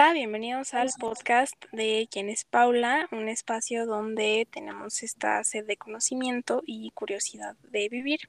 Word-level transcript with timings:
Hola, 0.00 0.12
bienvenidos 0.12 0.74
al 0.74 0.90
podcast 1.00 1.56
de 1.72 2.06
Quién 2.08 2.28
es 2.28 2.44
Paula, 2.44 3.08
un 3.10 3.28
espacio 3.28 3.84
donde 3.84 4.46
tenemos 4.48 5.02
esta 5.02 5.42
sed 5.42 5.66
de 5.66 5.76
conocimiento 5.76 6.62
y 6.64 6.92
curiosidad 6.92 7.56
de 7.72 7.88
vivir. 7.88 8.20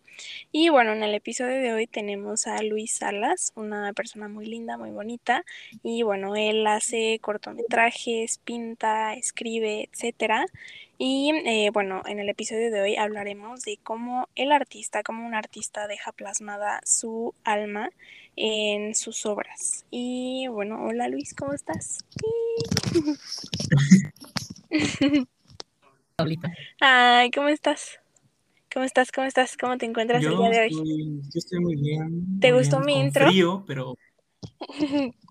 Y 0.52 0.70
bueno, 0.70 0.94
en 0.94 1.04
el 1.04 1.14
episodio 1.14 1.62
de 1.62 1.72
hoy 1.72 1.86
tenemos 1.86 2.48
a 2.48 2.64
Luis 2.64 2.94
Salas, 2.94 3.52
una 3.54 3.94
persona 3.94 4.28
muy 4.28 4.48
linda, 4.48 4.80
muy 4.80 4.90
bonita. 4.90 5.46
Y 5.84 6.02
bueno, 6.02 6.36
él 6.36 6.66
hace 6.66 7.20
cortometrajes, 7.22 8.40
pinta, 8.40 9.14
escribe, 9.14 9.90
etcétera. 9.94 10.48
Y 10.98 11.32
eh, 11.46 11.70
bueno, 11.72 12.02
en 12.08 12.20
el 12.20 12.30
episodio 12.30 12.72
de 12.72 12.82
hoy 12.82 12.96
hablaremos 12.96 13.62
de 13.62 13.78
cómo 13.84 14.28
el 14.34 14.52
artista, 14.52 15.04
como 15.04 15.24
un 15.24 15.36
artista 15.36 15.88
deja 15.88 16.14
plasmada 16.14 16.82
su 16.84 17.36
alma 17.44 17.92
en 18.40 18.96
sus 18.96 19.26
obras. 19.26 19.86
Y 19.92 20.48
bueno, 20.48 20.82
hola 20.86 21.10
Luis, 21.10 21.36
¿cómo 21.36 21.54
estás? 21.54 21.98
Ay, 26.80 27.32
¿cómo 27.32 27.50
estás? 27.50 28.00
¿Cómo 28.74 28.86
estás? 28.86 29.12
¿Cómo 29.12 29.28
estás? 29.28 29.58
¿Cómo 29.58 29.78
te 29.78 29.86
encuentras 29.86 30.24
el 30.24 30.38
día 30.38 30.50
de 30.50 30.60
hoy? 30.62 30.70
yo 30.72 31.38
estoy 31.38 31.60
muy 31.60 31.76
bien. 31.76 32.40
¿Te 32.40 32.54
gustó 32.54 32.80
mi 32.80 32.98
intro? 32.98 33.28
Frío, 33.28 33.66
pero 33.68 33.98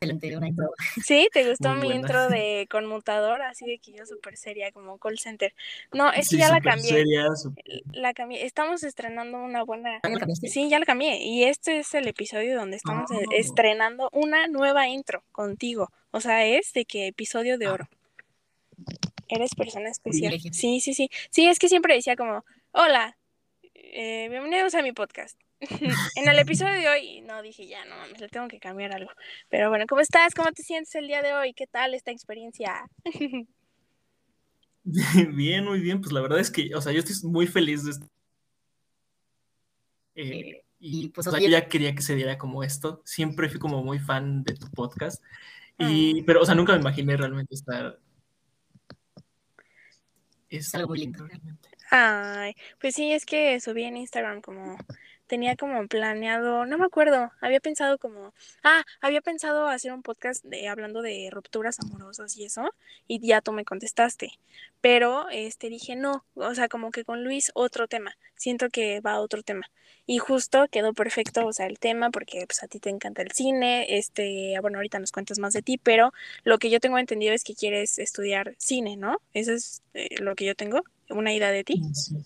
Sí, 1.04 1.28
te 1.32 1.48
gustó 1.48 1.74
mi 1.74 1.90
intro 1.90 2.28
de 2.28 2.66
conmutador, 2.70 3.42
así 3.42 3.66
de 3.66 3.78
que 3.78 3.92
yo 3.92 4.06
súper 4.06 4.36
seria, 4.36 4.70
como 4.72 4.98
call 4.98 5.18
center. 5.18 5.54
No, 5.92 6.12
es 6.12 6.28
que 6.28 6.36
ya 6.36 6.50
la 6.50 6.60
cambié. 6.60 7.04
La 7.92 8.14
cambié. 8.14 8.44
Estamos 8.44 8.82
estrenando 8.84 9.38
una 9.38 9.62
buena. 9.62 10.00
Sí, 10.42 10.68
ya 10.68 10.78
la 10.78 10.86
cambié. 10.86 11.22
Y 11.22 11.44
este 11.44 11.80
es 11.80 11.94
el 11.94 12.06
episodio 12.06 12.56
donde 12.56 12.76
estamos 12.76 13.10
ah. 13.10 13.18
estrenando 13.32 14.08
una 14.12 14.46
nueva 14.46 14.88
intro 14.88 15.22
contigo. 15.32 15.90
O 16.10 16.20
sea, 16.20 16.46
es 16.46 16.72
de 16.72 16.84
que 16.84 17.08
episodio 17.08 17.58
de 17.58 17.66
ah. 17.66 17.72
oro. 17.72 17.88
Eres 19.28 19.54
persona 19.54 19.90
especial. 19.90 20.38
Sí, 20.52 20.80
sí, 20.80 20.94
sí. 20.94 21.10
Sí, 21.30 21.46
es 21.46 21.58
que 21.58 21.68
siempre 21.68 21.94
decía 21.94 22.16
como, 22.16 22.44
hola, 22.72 23.18
eh, 23.74 24.28
bienvenidos 24.30 24.74
a 24.74 24.82
mi 24.82 24.92
podcast. 24.92 25.38
en 26.16 26.28
el 26.28 26.38
episodio 26.38 26.74
de 26.74 26.88
hoy, 26.88 27.20
no 27.22 27.42
dije 27.42 27.66
ya, 27.66 27.84
no 27.84 27.96
mames, 27.96 28.20
le 28.20 28.28
tengo 28.28 28.48
que 28.48 28.60
cambiar 28.60 28.94
algo. 28.94 29.10
Pero 29.48 29.68
bueno, 29.68 29.86
¿cómo 29.88 30.00
estás? 30.00 30.34
¿Cómo 30.34 30.52
te 30.52 30.62
sientes 30.62 30.94
el 30.94 31.06
día 31.06 31.22
de 31.22 31.34
hoy? 31.34 31.52
¿Qué 31.54 31.66
tal 31.66 31.94
esta 31.94 32.10
experiencia? 32.10 32.88
bien, 35.34 35.64
muy 35.64 35.80
bien. 35.80 36.00
Pues 36.00 36.12
la 36.12 36.20
verdad 36.20 36.38
es 36.38 36.50
que, 36.50 36.74
o 36.74 36.80
sea, 36.80 36.92
yo 36.92 37.00
estoy 37.00 37.30
muy 37.30 37.46
feliz 37.46 37.84
de 37.84 37.92
eh, 40.14 40.64
y 40.80 41.08
pues 41.10 41.26
o 41.26 41.30
sea, 41.30 41.40
yo 41.40 41.48
ya 41.48 41.68
quería 41.68 41.94
que 41.94 42.02
se 42.02 42.14
diera 42.14 42.38
como 42.38 42.62
esto. 42.62 43.02
Siempre 43.04 43.48
fui 43.48 43.58
como 43.58 43.82
muy 43.82 43.98
fan 43.98 44.42
de 44.44 44.54
tu 44.54 44.70
podcast. 44.70 45.22
Y, 45.78 46.22
pero, 46.22 46.42
o 46.42 46.44
sea, 46.44 46.56
nunca 46.56 46.72
me 46.72 46.80
imaginé 46.80 47.16
realmente 47.16 47.54
estar. 47.54 48.00
Es 50.48 50.74
algo 50.74 50.88
muy 50.88 50.98
lindo, 50.98 51.24
realmente. 51.24 51.68
Ay, 51.90 52.54
pues 52.80 52.96
sí, 52.96 53.12
es 53.12 53.24
que 53.24 53.60
subí 53.60 53.84
en 53.84 53.96
Instagram 53.96 54.40
como 54.40 54.76
tenía 55.28 55.54
como 55.54 55.86
planeado, 55.86 56.66
no 56.66 56.78
me 56.78 56.86
acuerdo, 56.86 57.30
había 57.40 57.60
pensado 57.60 57.98
como, 57.98 58.32
ah, 58.64 58.82
había 59.00 59.20
pensado 59.20 59.68
hacer 59.68 59.92
un 59.92 60.02
podcast 60.02 60.44
de 60.44 60.68
hablando 60.68 61.02
de 61.02 61.28
rupturas 61.30 61.78
amorosas 61.78 62.36
y 62.36 62.44
eso, 62.44 62.68
y 63.06 63.24
ya 63.24 63.40
tú 63.40 63.52
me 63.52 63.64
contestaste. 63.64 64.32
Pero 64.80 65.28
este 65.30 65.68
dije, 65.68 65.96
no, 65.96 66.24
o 66.34 66.54
sea, 66.54 66.68
como 66.68 66.90
que 66.90 67.04
con 67.04 67.24
Luis 67.24 67.50
otro 67.54 67.88
tema. 67.88 68.16
Siento 68.36 68.70
que 68.70 69.00
va 69.00 69.12
a 69.12 69.20
otro 69.20 69.42
tema. 69.42 69.70
Y 70.06 70.18
justo 70.18 70.66
quedó 70.70 70.94
perfecto, 70.94 71.46
o 71.46 71.52
sea, 71.52 71.66
el 71.66 71.78
tema, 71.78 72.10
porque 72.10 72.44
pues 72.46 72.62
a 72.62 72.68
ti 72.68 72.80
te 72.80 72.88
encanta 72.88 73.22
el 73.22 73.32
cine, 73.32 73.98
este, 73.98 74.54
bueno, 74.60 74.78
ahorita 74.78 74.98
nos 74.98 75.12
cuentas 75.12 75.38
más 75.38 75.52
de 75.52 75.62
ti, 75.62 75.78
pero 75.78 76.12
lo 76.44 76.58
que 76.58 76.70
yo 76.70 76.80
tengo 76.80 76.98
entendido 76.98 77.34
es 77.34 77.44
que 77.44 77.54
quieres 77.54 77.98
estudiar 77.98 78.54
cine, 78.56 78.96
¿no? 78.96 79.20
Eso 79.34 79.52
es 79.52 79.82
eh, 79.94 80.20
lo 80.20 80.34
que 80.34 80.46
yo 80.46 80.54
tengo, 80.54 80.82
una 81.10 81.34
idea 81.34 81.50
de 81.50 81.64
ti. 81.64 81.82
Sí, 81.92 82.16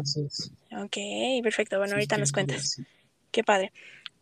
así 0.00 0.24
es. 0.26 0.50
Ok, 0.76 0.96
perfecto. 1.42 1.78
Bueno, 1.78 1.94
ahorita 1.94 2.16
nos 2.16 2.32
cuentas. 2.32 2.80
Qué 3.30 3.42
padre. 3.42 3.72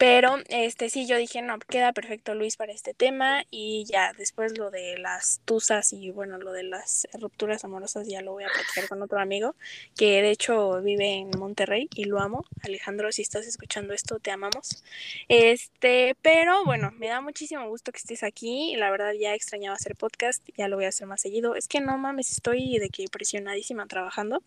Pero, 0.01 0.39
este, 0.49 0.89
sí, 0.89 1.07
yo 1.07 1.19
dije, 1.19 1.43
no, 1.43 1.59
queda 1.59 1.93
perfecto 1.93 2.35
Luis 2.35 2.57
para 2.57 2.73
este 2.73 2.95
tema 2.95 3.45
y 3.51 3.85
ya 3.85 4.15
después 4.17 4.57
lo 4.57 4.71
de 4.71 4.97
las 4.97 5.43
tusas 5.45 5.93
y 5.93 6.11
bueno, 6.11 6.39
lo 6.39 6.53
de 6.53 6.63
las 6.63 7.07
rupturas 7.21 7.67
amorosas 7.67 8.09
ya 8.09 8.23
lo 8.23 8.33
voy 8.33 8.45
a 8.45 8.49
platicar 8.49 8.89
con 8.89 9.03
otro 9.03 9.21
amigo 9.21 9.55
que 9.99 10.23
de 10.23 10.31
hecho 10.31 10.81
vive 10.81 11.17
en 11.17 11.29
Monterrey 11.39 11.87
y 11.95 12.05
lo 12.05 12.19
amo. 12.19 12.47
Alejandro, 12.63 13.13
si 13.13 13.21
estás 13.21 13.47
escuchando 13.47 13.93
esto, 13.93 14.19
te 14.21 14.31
amamos. 14.31 14.83
Este, 15.29 16.17
pero 16.23 16.65
bueno, 16.65 16.93
me 16.93 17.09
da 17.09 17.21
muchísimo 17.21 17.69
gusto 17.69 17.93
que 17.93 17.99
estés 17.99 18.23
aquí. 18.23 18.77
La 18.77 18.91
verdad 18.91 19.13
ya 19.13 19.35
extrañaba 19.35 19.77
hacer 19.77 19.97
podcast, 19.97 20.43
ya 20.57 20.67
lo 20.69 20.77
voy 20.77 20.87
a 20.87 20.89
hacer 20.89 21.09
más 21.09 21.21
seguido. 21.21 21.57
Es 21.57 21.69
que 21.69 21.83
no 21.83 21.99
mames, 21.99 22.31
estoy 22.31 22.79
de 22.79 22.89
que 22.89 23.05
presionadísima 23.13 23.85
trabajando. 23.85 24.43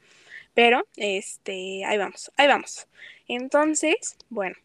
Pero, 0.54 0.86
este, 0.98 1.84
ahí 1.86 1.98
vamos, 1.98 2.32
ahí 2.38 2.48
vamos. 2.48 2.88
Entonces, 3.28 4.18
bueno, 4.30 4.56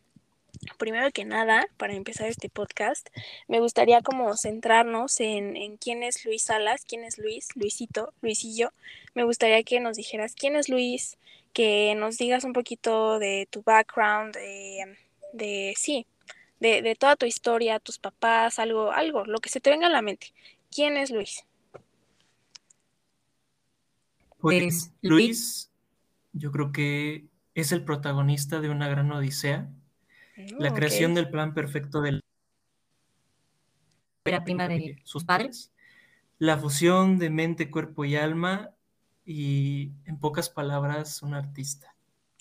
primero 0.77 1.11
que 1.13 1.25
nada, 1.25 1.67
para 1.77 1.95
empezar 1.95 2.29
este 2.29 2.49
podcast, 2.49 3.09
me 3.47 3.61
gustaría 3.61 4.03
como 4.03 4.37
centrarnos 4.37 5.21
en, 5.21 5.57
en, 5.57 5.77
quién 5.77 6.03
es 6.03 6.25
Luis 6.25 6.43
Salas, 6.43 6.85
quién 6.85 7.05
es 7.05 7.19
Luis, 7.19 7.49
Luisito, 7.55 8.13
Luisillo. 8.21 8.73
Me 9.15 9.25
gustaría 9.25 9.63
que 9.63 9.81
nos 9.81 9.97
dijeras 9.97 10.35
quién 10.35 10.57
es 10.57 10.69
Luis, 10.69 11.19
que 11.53 11.95
nos 11.97 12.19
digas 12.19 12.45
un 12.45 12.53
poquito 12.53 13.19
de 13.19 13.49
tu 13.51 13.63
background, 13.63 14.35
de, 14.35 14.97
de 15.33 15.75
sí, 15.77 16.07
de, 16.61 16.83
de 16.83 16.95
toda 16.97 17.17
tu 17.17 17.27
historia, 17.27 17.81
tus 17.81 17.99
papás, 17.99 18.59
algo, 18.59 18.93
algo, 18.93 19.25
lo 19.25 19.39
que 19.39 19.49
se 19.49 19.61
te 19.61 19.71
venga 19.71 19.87
a 19.87 19.91
la 19.91 20.03
mente. 20.03 20.33
¿Quién 20.71 20.97
es 20.97 21.11
Luis? 21.11 21.45
Pues 24.41 24.93
Luis 25.01 25.71
yo 26.33 26.53
creo 26.53 26.73
que 26.73 27.27
es 27.55 27.73
el 27.73 27.85
protagonista 27.85 28.61
de 28.61 28.71
una 28.71 28.89
gran 28.89 29.11
odisea. 29.11 29.69
la 30.59 30.71
oh, 30.71 30.75
creación 30.75 31.15
del 31.15 31.31
plan 31.31 31.55
perfecto 31.55 32.01
de 32.01 32.21
la 34.25 34.45
prima 34.45 34.69
de 34.69 35.01
sus 35.05 35.25
padres. 35.25 35.73
La 36.39 36.57
fusión 36.57 37.19
de 37.19 37.31
mente, 37.31 37.71
cuerpo 37.71 38.05
y 38.05 38.17
alma. 38.17 38.71
Y 39.25 39.91
en 40.07 40.19
pocas 40.19 40.49
palabras, 40.49 41.23
un 41.23 41.35
artista. 41.35 41.95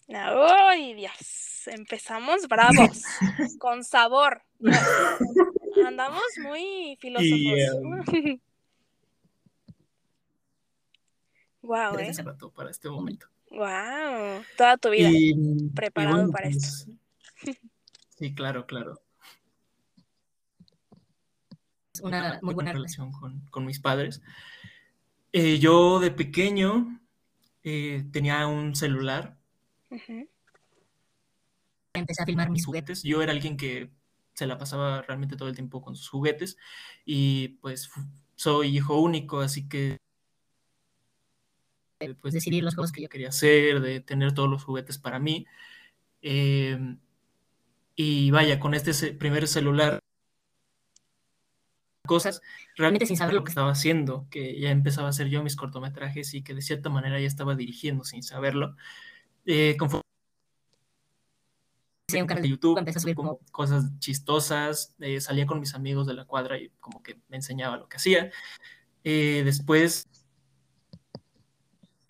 ¡Ay, 0.07 0.93
Dios! 0.93 1.67
Empezamos 1.67 2.47
bravos, 2.47 3.03
con 3.59 3.83
sabor. 3.83 4.41
Andamos 5.85 6.23
muy 6.41 6.97
filósofos. 7.01 8.39
wow, 11.61 11.97
¿eh? 11.99 12.11
para 12.55 12.69
este 12.69 12.89
momento. 12.89 13.27
Wow, 13.51 14.43
toda 14.57 14.77
tu 14.77 14.89
vida 14.89 15.09
preparado 15.73 16.29
para 16.31 16.49
esto. 16.49 16.91
Pues, 17.43 17.57
sí, 18.17 18.35
claro, 18.35 18.65
claro. 18.65 19.01
Una 22.01 22.39
muy 22.41 22.53
buena 22.53 22.73
relación 22.73 23.11
con, 23.49 23.65
mis 23.65 23.79
padres. 23.79 24.21
Eh, 25.31 25.59
yo 25.59 25.99
de 25.99 26.11
pequeño 26.11 26.99
eh, 27.63 28.05
tenía 28.11 28.45
un 28.47 28.75
celular. 28.75 29.37
Empecé 31.93 32.23
a 32.23 32.25
filmar 32.25 32.51
mis 32.51 32.65
juguetes. 32.65 33.01
Yo 33.03 33.21
era 33.21 33.31
alguien 33.31 33.57
que 33.57 33.91
se 34.33 34.45
la 34.45 34.59
pasaba 34.59 35.01
realmente 35.01 35.35
todo 35.35 35.49
el 35.49 35.55
tiempo 35.55 35.81
con 35.81 35.95
sus 35.95 36.09
juguetes 36.09 36.57
y 37.05 37.59
pues 37.59 37.89
soy 38.35 38.77
hijo 38.77 39.01
único, 39.01 39.39
así 39.39 39.67
que 39.67 39.97
pues, 42.21 42.33
decidir 42.33 42.63
las 42.63 42.75
cosas 42.75 42.91
que 42.91 43.01
yo 43.01 43.09
quería 43.09 43.29
hacer, 43.29 43.81
de 43.81 44.01
tener 44.01 44.33
todos 44.33 44.49
los 44.49 44.63
juguetes 44.63 44.97
para 44.97 45.19
mí. 45.19 45.45
Em, 46.21 46.99
y 47.95 48.31
vaya, 48.31 48.59
con 48.59 48.73
este 48.73 49.13
primer 49.13 49.47
celular, 49.47 49.99
cosas 52.05 52.41
realmente 52.75 53.05
sin 53.05 53.17
saber 53.17 53.33
lo 53.35 53.43
que 53.43 53.49
estaba 53.49 53.71
haciendo, 53.71 54.27
que 54.29 54.59
ya 54.59 54.71
empezaba 54.71 55.07
a 55.07 55.09
hacer 55.11 55.27
yo 55.29 55.43
mis 55.43 55.55
cortometrajes 55.55 56.33
y 56.33 56.43
que 56.43 56.53
de 56.55 56.61
cierta 56.61 56.89
manera 56.89 57.19
ya 57.19 57.27
estaba 57.27 57.55
dirigiendo 57.55 58.03
sin 58.03 58.23
saberlo. 58.23 58.75
Eh, 59.45 59.75
conforme 59.77 60.03
un 62.13 62.27
canal 62.27 62.43
de 62.43 62.49
YouTube, 62.49 62.77
empecé 62.77 62.99
a 62.99 63.01
subir 63.01 63.15
como 63.15 63.39
cosas 63.51 63.99
chistosas, 63.99 64.95
eh, 64.99 65.19
salía 65.19 65.45
con 65.45 65.59
mis 65.59 65.75
amigos 65.75 66.07
de 66.07 66.13
la 66.13 66.25
cuadra 66.25 66.57
y 66.57 66.69
como 66.79 67.03
que 67.03 67.19
me 67.27 67.35
enseñaba 67.37 67.77
lo 67.77 67.89
que 67.89 67.97
hacía. 67.97 68.31
Eh, 69.03 69.41
después 69.45 70.07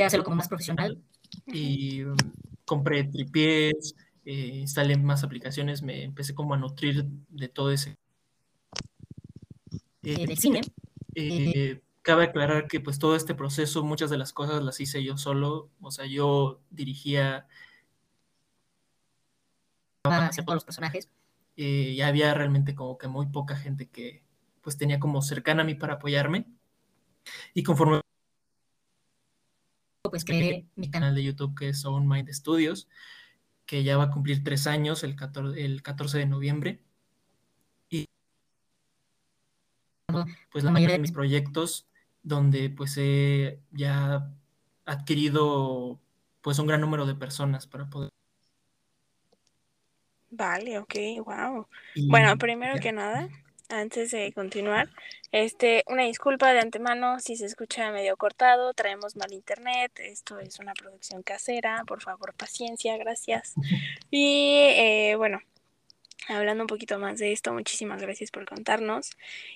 hacerlo 0.06 0.24
como 0.24 0.38
más 0.38 0.48
profesional. 0.48 1.02
Y 1.48 2.04
um, 2.04 2.16
compré 2.66 3.04
tripiés, 3.06 3.96
eh, 4.26 4.58
instalé 4.60 4.98
más 4.98 5.24
aplicaciones, 5.24 5.82
me 5.82 6.04
empecé 6.04 6.36
como 6.36 6.54
a 6.54 6.58
nutrir 6.58 7.06
de 7.30 7.48
todo 7.48 7.72
ese... 7.72 7.98
Eh, 10.04 10.26
del 10.26 10.38
cine. 10.38 10.62
Eh, 11.16 11.82
cabe 12.02 12.26
aclarar 12.26 12.68
que 12.68 12.80
pues 12.80 13.00
todo 13.00 13.16
este 13.16 13.36
proceso, 13.36 13.84
muchas 13.84 14.10
de 14.10 14.18
las 14.18 14.34
cosas 14.34 14.64
las 14.64 14.80
hice 14.80 15.04
yo 15.04 15.18
solo, 15.18 15.70
o 15.82 15.92
sea, 15.92 16.06
yo 16.06 16.62
dirigía 16.70 17.48
hacer 20.04 20.46
todos 20.46 20.58
los 20.58 20.66
personajes. 20.66 21.10
y 21.56 22.00
había 22.02 22.34
realmente 22.34 22.76
como 22.76 22.98
que 22.98 23.08
muy 23.08 23.26
poca 23.28 23.56
gente 23.56 23.90
que 23.90 24.24
pues 24.62 24.78
tenía 24.78 25.00
como 25.00 25.22
cercana 25.22 25.64
a 25.64 25.66
mí 25.66 25.76
para 25.76 25.96
apoyarme. 25.96 26.46
Y 27.54 27.64
conforme 27.64 28.02
pues 30.10 30.26
creé 30.26 30.66
mi 30.76 30.90
canal 30.90 31.16
de 31.16 31.24
YouTube 31.24 31.56
que 31.58 31.70
es 31.70 31.86
Own 31.86 32.08
Mind 32.08 32.30
Studios, 32.30 32.88
que 33.66 33.84
ya 33.84 33.98
va 33.98 34.06
a 34.06 34.12
cumplir 34.12 34.44
tres 34.44 34.68
años 34.68 35.04
el 35.04 35.16
14, 35.16 35.64
el 35.64 35.82
14 35.82 36.20
de 36.20 36.26
noviembre. 36.26 36.84
Y 37.90 38.08
pues 40.52 40.64
la 40.64 40.72
mayoría 40.72 40.96
de 40.96 41.02
mis 41.02 41.12
proyectos 41.12 41.88
donde 42.24 42.70
pues 42.70 42.96
he 42.98 43.60
ya 43.72 44.32
adquirido 44.86 46.00
pues 46.42 46.60
un 46.60 46.68
gran 46.68 46.82
número 46.82 47.06
de 47.06 47.16
personas 47.16 47.68
para 47.68 47.90
poder 47.90 48.10
Vale, 50.30 50.78
ok, 50.80 50.94
wow. 51.26 51.68
bueno, 52.10 52.38
primero 52.38 52.80
que 52.82 52.92
nada, 52.92 53.30
antes 53.70 54.12
de 54.12 54.32
continuar, 54.34 54.90
este, 55.32 55.84
una 55.88 56.04
disculpa 56.04 56.54
de 56.54 56.60
antemano 56.60 57.20
si 57.20 57.36
se 57.36 57.46
escucha 57.46 57.92
medio 57.92 58.16
cortado, 58.18 58.74
traemos 58.74 59.16
mal 59.16 59.34
internet, 59.34 59.92
esto 60.00 60.40
es 60.40 60.60
una 60.60 60.74
producción 60.74 61.24
casera, 61.24 61.84
por 61.86 62.02
favor, 62.02 62.34
paciencia, 62.34 62.98
gracias. 62.98 63.54
Y 64.10 64.60
eh, 64.78 65.16
bueno, 65.18 65.42
hablando 66.28 66.64
un 66.64 66.68
poquito 66.68 67.00
más 67.00 67.20
de 67.20 67.32
esto, 67.32 67.54
muchísimas 67.54 68.02
gracias 68.02 68.32
por 68.32 68.46
contarnos. 68.46 69.12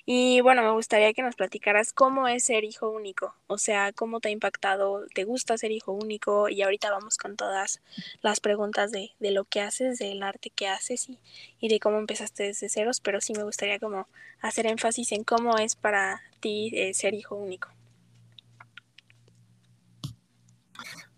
Y 0.06 0.42
bueno, 0.42 0.62
me 0.62 0.72
gustaría 0.72 1.14
que 1.14 1.22
nos 1.22 1.36
platicaras 1.36 1.94
cómo 1.94 2.28
es 2.28 2.46
ser 2.46 2.64
hijo 2.64 2.90
único, 2.90 3.36
o 3.48 3.58
sea, 3.58 3.92
cómo 3.94 4.20
te 4.20 4.30
ha 4.30 4.32
impactado, 4.32 5.06
te 5.14 5.24
gusta 5.24 5.58
ser 5.58 5.72
hijo 5.72 5.92
único 5.92 6.50
y 6.50 6.62
ahorita 6.62 6.92
vamos 6.92 7.18
con 7.18 7.36
todas 7.36 7.82
las 8.22 8.40
preguntas 8.40 8.92
de, 8.92 9.12
de 9.20 9.32
lo 9.32 9.46
que 9.46 9.62
haces, 9.62 10.00
del 10.00 10.24
arte 10.24 10.50
que 10.50 10.68
haces 10.68 11.10
y, 11.10 11.20
y, 11.60 11.70
de 11.70 11.80
cómo 11.80 11.98
empezaste 11.98 12.44
desde 12.44 12.70
ceros, 12.70 13.02
pero 13.02 13.22
sí 13.22 13.34
me 13.34 13.44
gustaría 13.44 13.80
como 13.80 14.08
hacer 14.42 14.68
énfasis 14.68 15.12
en 15.12 15.24
cómo 15.24 15.58
es 15.58 15.76
para 15.76 16.22
ti 16.40 16.72
eh, 16.74 16.94
ser 16.94 17.14
hijo 17.14 17.36
único. 17.36 17.70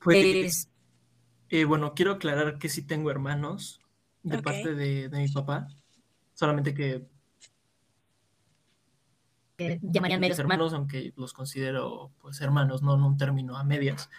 Pues, 0.04 0.70
eh, 1.50 1.66
bueno, 1.66 1.94
quiero 1.96 2.12
aclarar 2.12 2.58
que 2.60 2.68
sí 2.68 2.82
tengo 2.82 3.10
hermanos, 3.10 3.80
de 4.24 4.42
parte 4.42 4.74
de, 4.74 5.10
mi 5.10 5.28
papá. 5.30 5.68
Solamente 6.34 6.74
que 6.74 7.06
llamarían 9.82 10.20
medios 10.20 10.40
hermanos, 10.40 10.74
aunque 10.74 11.14
los 11.16 11.34
considero 11.34 12.12
pues 12.20 12.42
hermanos, 12.42 12.82
no 12.82 12.96
en 12.96 13.04
un 13.04 13.18
término 13.18 13.58
a 13.58 13.64
medias. 13.64 14.10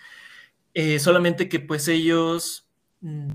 Eh, 0.74 0.98
solamente 0.98 1.48
que 1.48 1.60
pues 1.60 1.88
ellos 1.88 2.66
mm, 3.00 3.32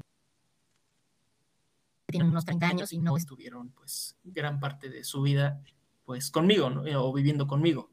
tienen 2.08 2.30
unos 2.30 2.46
30 2.46 2.68
años 2.68 2.94
y 2.94 3.00
no 3.00 3.18
estuvieron 3.18 3.70
pues 3.72 4.18
gran 4.24 4.60
parte 4.60 4.90
de 4.90 5.04
su 5.04 5.22
vida 5.22 5.62
pues 6.06 6.32
conmigo 6.32 6.68
o 6.68 7.14
viviendo 7.14 7.48
conmigo. 7.48 7.92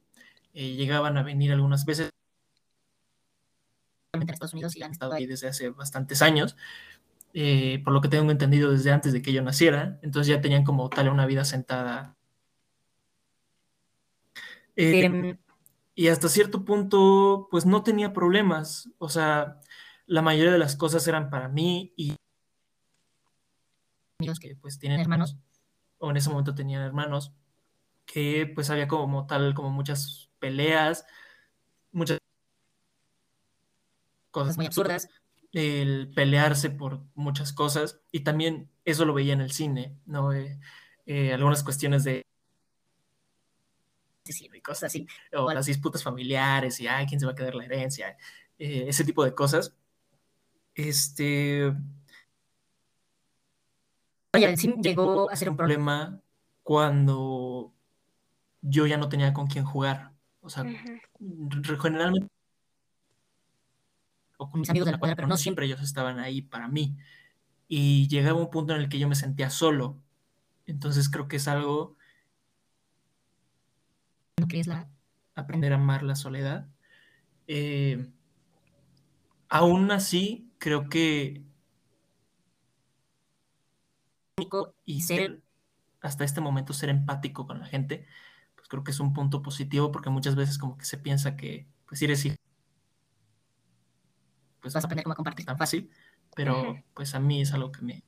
Eh, 0.55 0.75
llegaban 0.75 1.19
a 1.19 1.23
venir 1.23 1.53
algunas 1.53 1.85
veces 1.85 2.11
a 4.15 4.33
Estados 4.33 4.55
Unidos 4.55 4.75
y 4.75 4.83
han 4.83 4.93
estado 4.93 5.13
ahí 5.13 5.27
desde 5.27 5.49
hace 5.49 5.69
bastantes 5.69 6.23
años, 6.23 6.57
eh, 7.39 7.83
por 7.85 7.93
lo 7.93 8.01
que 8.01 8.09
tengo 8.09 8.31
entendido 8.31 8.71
desde 8.71 8.91
antes 8.91 9.13
de 9.13 9.21
que 9.21 9.31
yo 9.31 9.43
naciera, 9.43 9.99
entonces 10.01 10.29
ya 10.29 10.41
tenían 10.41 10.65
como 10.65 10.89
tal 10.89 11.11
una 11.11 11.27
vida 11.27 11.45
sentada. 11.45 12.17
Eh, 14.75 15.37
y 15.95 16.09
hasta 16.09 16.31
cierto 16.31 16.65
punto, 16.65 17.49
pues 17.51 17.67
no 17.67 17.83
tenía 17.83 18.15
problemas, 18.15 18.89
o 18.97 19.11
sea, 19.11 19.61
la 20.07 20.23
mayoría 20.23 20.51
de 20.51 20.59
las 20.59 20.77
cosas 20.77 21.07
eran 21.09 21.29
para 21.29 21.51
mí 21.51 21.93
y 21.95 22.17
amigos 24.19 24.41
que 24.41 24.57
pues 24.57 24.79
tienen 24.79 25.01
hermanos, 25.01 25.37
o 25.99 26.11
en 26.11 26.17
ese 26.17 26.31
momento 26.31 26.55
tenían 26.55 26.81
hermanos, 26.81 27.35
que 28.07 28.51
pues 28.55 28.71
había 28.71 28.89
como 28.89 29.27
tal, 29.27 29.53
como 29.53 29.69
muchas 29.69 30.31
peleas, 30.39 31.05
muchas 31.93 32.19
cosas 34.31 34.57
muy 34.57 34.65
absurdas, 34.65 35.11
el 35.53 36.11
pelearse 36.15 36.71
por 36.71 37.03
muchas 37.15 37.53
cosas 37.53 38.01
y 38.13 38.21
también 38.21 38.71
eso 38.85 39.05
lo 39.05 39.15
veía 39.15 39.33
en 39.33 39.41
el 39.41 39.53
cine, 39.53 39.97
¿no? 40.07 40.33
Eh, 40.33 40.59
eh, 41.07 41.33
algunas 41.33 41.63
cuestiones 41.63 42.05
de 42.05 42.25
y 44.29 44.61
cosas 44.61 44.85
así, 44.85 45.07
o 45.35 45.53
las 45.53 45.67
disputas 45.67 46.03
familiares 46.03 46.81
y, 46.81 46.89
ay, 46.89 47.07
¿quién 47.07 47.21
se 47.21 47.27
va 47.27 47.33
a 47.33 47.35
quedar 47.37 47.55
la 47.55 47.65
herencia? 47.65 48.17
Eh, 48.59 48.87
ese 48.89 49.05
tipo 49.05 49.25
de 49.25 49.35
cosas. 49.35 49.75
Este... 50.75 51.73
el 54.33 54.59
cine 54.59 54.77
llegó 54.83 55.31
a 55.31 55.37
ser 55.37 55.49
un 55.49 55.57
problema 55.57 56.21
cuando 56.63 57.73
yo 58.61 58.87
ya 58.87 58.97
no 58.97 59.09
tenía 59.09 59.33
con 59.33 59.47
quién 59.47 59.65
jugar. 59.65 60.13
O 60.41 60.51
sea, 60.51 60.65
generalmente 61.81 62.29
o 64.37 64.51
con 64.51 64.61
mis 64.61 64.71
amigos 64.71 64.87
de 64.87 64.93
la 64.93 64.99
cuadra, 64.99 65.17
pero 65.17 65.29
no 65.29 65.37
siempre 65.37 65.67
ellos 65.67 65.81
estaban 65.83 66.19
ahí 66.19 66.43
para 66.43 66.69
mí. 66.69 66.97
Y 67.69 68.09
llegaba 68.09 68.39
un 68.39 68.51
punto 68.51 68.75
en 68.75 68.81
el 68.81 68.89
que 68.89 68.99
yo 68.99 69.09
me 69.09 69.15
sentía 69.15 69.51
solo. 69.51 69.99
Entonces 70.67 71.09
creo 71.09 71.29
que 71.29 71.37
es 71.37 71.49
algo 71.49 71.97
que 74.49 74.61
es 74.61 74.67
la 74.67 74.89
aprender 75.35 75.73
a 75.73 75.77
amar 75.77 76.03
la 76.03 76.15
soledad. 76.15 76.69
Eh, 77.47 78.11
aún 79.49 79.91
así, 79.91 80.51
creo 80.59 80.89
que 80.89 81.43
y 84.85 85.01
ser 85.01 85.41
hasta 86.03 86.25
este 86.25 86.43
momento 86.43 86.75
ser 86.75 86.91
empático 86.91 87.47
con 87.47 87.59
la 87.59 87.67
gente, 87.67 88.07
pues 88.55 88.69
creo 88.69 88.85
que 88.85 88.91
es 88.91 89.01
un 89.01 89.15
punto 89.15 89.43
positivo 89.43 89.91
porque 89.91 90.11
muchas 90.11 90.37
veces 90.37 90.59
como 90.59 90.77
que 90.77 90.85
se 90.85 90.99
piensa 90.99 91.37
que 91.37 91.67
pues 91.87 92.03
eres 92.03 92.25
hijo 92.27 92.37
pues 94.67 94.75
vas 94.75 94.83
a 94.83 94.87
aprender 94.89 95.05
cómo 95.05 95.15
compartir 95.15 95.47
tan 95.47 95.57
fácil, 95.57 95.89
pero 96.35 96.77
pues 96.93 97.15
a 97.15 97.21
mí 97.21 97.41
es 97.41 97.53
algo 97.53 97.71
que 97.71 97.83
me, 97.83 98.03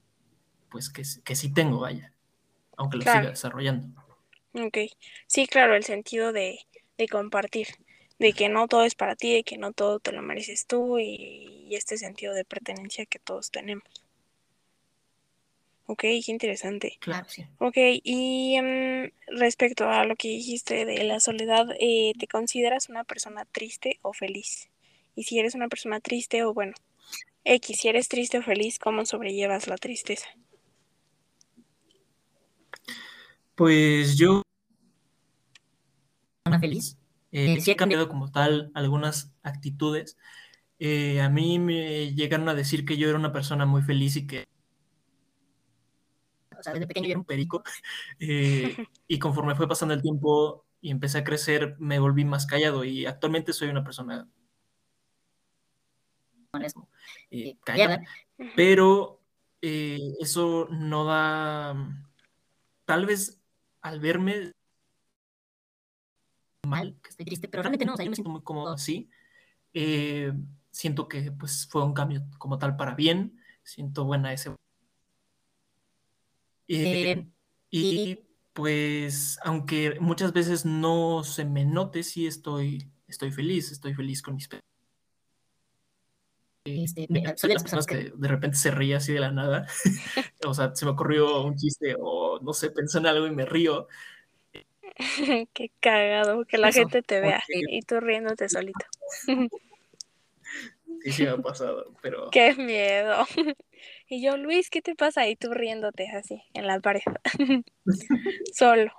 pues 0.72 0.90
que, 0.90 1.05
que 1.22 1.37
sí 1.37 1.55
tengo, 1.55 1.78
vaya, 1.78 2.12
aunque 2.76 2.96
lo 2.96 3.05
siga 3.05 3.31
desarrollando. 3.31 3.87
Ok, 4.55 4.78
sí, 5.28 5.46
claro, 5.46 5.76
el 5.76 5.84
sentido 5.84 6.32
de, 6.32 6.58
de, 6.96 7.06
compartir, 7.06 7.69
de 8.19 8.32
que 8.32 8.49
no 8.49 8.66
todo 8.66 8.82
es 8.82 8.96
para 8.96 9.14
ti, 9.14 9.32
de 9.32 9.44
que 9.44 9.56
no 9.56 9.72
todo 9.72 10.00
te 10.00 10.10
lo 10.10 10.20
mereces 10.20 10.66
tú 10.66 10.99
y, 10.99 11.69
este 11.70 11.96
sentido 11.96 12.34
de 12.34 12.44
pertenencia 12.44 13.06
que 13.06 13.20
todos 13.20 13.52
tenemos. 13.52 13.84
Ok, 15.87 16.00
qué 16.00 16.25
interesante. 16.26 16.97
Claro, 16.99 17.28
sí. 17.28 17.47
Ok, 17.59 17.76
y 18.02 18.56
em, 18.56 19.12
respecto 19.28 19.88
a 19.88 20.04
lo 20.04 20.16
que 20.16 20.26
dijiste 20.26 20.85
de 20.87 21.04
la 21.04 21.21
soledad, 21.21 21.68
eh, 21.78 22.14
¿te 22.18 22.26
consideras 22.26 22.88
una 22.88 23.04
persona 23.04 23.44
triste 23.44 24.00
o 24.02 24.12
feliz? 24.12 24.68
Y 25.18 25.25
si 25.25 25.37
eres 25.37 25.56
una 25.56 25.66
persona 25.66 25.98
triste 25.98 26.44
o 26.44 26.54
bueno, 26.54 26.75
X, 27.42 27.80
si 27.80 27.88
eres 27.88 28.06
triste 28.06 28.38
o 28.38 28.42
feliz, 28.42 28.78
¿cómo 28.78 29.04
sobrellevas 29.04 29.66
la 29.66 29.76
tristeza? 29.76 30.28
Pues 33.56 34.16
yo... 34.16 34.42
Una 36.46 36.60
feliz. 36.60 36.96
Eh, 37.32 37.60
sí 37.60 37.72
he 37.72 37.75
cambiado 37.75 38.08
como 38.08 38.30
tal 38.30 38.70
algunas 38.75 39.34
actitudes. 39.42 40.16
Eh, 40.78 41.20
a 41.20 41.28
mí 41.28 41.58
me 41.58 42.14
llegaron 42.14 42.48
a 42.48 42.54
decir 42.54 42.84
que 42.84 42.96
yo 42.96 43.08
era 43.08 43.18
una 43.18 43.32
persona 43.32 43.66
muy 43.66 43.82
feliz 43.82 44.14
y 44.14 44.25
que... 44.28 44.46
O 46.56 46.62
sea, 46.62 46.75
desde 46.75 46.87
pequeño 46.87 47.06
yo 47.06 47.10
era 47.10 47.18
un 47.18 47.26
perico. 47.26 47.64
Eh, 48.20 48.87
y 49.08 49.18
conforme 49.18 49.56
fue 49.56 49.66
pasando 49.66 49.94
el 49.94 50.02
tiempo 50.02 50.64
y 50.80 50.92
empecé 50.92 51.18
a 51.18 51.25
crecer, 51.25 51.75
me 51.80 51.98
volví 51.98 52.25
más 52.25 52.46
callado 52.46 52.84
y 52.84 53.04
actualmente 53.04 53.52
soy 53.52 53.68
una 53.68 53.82
persona 53.82 54.28
eh, 57.31 57.57
callada, 57.64 58.02
pero 58.57 59.21
eh, 59.61 60.14
eso 60.21 60.69
no 60.71 61.05
da, 61.05 61.76
tal 62.85 63.07
vez 63.07 63.40
al 63.81 64.00
verme 64.00 64.52
mal, 66.67 66.97
que 67.02 67.11
estoy 67.11 67.26
triste, 67.26 67.49
pero 67.49 67.62
realmente 67.62 67.85
no, 67.85 67.95
o 67.95 67.97
sea, 67.97 68.05
yo 68.05 68.11
me 68.11 68.17
siento 68.17 68.31
muy 68.31 68.43
cómodo 68.43 68.73
así. 68.73 69.09
Eh, 69.73 70.33
siento 70.71 71.09
que 71.09 71.33
pues 71.33 71.67
fue 71.71 71.85
un 71.85 71.95
cambio 71.95 72.23
como 72.38 72.59
tal 72.59 72.76
para 72.76 72.95
bien, 72.95 73.40
siento 73.62 74.05
buena 74.05 74.33
ese... 74.33 74.55
y 77.71 78.19
pues 78.52 79.38
aunque 79.45 79.99
muchas 80.00 80.33
veces 80.33 80.64
no 80.64 81.23
se 81.23 81.45
me 81.45 81.64
note, 81.64 82.02
sí 82.02 82.26
estoy, 82.26 82.90
estoy 83.07 83.31
feliz, 83.31 83.71
estoy 83.71 83.95
feliz 83.95 84.21
con 84.21 84.35
mis 84.35 84.49
este, 86.84 87.06
soy 87.37 87.48
de 87.48 87.54
las 87.54 87.62
personas 87.62 87.87
que 87.87 88.12
de 88.14 88.28
repente 88.28 88.56
se 88.56 88.70
ríe 88.70 88.96
así 88.96 89.12
de 89.12 89.20
la 89.20 89.30
nada. 89.30 89.66
o 90.46 90.54
sea, 90.54 90.75
se 90.75 90.84
me 90.84 90.92
ocurrió 90.92 91.42
un 91.42 91.56
chiste 91.56 91.96
o 91.98 92.38
no 92.40 92.52
sé, 92.52 92.70
pensé 92.70 92.98
en 92.98 93.06
algo 93.06 93.26
y 93.26 93.30
me 93.30 93.44
río. 93.44 93.88
Qué 95.52 95.70
cagado, 95.80 96.44
que 96.44 96.58
la 96.58 96.72
gente 96.72 97.02
te 97.02 97.20
vea 97.20 97.42
y, 97.48 97.82
tú 97.82 98.00
riéndote 98.00 98.48
solito. 98.48 98.84
sí, 101.02 101.12
sí 101.12 101.22
me 101.25 101.30
ha 101.30 101.38
pasado, 101.38 101.94
pero... 102.02 102.30
Qué 102.30 102.54
miedo. 102.54 103.26
Y 104.08 104.22
yo, 104.22 104.37
Luis, 104.37 104.70
¿qué 104.70 104.82
te 104.82 104.94
pasa? 104.94 105.28
Y 105.28 105.37
tú 105.37 105.52
riéndote 105.52 106.08
así, 106.08 106.42
en 106.54 106.66
la 106.66 106.80
pared. 106.80 107.02
Solo. 108.54 108.90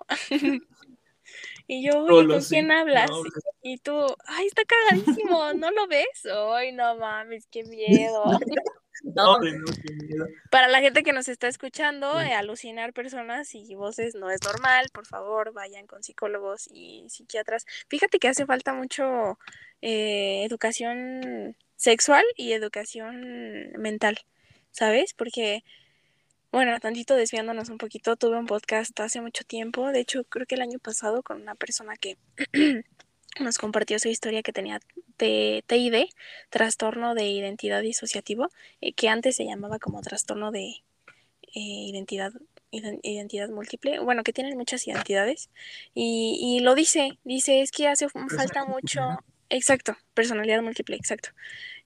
Y 1.72 1.86
yo, 1.86 2.04
oye, 2.04 2.28
¿con 2.28 2.42
quién 2.42 2.72
hablas? 2.72 3.12
Y 3.62 3.78
tú, 3.78 3.94
ay, 4.26 4.48
está 4.48 4.64
cagadísimo, 4.66 5.54
¿no 5.54 5.70
lo 5.70 5.86
ves? 5.86 6.26
Ay, 6.26 6.72
no 6.72 6.96
mames, 6.96 7.46
qué 7.52 7.64
miedo. 7.64 8.24
Para 10.50 10.68
la 10.68 10.82
gente 10.82 11.04
que 11.04 11.14
nos 11.14 11.28
está 11.28 11.48
escuchando, 11.48 12.20
eh, 12.20 12.34
alucinar 12.34 12.92
personas 12.92 13.54
y 13.54 13.76
voces 13.76 14.16
no 14.16 14.32
es 14.32 14.44
normal. 14.44 14.88
Por 14.92 15.06
favor, 15.06 15.54
vayan 15.54 15.86
con 15.86 16.02
psicólogos 16.02 16.68
y 16.72 17.06
psiquiatras. 17.08 17.68
Fíjate 17.88 18.18
que 18.18 18.30
hace 18.30 18.48
falta 18.48 18.74
mucho 18.74 19.38
eh, 19.84 20.44
educación 20.46 21.56
sexual 21.76 22.24
y 22.36 22.54
educación 22.54 23.74
mental, 23.78 24.18
¿sabes? 24.72 25.14
Porque, 25.14 25.64
bueno, 26.52 26.78
tantito 26.80 27.16
desviándonos 27.16 27.70
un 27.70 27.78
poquito, 27.78 28.16
tuve 28.16 28.38
un 28.38 28.48
podcast 28.48 29.00
hace 29.00 29.22
mucho 29.22 29.44
tiempo, 29.44 29.92
de 29.92 30.00
hecho 30.00 30.24
creo 30.24 30.46
que 30.46 30.56
el 30.56 30.62
año 30.62 30.80
pasado, 30.80 31.22
con 31.22 31.42
una 31.42 31.56
persona 31.56 31.96
que 31.96 32.18
nos 33.40 33.58
compartió 33.58 34.00
su 34.00 34.10
historia 34.10 34.42
que 34.42 34.52
tenía 34.52 34.80
TID, 35.18 36.10
trastorno 36.50 37.14
de 37.14 37.28
identidad 37.30 37.82
disociativo, 37.82 38.50
eh, 38.82 38.94
que 38.94 39.10
antes 39.10 39.36
se 39.36 39.46
llamaba 39.46 39.80
como 39.80 40.02
trastorno 40.02 40.52
de 40.52 40.68
eh, 40.68 40.80
identidad 41.54 42.32
identidad 42.72 43.50
múltiple, 43.50 44.00
bueno, 44.00 44.24
que 44.24 44.32
tienen 44.32 44.56
muchas 44.56 44.88
identidades, 44.88 45.50
y, 45.96 46.38
y 46.40 46.60
lo 46.60 46.76
dice, 46.76 47.18
dice, 47.24 47.62
es 47.62 47.72
que 47.72 47.88
hace 47.88 48.08
falta 48.10 48.64
mucho, 48.66 49.02
exacto, 49.50 49.98
personalidad 50.14 50.62
múltiple, 50.62 50.96
exacto, 50.96 51.30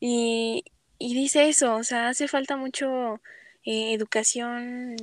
y, 0.02 0.66
y 1.00 1.14
dice 1.16 1.48
eso, 1.48 1.76
o 1.76 1.84
sea, 1.86 2.10
hace 2.10 2.28
falta 2.28 2.58
mucho 2.58 3.22
eh, 3.66 3.94
educación 3.94 4.96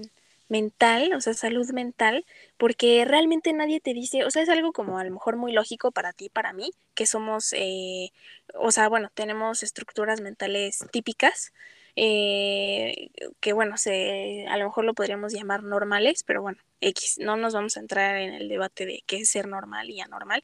mental, 0.49 1.13
o 1.15 1.21
sea, 1.21 1.33
salud 1.35 1.71
mental, 1.73 2.27
porque 2.59 3.05
realmente 3.07 3.53
nadie 3.53 3.81
te 3.81 3.95
dice, 3.95 4.25
o 4.25 4.31
sea, 4.31 4.43
es 4.43 4.49
algo 4.49 4.73
como 4.73 4.99
a 4.99 5.05
lo 5.05 5.11
mejor 5.13 5.37
muy 5.37 5.53
lógico 5.53 5.93
para 5.93 6.13
ti, 6.13 6.29
para 6.29 6.53
mí, 6.53 6.73
que 6.95 7.07
somos, 7.07 7.53
eh, 7.55 8.13
o 8.55 8.73
sea, 8.73 8.89
bueno, 8.89 9.11
tenemos 9.15 9.63
estructuras 9.63 10.21
mentales 10.21 10.85
típicas, 10.91 11.53
eh, 11.97 13.11
que 13.41 13.53
bueno, 13.53 13.77
se, 13.77 14.47
a 14.49 14.57
lo 14.57 14.65
mejor 14.67 14.85
lo 14.85 14.95
podríamos 14.95 15.33
llamar 15.33 15.63
normales, 15.63 16.25
pero 16.25 16.43
bueno, 16.43 16.59
X, 16.81 17.19
no 17.21 17.37
nos 17.37 17.55
vamos 17.55 17.77
a 17.77 17.81
entrar 17.81 18.17
en 18.17 18.35
el 18.35 18.49
debate 18.49 18.87
de 18.87 19.03
qué 19.07 19.19
es 19.19 19.31
ser 19.31 19.47
normal 19.49 19.91
y 19.91 20.01
anormal, 20.01 20.43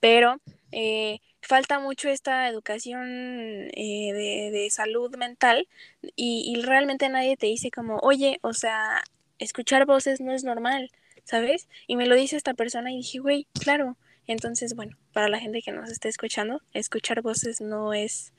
pero 0.00 0.40
eh, 0.72 1.20
falta 1.48 1.78
mucho 1.78 2.10
esta 2.10 2.46
educación 2.46 3.68
de, 3.68 4.50
de, 4.52 4.68
salud 4.70 5.16
mental 5.16 5.66
y, 6.14 6.44
y 6.54 6.60
realmente 6.60 7.08
nadie 7.08 7.38
te 7.38 7.46
dice 7.46 7.70
como, 7.70 7.96
oye, 8.00 8.38
o 8.42 8.52
sea, 8.52 9.02
escuchar 9.38 9.86
voces 9.86 10.20
no 10.20 10.32
es 10.32 10.44
normal, 10.44 10.90
¿sabes? 11.24 11.66
Y 11.86 11.96
me 11.96 12.06
lo 12.06 12.16
dice 12.16 12.36
esta 12.36 12.52
persona 12.52 12.92
y 12.92 12.98
dije, 12.98 13.18
güey, 13.20 13.46
claro. 13.58 13.96
Entonces, 14.26 14.74
bueno, 14.74 14.98
para 15.14 15.30
la 15.30 15.40
gente 15.40 15.62
que 15.62 15.72
nos 15.72 15.90
esté 15.90 16.10
escuchando, 16.10 16.60
escuchar 16.74 17.22
voces 17.22 17.62
no 17.62 17.94
es 17.94 18.34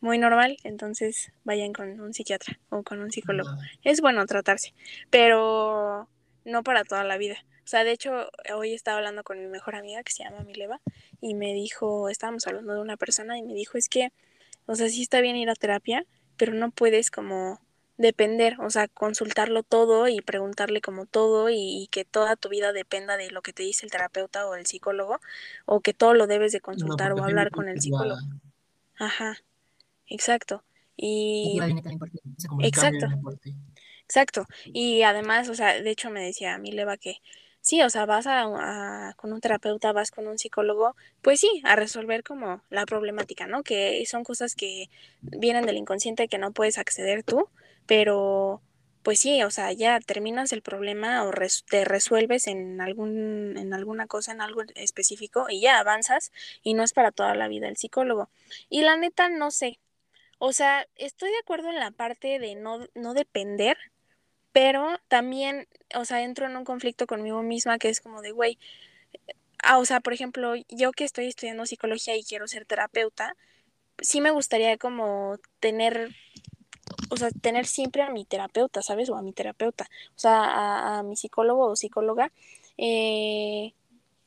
muy 0.00 0.16
normal, 0.18 0.56
entonces 0.62 1.32
vayan 1.42 1.72
con 1.72 2.00
un 2.00 2.14
psiquiatra 2.14 2.60
o 2.68 2.84
con 2.84 3.00
un 3.00 3.10
psicólogo. 3.10 3.50
Es 3.82 4.00
bueno 4.00 4.24
tratarse, 4.26 4.74
pero 5.10 6.08
no 6.44 6.62
para 6.62 6.84
toda 6.84 7.02
la 7.02 7.16
vida. 7.16 7.36
O 7.64 7.66
sea, 7.66 7.82
de 7.82 7.92
hecho, 7.92 8.28
hoy 8.54 8.74
estaba 8.74 8.98
hablando 8.98 9.24
con 9.24 9.38
mi 9.38 9.46
mejor 9.46 9.74
amiga 9.74 10.02
que 10.02 10.12
se 10.12 10.22
llama 10.22 10.40
Mileva 10.40 10.80
y 11.20 11.34
me 11.34 11.54
dijo, 11.54 12.10
estábamos 12.10 12.46
hablando 12.46 12.74
de 12.74 12.80
una 12.80 12.98
persona 12.98 13.38
y 13.38 13.42
me 13.42 13.54
dijo, 13.54 13.78
es 13.78 13.88
que, 13.88 14.12
o 14.66 14.74
sea, 14.74 14.88
sí 14.90 15.02
está 15.02 15.20
bien 15.22 15.36
ir 15.36 15.48
a 15.48 15.54
terapia, 15.54 16.04
pero 16.36 16.52
no 16.52 16.70
puedes 16.70 17.10
como 17.10 17.60
depender, 17.96 18.60
o 18.60 18.68
sea, 18.68 18.88
consultarlo 18.88 19.62
todo 19.62 20.08
y 20.08 20.20
preguntarle 20.20 20.82
como 20.82 21.06
todo 21.06 21.48
y, 21.48 21.88
que 21.90 22.04
toda 22.04 22.36
tu 22.36 22.50
vida 22.50 22.72
dependa 22.72 23.16
de 23.16 23.30
lo 23.30 23.40
que 23.40 23.54
te 23.54 23.62
dice 23.62 23.86
el 23.86 23.92
terapeuta 23.92 24.46
o 24.46 24.54
el 24.56 24.66
psicólogo 24.66 25.20
o 25.64 25.80
que 25.80 25.94
todo 25.94 26.12
lo 26.12 26.26
debes 26.26 26.52
de 26.52 26.60
consultar 26.60 27.12
o 27.12 27.24
hablar 27.24 27.50
con 27.50 27.68
el 27.68 27.80
psicólogo. 27.80 28.20
Ajá, 28.98 29.38
exacto. 30.06 30.62
Y... 30.96 31.58
Exacto. 32.62 33.06
Exacto. 34.02 34.46
Y 34.66 35.02
además, 35.02 35.48
o 35.48 35.54
sea, 35.54 35.80
de 35.80 35.90
hecho 35.90 36.10
me 36.10 36.20
decía 36.20 36.54
a 36.54 36.58
mí 36.58 36.72
Leva 36.72 36.98
que 36.98 37.20
sí, 37.64 37.82
o 37.82 37.90
sea, 37.90 38.06
vas 38.06 38.26
a, 38.28 39.14
con 39.16 39.32
un 39.32 39.40
terapeuta, 39.40 39.92
vas 39.92 40.10
con 40.10 40.28
un 40.28 40.38
psicólogo, 40.38 40.94
pues 41.22 41.40
sí, 41.40 41.62
a 41.64 41.76
resolver 41.76 42.22
como 42.22 42.62
la 42.70 42.84
problemática, 42.86 43.46
¿no? 43.46 43.62
Que 43.62 44.04
son 44.06 44.22
cosas 44.22 44.54
que 44.54 44.90
vienen 45.22 45.66
del 45.66 45.78
inconsciente 45.78 46.28
que 46.28 46.38
no 46.38 46.52
puedes 46.52 46.78
acceder 46.78 47.24
tú, 47.24 47.48
pero 47.86 48.60
pues 49.02 49.18
sí, 49.20 49.42
o 49.42 49.50
sea, 49.50 49.72
ya 49.72 49.98
terminas 50.00 50.52
el 50.52 50.62
problema 50.62 51.24
o 51.24 51.30
te 51.70 51.84
resuelves 51.84 52.46
en 52.48 52.80
algún 52.80 53.56
en 53.58 53.74
alguna 53.74 54.06
cosa, 54.06 54.32
en 54.32 54.40
algo 54.42 54.62
específico 54.74 55.46
y 55.48 55.60
ya 55.62 55.78
avanzas 55.78 56.32
y 56.62 56.74
no 56.74 56.82
es 56.84 56.92
para 56.92 57.12
toda 57.12 57.34
la 57.34 57.48
vida 57.48 57.68
el 57.68 57.76
psicólogo. 57.78 58.30
Y 58.68 58.82
la 58.82 58.96
neta 58.96 59.28
no 59.30 59.50
sé. 59.50 59.80
O 60.38 60.52
sea, 60.52 60.86
estoy 60.96 61.30
de 61.30 61.38
acuerdo 61.38 61.70
en 61.70 61.80
la 61.80 61.90
parte 61.92 62.38
de 62.38 62.54
no 62.56 62.86
no 62.94 63.14
depender, 63.14 63.78
pero 64.54 65.00
también, 65.08 65.66
o 65.96 66.04
sea, 66.04 66.22
entro 66.22 66.46
en 66.46 66.56
un 66.56 66.64
conflicto 66.64 67.08
conmigo 67.08 67.42
misma 67.42 67.78
que 67.78 67.88
es 67.88 68.00
como 68.00 68.22
de, 68.22 68.30
güey, 68.30 68.56
ah, 69.64 69.78
o 69.78 69.84
sea, 69.84 69.98
por 70.00 70.12
ejemplo, 70.12 70.54
yo 70.68 70.92
que 70.92 71.04
estoy 71.04 71.26
estudiando 71.26 71.66
psicología 71.66 72.16
y 72.16 72.22
quiero 72.22 72.46
ser 72.46 72.64
terapeuta, 72.64 73.36
sí 74.00 74.20
me 74.20 74.30
gustaría 74.30 74.78
como 74.78 75.38
tener 75.60 76.14
o 77.10 77.16
sea, 77.16 77.30
tener 77.30 77.66
siempre 77.66 78.02
a 78.02 78.10
mi 78.10 78.24
terapeuta, 78.24 78.80
¿sabes? 78.82 79.10
O 79.10 79.16
a 79.16 79.22
mi 79.22 79.32
terapeuta, 79.32 79.88
o 80.16 80.18
sea, 80.18 80.98
a, 80.98 81.02
mi 81.02 81.16
psicólogo 81.16 81.66
o 81.66 81.76
psicóloga, 81.76 82.30
eh, 82.78 83.74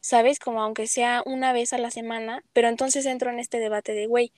¿sabes? 0.02 0.40
Como 0.40 0.62
aunque 0.62 0.88
sea 0.88 1.24
una 1.26 1.54
vez 1.54 1.72
a 1.74 1.78
la 1.78 1.92
semana, 1.92 2.44
pero 2.54 2.68
entonces 2.68 3.06
entro 3.06 3.32
en 3.32 3.40
este 3.40 3.60
debate 3.60 3.94
de, 3.94 4.08
güey, 4.08 4.34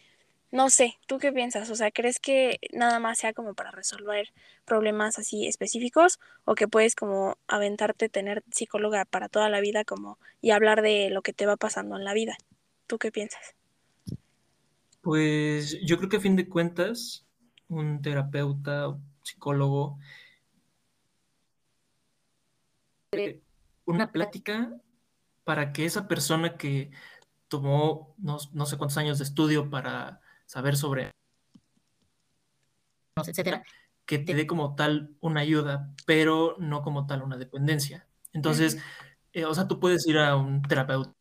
no 0.51 0.70
sé, 0.70 0.96
¿tú 1.08 1.20
qué 1.20 1.32
piensas? 1.32 1.70
O 1.70 1.75
sea, 1.75 1.91
¿crees 1.91 2.20
que 2.20 2.60
nada 2.74 3.00
más 3.00 3.20
sea 3.20 3.34
como 3.34 3.53
para 3.53 3.72
resolver 3.72 4.34
problemas 4.65 5.20
así 5.20 5.48
específicos 5.48 6.20
o 6.46 6.56
que 6.56 6.68
puedes 6.68 6.96
como 6.96 7.38
aventarte, 7.48 8.10
tener 8.10 8.44
psicóloga 8.51 9.06
para 9.06 9.29
toda 9.29 9.50
la 9.50 9.62
vida 9.62 9.86
como 9.86 10.18
y 10.41 10.51
hablar 10.51 10.82
de 10.82 11.10
lo 11.10 11.22
que 11.22 11.34
te 11.34 11.46
va 11.46 11.58
pasando 11.58 11.98
en 11.98 12.03
la 12.03 12.13
vida? 12.13 12.38
¿Tú 12.88 12.98
qué 12.98 13.12
piensas? 13.12 13.56
Pues 15.01 15.79
yo 15.86 15.98
creo 15.98 16.10
que 16.10 16.18
a 16.18 16.22
fin 16.22 16.36
de 16.36 16.50
cuentas 16.50 17.25
un 17.68 18.01
terapeuta, 18.01 18.98
psicólogo, 19.24 20.00
una 23.86 24.12
plática 24.12 24.72
para 25.44 25.72
que 25.72 25.86
esa 25.86 26.08
persona 26.08 26.58
que 26.58 26.91
tomó 27.48 28.15
no, 28.18 28.39
sé 28.39 28.77
cuántos 28.77 28.98
años 28.98 29.18
de 29.18 29.24
estudio 29.24 29.70
para 29.70 30.22
saber 30.50 30.75
sobre 30.75 31.12
etcétera, 33.15 33.63
que 34.06 34.18
te 34.18 34.34
dé 34.34 34.48
como 34.48 34.74
tal 34.75 35.15
una 35.20 35.41
ayuda, 35.41 35.94
pero 36.08 36.56
no 36.58 36.82
como 36.82 37.06
tal 37.06 37.22
una 37.22 37.38
dependencia. 37.38 38.08
Entonces, 38.34 38.79
eh, 39.34 39.46
o 39.46 39.53
sea, 39.53 39.68
tú 39.68 39.79
puedes 39.79 40.08
ir 40.08 40.18
a 40.18 40.36
un 40.36 40.63
terapeuta. 40.63 41.13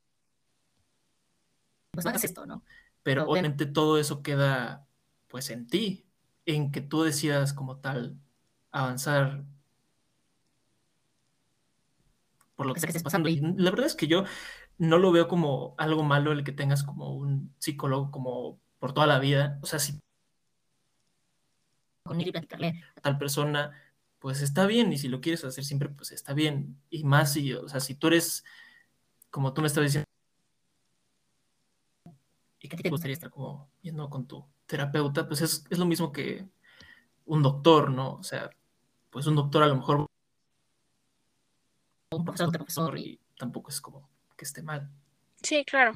Pues 1.90 2.06
hagas 2.06 2.24
esto, 2.24 2.46
¿no? 2.46 2.64
Pero 3.02 3.24
obviamente 3.28 3.66
todo 3.66 3.98
eso 3.98 4.22
queda 4.22 4.86
pues 5.26 5.50
en 5.50 5.66
ti 5.66 6.06
en 6.46 6.72
que 6.72 6.80
tú 6.80 7.02
decidas 7.02 7.52
como 7.52 7.76
tal 7.80 8.18
avanzar 8.70 9.44
por 12.56 12.66
lo 12.66 12.72
que 12.72 12.80
sea 12.80 12.86
que 12.86 12.92
estés 12.92 13.02
pasando. 13.02 13.28
Y 13.28 13.40
la 13.40 13.70
verdad 13.70 13.86
es 13.86 13.94
que 13.94 14.06
yo 14.06 14.24
no 14.78 14.96
lo 14.96 15.12
veo 15.12 15.28
como 15.28 15.74
algo 15.76 16.02
malo 16.02 16.32
el 16.32 16.44
que 16.44 16.52
tengas 16.52 16.82
como 16.82 17.14
un 17.14 17.54
psicólogo 17.58 18.10
como 18.10 18.60
por 18.78 18.92
toda 18.92 19.06
la 19.06 19.18
vida. 19.18 19.58
O 19.62 19.66
sea, 19.66 19.78
si 19.78 19.98
con 22.02 22.18
tal 23.02 23.18
persona, 23.18 23.72
pues 24.18 24.40
está 24.40 24.66
bien. 24.66 24.92
Y 24.92 24.98
si 24.98 25.08
lo 25.08 25.20
quieres 25.20 25.44
hacer 25.44 25.64
siempre, 25.64 25.88
pues 25.88 26.10
está 26.10 26.32
bien. 26.32 26.80
Y 26.90 27.04
más 27.04 27.32
si, 27.32 27.52
o 27.52 27.68
sea, 27.68 27.80
si 27.80 27.94
tú 27.94 28.08
eres, 28.08 28.44
como 29.30 29.52
tú 29.52 29.60
me 29.60 29.66
estabas 29.66 29.90
diciendo, 29.90 30.08
y 32.60 32.68
que 32.68 32.76
te 32.76 32.90
gustaría 32.90 33.14
estar 33.14 33.30
como 33.30 33.70
yendo 33.82 34.10
con 34.10 34.26
tu 34.26 34.44
terapeuta, 34.66 35.26
pues 35.26 35.42
es, 35.42 35.64
lo 35.70 35.86
mismo 35.86 36.12
que 36.12 36.46
un 37.26 37.42
doctor, 37.42 37.90
¿no? 37.90 38.14
O 38.14 38.22
sea, 38.22 38.50
pues 39.10 39.26
un 39.26 39.36
doctor 39.36 39.62
a 39.62 39.66
lo 39.66 39.76
mejor 39.76 40.06
un 42.10 42.24
profesor, 42.24 42.50
profesor 42.50 42.98
y 42.98 43.20
tampoco 43.38 43.70
es 43.70 43.80
como 43.80 44.08
que 44.36 44.44
esté 44.44 44.62
mal. 44.62 44.90
Sí, 45.42 45.64
claro. 45.64 45.92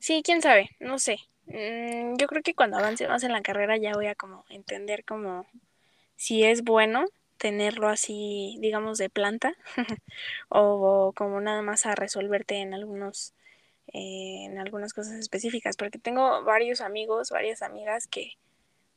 Sí, 0.00 0.22
quién 0.24 0.42
sabe, 0.42 0.70
no 0.80 0.98
sé. 0.98 1.18
Mm, 1.46 2.16
yo 2.16 2.26
creo 2.26 2.42
que 2.42 2.54
cuando 2.54 2.78
avance 2.78 3.06
más 3.08 3.22
en 3.24 3.32
la 3.32 3.42
carrera 3.42 3.76
ya 3.76 3.92
voy 3.94 4.06
a 4.06 4.14
como 4.14 4.44
entender 4.48 5.04
como 5.04 5.46
si 6.16 6.44
es 6.44 6.62
bueno 6.64 7.04
tenerlo 7.38 7.88
así, 7.88 8.56
digamos, 8.60 8.98
de 8.98 9.10
planta 9.10 9.54
o 10.48 11.12
como 11.16 11.40
nada 11.40 11.62
más 11.62 11.86
a 11.86 11.94
resolverte 11.94 12.56
en 12.56 12.74
algunos 12.74 13.34
eh, 13.92 14.44
en 14.46 14.58
algunas 14.58 14.92
cosas 14.94 15.14
específicas, 15.14 15.76
porque 15.76 15.98
tengo 15.98 16.42
varios 16.44 16.80
amigos, 16.80 17.30
varias 17.30 17.62
amigas 17.62 18.06
que, 18.06 18.32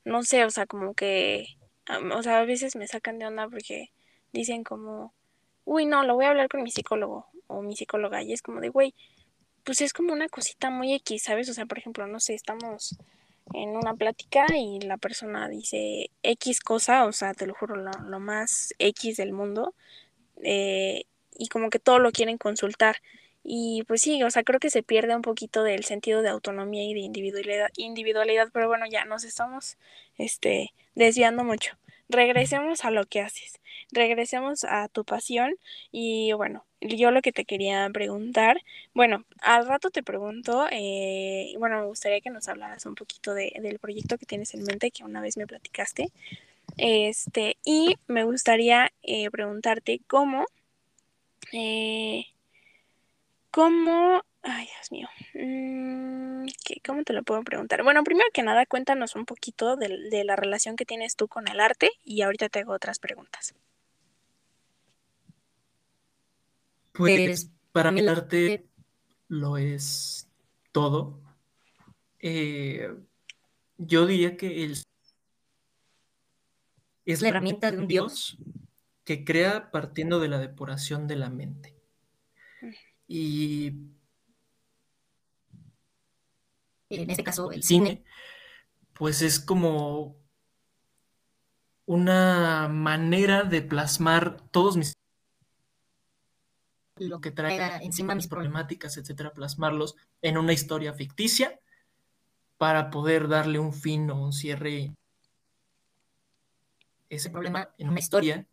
no 0.06 0.24
sé, 0.24 0.46
o 0.46 0.50
sea, 0.50 0.66
como 0.66 0.94
que, 0.94 1.48
o 2.16 2.24
sea, 2.24 2.40
a 2.40 2.46
veces 2.46 2.76
me 2.76 2.88
sacan 2.88 3.20
de 3.20 3.28
onda 3.28 3.48
porque 3.50 3.92
dicen 4.34 4.64
como, 4.64 5.14
uy, 5.66 5.86
no, 5.86 6.04
lo 6.04 6.16
voy 6.16 6.26
a 6.26 6.30
hablar 6.30 6.50
con 6.50 6.64
mi 6.64 6.72
psicólogo 6.72 7.28
o 7.48 7.62
mi 7.62 7.76
psicóloga, 7.76 8.24
y 8.24 8.34
es 8.34 8.42
como 8.42 8.62
de, 8.62 8.70
güey, 8.70 8.96
pues 9.68 9.82
es 9.82 9.92
como 9.92 10.14
una 10.14 10.30
cosita 10.30 10.70
muy 10.70 10.94
X, 10.94 11.24
¿sabes? 11.24 11.50
O 11.50 11.54
sea, 11.54 11.66
por 11.66 11.78
ejemplo, 11.78 12.08
no 12.08 12.22
sé, 12.22 12.34
estamos 12.34 12.96
en 13.54 13.72
una 13.72 13.96
plática 13.96 14.46
y 14.56 14.80
la 14.80 14.96
persona 14.96 15.50
dice 15.50 16.10
X 16.24 16.62
cosa, 16.62 17.04
o 17.06 17.12
sea, 17.12 17.34
te 17.34 17.46
lo 17.46 17.54
juro, 17.54 17.76
lo, 17.76 18.20
más 18.22 18.74
X 18.80 19.18
del 19.18 19.34
mundo, 19.34 19.76
eh, 20.42 21.04
y 21.38 21.50
como 21.50 21.70
que 21.70 21.80
todo 21.80 22.00
lo 22.00 22.14
quieren 22.14 22.38
consultar. 22.38 23.02
Y 23.44 23.84
pues 23.88 24.02
sí, 24.02 24.24
o 24.24 24.32
sea, 24.32 24.44
creo 24.44 24.62
que 24.62 24.70
se 24.70 24.84
pierde 24.84 25.18
un 25.18 25.22
poquito 25.22 25.64
del 25.64 25.84
sentido 25.84 26.22
de 26.22 26.30
autonomía 26.30 26.86
y 26.86 26.94
de 26.94 27.02
individualidad, 27.02 27.70
individualidad 27.76 28.48
pero 28.54 28.70
bueno, 28.70 28.86
ya 28.90 29.04
nos 29.04 29.26
estamos 29.26 29.78
este, 30.18 30.74
desviando 30.96 31.44
mucho. 31.44 31.78
Regresemos 32.10 32.86
a 32.86 32.92
lo 32.92 33.06
que 33.06 33.22
haces, 33.22 33.60
regresemos 33.92 34.64
a 34.64 34.88
tu 34.88 35.04
pasión 35.04 35.56
y 35.92 36.32
bueno, 36.34 36.66
yo 36.82 37.12
lo 37.12 37.22
que 37.22 37.32
te 37.32 37.46
quería 37.46 37.90
preguntar, 37.92 38.62
bueno, 38.94 39.26
al 39.42 39.68
rato 39.68 39.90
te 39.90 40.04
pregunto, 40.04 40.68
eh, 40.72 41.54
bueno, 41.58 41.82
me 41.82 41.88
gustaría 41.88 42.22
que 42.22 42.30
nos 42.30 42.48
hablaras 42.48 42.86
un 42.86 42.96
poquito 42.96 43.34
de, 43.34 43.54
del 43.62 43.80
proyecto 43.80 44.18
que 44.18 44.26
tienes 44.26 44.54
en 44.54 44.64
mente, 44.64 44.92
que 44.92 45.04
una 45.04 45.22
vez 45.22 45.38
me 45.38 45.48
platicaste, 45.48 46.12
este, 46.78 47.58
y 47.64 47.98
me 48.08 48.24
gustaría 48.24 48.92
eh, 49.04 49.30
preguntarte 49.32 50.02
cómo... 50.08 50.46
Eh, 51.54 52.26
¿Cómo? 53.52 54.22
Ay, 54.44 54.66
Dios 54.66 54.92
mío. 54.92 55.08
Mm, 55.34 56.48
¿Cómo 56.86 57.04
te 57.04 57.14
lo 57.14 57.24
puedo 57.24 57.44
preguntar? 57.44 57.84
Bueno, 57.84 58.04
primero 58.04 58.28
que 58.34 58.44
nada, 58.44 58.66
cuéntanos 58.66 59.16
un 59.16 59.26
poquito 59.26 59.76
de, 59.76 60.24
la 60.24 60.36
relación 60.36 60.76
que 60.76 60.86
tienes 60.86 61.16
tú 61.16 61.28
con 61.28 61.48
el 61.48 61.60
arte 61.60 61.90
y 62.04 62.22
ahorita 62.22 62.50
te 62.50 62.60
hago 62.60 62.74
otras 62.74 63.00
preguntas. 63.00 63.56
Pues 66.94 67.50
para 67.72 67.92
mí 67.92 68.00
el 68.00 68.10
arte 68.10 68.66
lo 69.28 69.58
es 69.58 70.28
todo. 70.72 71.20
Eh, 72.20 72.90
yo 73.78 74.06
diría 74.08 74.38
que 74.38 74.64
el, 74.64 74.82
es 77.06 77.22
la 77.22 77.30
herramienta 77.30 77.72
de 77.72 77.78
un 77.78 77.88
Dios 77.88 78.38
que 79.04 79.24
crea 79.24 79.72
partiendo 79.72 80.20
de 80.20 80.28
la 80.28 80.40
depuración 80.40 81.08
de 81.08 81.16
la 81.16 81.30
mente. 81.30 81.74
Y 83.08 83.74
en 86.90 87.10
este 87.10 87.24
caso 87.24 87.52
el 87.52 87.64
cine, 87.64 88.04
pues 88.94 89.22
es 89.22 89.40
como 89.40 90.18
una 91.86 92.68
manera 92.68 93.44
de 93.44 93.62
plasmar 93.62 94.42
todos 94.52 94.78
mis 94.78 94.94
lo 97.00 97.22
que 97.22 97.32
traiga 97.32 97.78
encima 97.78 98.16
mis 98.16 98.28
problemáticas, 98.28 98.98
etcétera, 98.98 99.34
plasmarlos 99.34 99.96
en 100.24 100.38
una 100.38 100.54
historia 100.54 100.94
ficticia 100.94 101.60
para 102.58 102.90
poder 102.90 103.28
darle 103.28 103.60
un 103.60 103.72
fin 103.72 104.10
o 104.10 104.20
un 104.20 104.34
cierre 104.34 104.94
ese 107.10 107.30
problema 107.30 107.70
en 107.78 107.90
una 107.90 108.00
historia. 108.00 108.48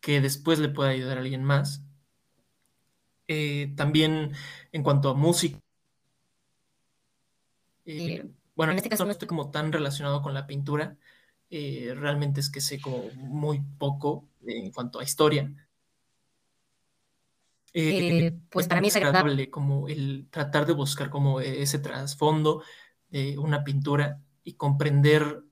que 0.00 0.22
después 0.22 0.58
le 0.58 0.70
pueda 0.70 0.90
ayudar 0.90 1.18
a 1.18 1.20
alguien 1.20 1.44
más. 1.44 1.82
Eh, 3.28 3.72
también 3.76 4.32
en 4.72 4.82
cuanto 4.82 5.10
a 5.10 5.14
música. 5.14 5.58
Eh, 7.90 8.24
bueno, 8.54 8.72
en 8.72 8.78
este 8.78 8.88
caso 8.88 9.04
no 9.04 9.10
estoy 9.10 9.26
como 9.26 9.50
tan 9.50 9.72
relacionado 9.72 10.22
con 10.22 10.34
la 10.34 10.46
pintura. 10.46 10.96
Eh, 11.50 11.92
realmente 11.96 12.40
es 12.40 12.50
que 12.50 12.60
sé 12.60 12.80
como 12.80 13.10
muy 13.14 13.60
poco 13.78 14.28
en 14.46 14.70
cuanto 14.70 15.00
a 15.00 15.04
historia. 15.04 15.52
pues 18.50 18.68
para 18.68 18.80
mí 18.80 18.88
es 18.88 18.96
agradable 18.96 19.50
como 19.50 19.88
el 19.88 20.28
tratar 20.30 20.66
de 20.66 20.72
buscar 20.72 21.10
como 21.10 21.40
ese 21.40 21.78
trasfondo 21.78 22.62
de 23.08 23.38
una 23.38 23.64
pintura 23.64 24.20
y 24.44 24.54
comprender 24.54 25.42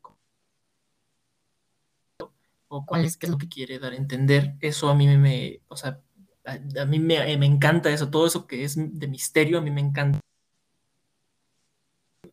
o 2.69 2.85
cuál 2.85 3.05
es, 3.05 3.17
qué 3.17 3.27
es 3.27 3.33
lo 3.33 3.39
que 3.39 3.49
quiere 3.49 3.79
dar 3.79 3.93
a 3.93 3.97
entender. 3.97 4.55
Eso 4.61 4.89
a 4.91 4.95
mí 4.95 5.09
me, 5.09 5.61
o 5.69 5.77
sea, 5.77 6.01
a, 6.45 6.85
mí 6.85 6.99
me, 6.99 7.33
encanta 7.45 7.91
eso, 7.91 8.11
todo 8.11 8.27
eso 8.27 8.47
que 8.47 8.65
es 8.65 8.77
de 8.77 9.09
misterio, 9.09 9.59
a 9.59 9.61
mí 9.61 9.71
me 9.71 9.81
encanta. 9.81 10.21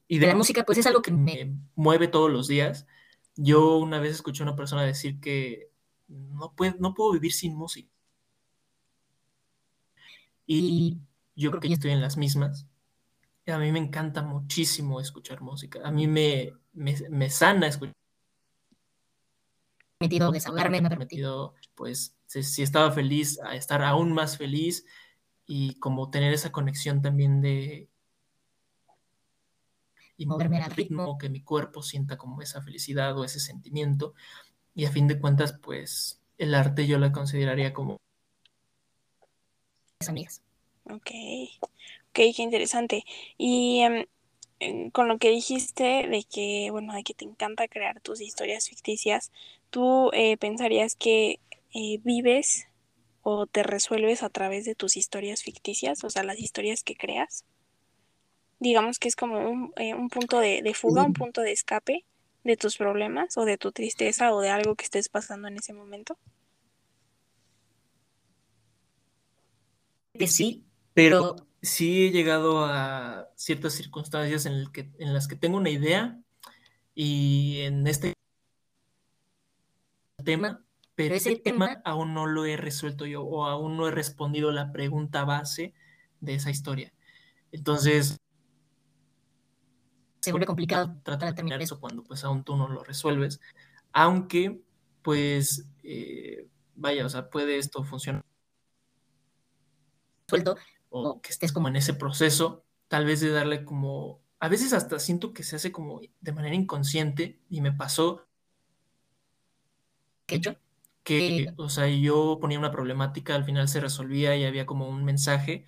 Y 0.07 0.19
de 0.19 0.27
la 0.27 0.35
música, 0.35 0.63
pues 0.63 0.77
es 0.77 0.87
algo 0.87 1.01
que 1.01 1.11
me 1.11 1.57
mueve 1.75 2.07
todos 2.07 2.31
los 2.31 2.47
días. 2.47 2.85
Yo 3.35 3.77
una 3.77 3.99
vez 3.99 4.13
escuché 4.13 4.43
a 4.43 4.47
una 4.47 4.55
persona 4.55 4.83
decir 4.83 5.19
que 5.19 5.69
no, 6.07 6.53
no 6.79 6.93
puedo 6.93 7.13
vivir 7.13 7.33
sin 7.33 7.55
música. 7.55 7.89
Y 10.45 10.99
yo 11.35 11.49
creo 11.49 11.61
que 11.61 11.73
estoy 11.73 11.91
en 11.91 12.01
las 12.01 12.17
mismas. 12.17 12.67
A 13.47 13.57
mí 13.57 13.71
me 13.71 13.79
encanta 13.79 14.21
muchísimo 14.21 15.01
escuchar 15.01 15.41
música. 15.41 15.81
A 15.83 15.91
mí 15.91 16.07
me, 16.07 16.53
me, 16.73 16.95
me 17.09 17.29
sana 17.29 17.67
escuchar 17.67 17.95
permitido 19.97 20.31
desahogarme, 20.31 20.81
me 20.81 20.87
ha 20.87 20.89
permitido, 20.89 21.55
pues, 21.73 22.15
si, 22.27 22.61
estaba 22.61 22.91
feliz, 22.91 23.39
a 23.43 23.55
estar 23.55 23.81
aún 23.83 24.11
más 24.11 24.37
feliz 24.37 24.85
y 25.45 25.79
como 25.79 26.09
tener 26.09 26.33
esa 26.33 26.51
conexión 26.51 27.01
también 27.01 27.41
de 27.41 27.89
y 30.17 30.25
moverme 30.25 30.61
al 30.61 30.71
ritmo, 30.71 31.17
que 31.17 31.29
mi 31.29 31.41
cuerpo 31.41 31.81
sienta 31.81 32.17
como 32.17 32.41
esa 32.41 32.61
felicidad 32.61 33.17
o 33.17 33.23
ese 33.23 33.39
sentimiento. 33.39 34.13
Y 34.73 34.85
a 34.85 34.91
fin 34.91 35.07
de 35.07 35.19
cuentas, 35.19 35.57
pues 35.61 36.21
el 36.37 36.53
arte 36.53 36.87
yo 36.87 36.99
la 36.99 37.11
consideraría 37.11 37.73
como 37.73 37.97
amigas. 40.07 40.41
Ok, 40.85 41.11
ok, 41.59 42.13
qué 42.13 42.33
interesante. 42.37 43.03
Y 43.37 43.81
em, 44.59 44.91
con 44.91 45.07
lo 45.07 45.17
que 45.17 45.29
dijiste 45.29 46.07
de 46.07 46.23
que, 46.23 46.69
bueno, 46.71 46.93
de 46.93 47.03
que 47.03 47.13
te 47.13 47.25
encanta 47.25 47.67
crear 47.67 48.01
tus 48.01 48.21
historias 48.21 48.69
ficticias, 48.69 49.31
¿tú 49.69 50.11
eh, 50.13 50.37
pensarías 50.37 50.95
que 50.95 51.39
eh, 51.73 51.99
vives 52.03 52.67
o 53.21 53.47
te 53.47 53.63
resuelves 53.63 54.23
a 54.23 54.29
través 54.29 54.65
de 54.65 54.75
tus 54.75 54.97
historias 54.97 55.43
ficticias, 55.43 56.03
o 56.03 56.09
sea, 56.09 56.23
las 56.23 56.39
historias 56.39 56.83
que 56.83 56.95
creas? 56.95 57.45
Digamos 58.59 58.99
que 58.99 59.07
es 59.07 59.15
como 59.15 59.49
un, 59.49 59.73
eh, 59.75 59.93
un 59.93 60.09
punto 60.09 60.39
de, 60.39 60.61
de, 60.61 60.73
fuga, 60.73 61.03
un 61.03 61.13
punto 61.13 61.41
de 61.41 61.51
escape 61.51 62.05
de 62.43 62.57
tus 62.57 62.77
problemas 62.77 63.37
o 63.37 63.45
de 63.45 63.57
tu 63.57 63.71
tristeza 63.71 64.33
o 64.33 64.39
de 64.39 64.49
algo 64.49 64.75
que 64.75 64.85
estés 64.85 65.09
pasando 65.09 65.47
en 65.47 65.57
ese 65.57 65.73
momento. 65.73 66.17
Sí, 70.27 70.63
pero 70.93 71.35
sí 71.61 72.05
he 72.05 72.11
llegado 72.11 72.63
a 72.63 73.27
ciertas 73.35 73.73
circunstancias 73.73 74.45
en, 74.45 74.53
el 74.53 74.71
que, 74.71 74.91
en 74.99 75.13
las 75.13 75.27
que 75.27 75.35
tengo 75.35 75.57
una 75.57 75.69
idea 75.69 76.17
y 76.93 77.61
en 77.61 77.85
este 77.87 78.13
tema, 80.23 80.63
pero 80.95 81.15
ese 81.15 81.35
tema 81.35 81.81
aún 81.83 82.13
no 82.13 82.25
lo 82.27 82.45
he 82.45 82.55
resuelto 82.55 83.05
yo 83.05 83.23
o 83.23 83.45
aún 83.45 83.75
no 83.75 83.87
he 83.87 83.91
respondido 83.91 84.51
la 84.51 84.71
pregunta 84.71 85.25
base 85.25 85.73
de 86.21 86.35
esa 86.35 86.49
historia. 86.49 86.93
Entonces, 87.51 88.17
se 90.25 90.31
vuelve 90.31 90.45
complicado 90.47 90.97
tratar 91.03 91.29
de 91.29 91.35
terminar 91.35 91.61
eso. 91.61 91.79
Cuando 91.79 92.03
pues 92.03 92.23
aún 92.23 92.43
tú 92.43 92.57
no 92.57 92.67
lo 92.67 92.83
resuelves, 92.83 93.39
aunque 93.93 94.61
pues 95.01 95.67
eh, 95.83 96.47
vaya, 96.75 97.05
o 97.05 97.09
sea, 97.09 97.29
puede 97.29 97.57
esto 97.57 97.83
funcionar 97.83 98.25
suelto 100.27 100.57
o 100.89 101.21
que 101.21 101.29
estés 101.29 101.51
como 101.51 101.67
en 101.67 101.75
ese 101.75 101.93
proceso, 101.93 102.63
tal 102.87 103.05
vez 103.05 103.21
de 103.21 103.29
darle 103.29 103.63
como, 103.65 104.21
a 104.39 104.49
veces 104.49 104.73
hasta 104.73 104.97
siento 104.99 105.33
que 105.33 105.43
se 105.43 105.57
hace 105.57 105.71
como 105.71 106.01
de 106.21 106.31
manera 106.31 106.55
inconsciente 106.55 107.39
y 107.49 107.61
me 107.61 107.71
pasó 107.71 108.25
que, 110.25 110.41
que 111.03 111.53
o 111.57 111.69
sea, 111.69 111.87
yo 111.87 112.39
ponía 112.41 112.57
una 112.57 112.71
problemática, 112.71 113.35
al 113.35 113.45
final 113.45 113.67
se 113.67 113.79
resolvía 113.79 114.35
y 114.35 114.45
había 114.45 114.65
como 114.65 114.89
un 114.89 115.05
mensaje 115.05 115.67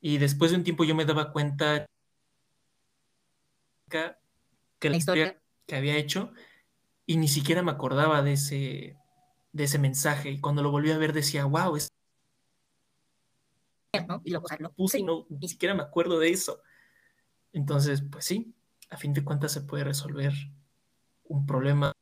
y 0.00 0.18
después 0.18 0.50
de 0.50 0.58
un 0.58 0.64
tiempo 0.64 0.84
yo 0.84 0.94
me 0.94 1.04
daba 1.04 1.32
cuenta 1.32 1.86
que 3.90 4.90
la 4.90 4.96
historia 4.96 5.42
que 5.66 5.76
había 5.76 5.96
hecho 5.96 6.32
y 7.04 7.18
ni 7.18 7.28
siquiera 7.28 7.62
me 7.62 7.70
acordaba 7.72 8.22
de 8.22 8.32
ese, 8.32 8.96
de 9.52 9.64
ese 9.64 9.78
mensaje 9.78 10.30
y 10.30 10.40
cuando 10.40 10.62
lo 10.62 10.70
volví 10.70 10.90
a 10.90 10.98
ver 10.98 11.12
decía, 11.12 11.44
wow, 11.44 11.76
es 11.76 11.90
y 14.24 14.30
lo, 14.30 14.42
puse 14.74 15.00
y 15.00 15.02
no, 15.02 15.26
ni 15.28 15.48
siquiera 15.48 15.74
me 15.74 15.82
acuerdo 15.82 16.18
de 16.18 16.30
eso. 16.30 16.62
Entonces, 17.52 18.02
pues 18.08 18.24
sí, 18.24 18.54
a 18.88 18.96
fin 18.96 19.12
de 19.12 19.24
cuentas 19.24 19.52
se 19.52 19.62
puede 19.62 19.84
resolver 19.84 20.32
un 21.24 21.46
problema. 21.46 21.92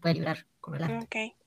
Puede 0.00 0.14
librar 0.14 0.46
con 0.60 0.76
el 0.76 0.84
arte. 0.84 1.32
Ok, 1.32 1.39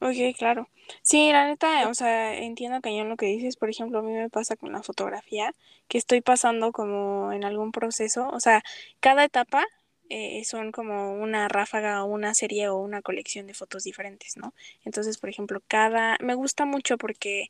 ok, 0.00 0.36
claro. 0.36 0.68
Sí, 1.02 1.30
la 1.32 1.46
neta, 1.46 1.88
o 1.88 1.94
sea, 1.94 2.36
entiendo 2.36 2.80
cañón 2.80 3.08
lo 3.08 3.16
que 3.16 3.26
dices. 3.26 3.56
Por 3.56 3.70
ejemplo, 3.70 3.98
a 4.00 4.02
mí 4.02 4.12
me 4.12 4.28
pasa 4.30 4.56
con 4.56 4.72
la 4.72 4.82
fotografía, 4.82 5.54
que 5.88 5.98
estoy 5.98 6.20
pasando 6.20 6.72
como 6.72 7.32
en 7.32 7.44
algún 7.44 7.72
proceso. 7.72 8.28
O 8.30 8.40
sea, 8.40 8.62
cada 9.00 9.24
etapa 9.24 9.64
eh, 10.08 10.44
son 10.44 10.72
como 10.72 11.12
una 11.14 11.48
ráfaga 11.48 12.02
o 12.04 12.06
una 12.08 12.34
serie 12.34 12.68
o 12.68 12.76
una 12.78 13.02
colección 13.02 13.46
de 13.46 13.54
fotos 13.54 13.84
diferentes, 13.84 14.36
¿no? 14.36 14.54
Entonces, 14.84 15.18
por 15.18 15.30
ejemplo, 15.30 15.62
cada... 15.68 16.16
Me 16.20 16.34
gusta 16.34 16.64
mucho 16.66 16.98
porque 16.98 17.48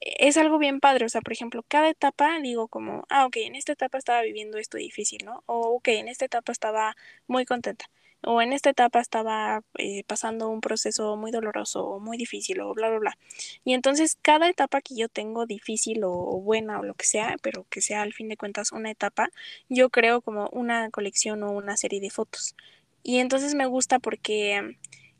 es 0.00 0.36
algo 0.36 0.58
bien 0.58 0.80
padre, 0.80 1.06
o 1.06 1.08
sea, 1.08 1.20
por 1.22 1.32
ejemplo, 1.32 1.64
cada 1.68 1.88
etapa 1.88 2.38
digo 2.42 2.68
como, 2.68 3.04
ah, 3.08 3.26
ok, 3.26 3.36
en 3.38 3.54
esta 3.56 3.72
etapa 3.72 3.98
estaba 3.98 4.22
viviendo 4.22 4.58
esto 4.58 4.76
difícil, 4.78 5.24
¿no? 5.24 5.42
O, 5.46 5.60
ok, 5.76 5.88
en 5.88 6.08
esta 6.08 6.24
etapa 6.26 6.52
estaba 6.52 6.96
muy 7.26 7.44
contenta, 7.46 7.86
o 8.26 8.42
en 8.42 8.52
esta 8.52 8.70
etapa 8.70 9.00
estaba 9.00 9.62
eh, 9.78 10.02
pasando 10.04 10.48
un 10.48 10.60
proceso 10.60 11.16
muy 11.16 11.30
doloroso 11.30 11.86
o 11.86 12.00
muy 12.00 12.16
difícil 12.16 12.60
o 12.60 12.74
bla, 12.74 12.88
bla, 12.90 12.98
bla. 12.98 13.18
Y 13.64 13.72
entonces 13.74 14.18
cada 14.20 14.48
etapa 14.48 14.80
que 14.80 14.96
yo 14.96 15.08
tengo 15.08 15.46
difícil 15.46 16.02
o, 16.04 16.40
buena 16.40 16.80
o 16.80 16.82
lo 16.82 16.94
que 16.94 17.06
sea, 17.06 17.36
pero 17.42 17.66
que 17.70 17.80
sea 17.80 18.02
al 18.02 18.12
fin 18.12 18.28
de 18.28 18.36
cuentas 18.36 18.72
una 18.72 18.90
etapa, 18.90 19.30
yo 19.68 19.90
creo 19.90 20.22
como 20.22 20.48
una 20.50 20.90
colección 20.90 21.42
o 21.44 21.52
una 21.52 21.76
serie 21.76 22.00
de 22.00 22.10
fotos. 22.10 22.56
Y 23.04 23.18
entonces 23.18 23.54
me 23.54 23.66
gusta 23.66 24.00
porque 24.00 24.76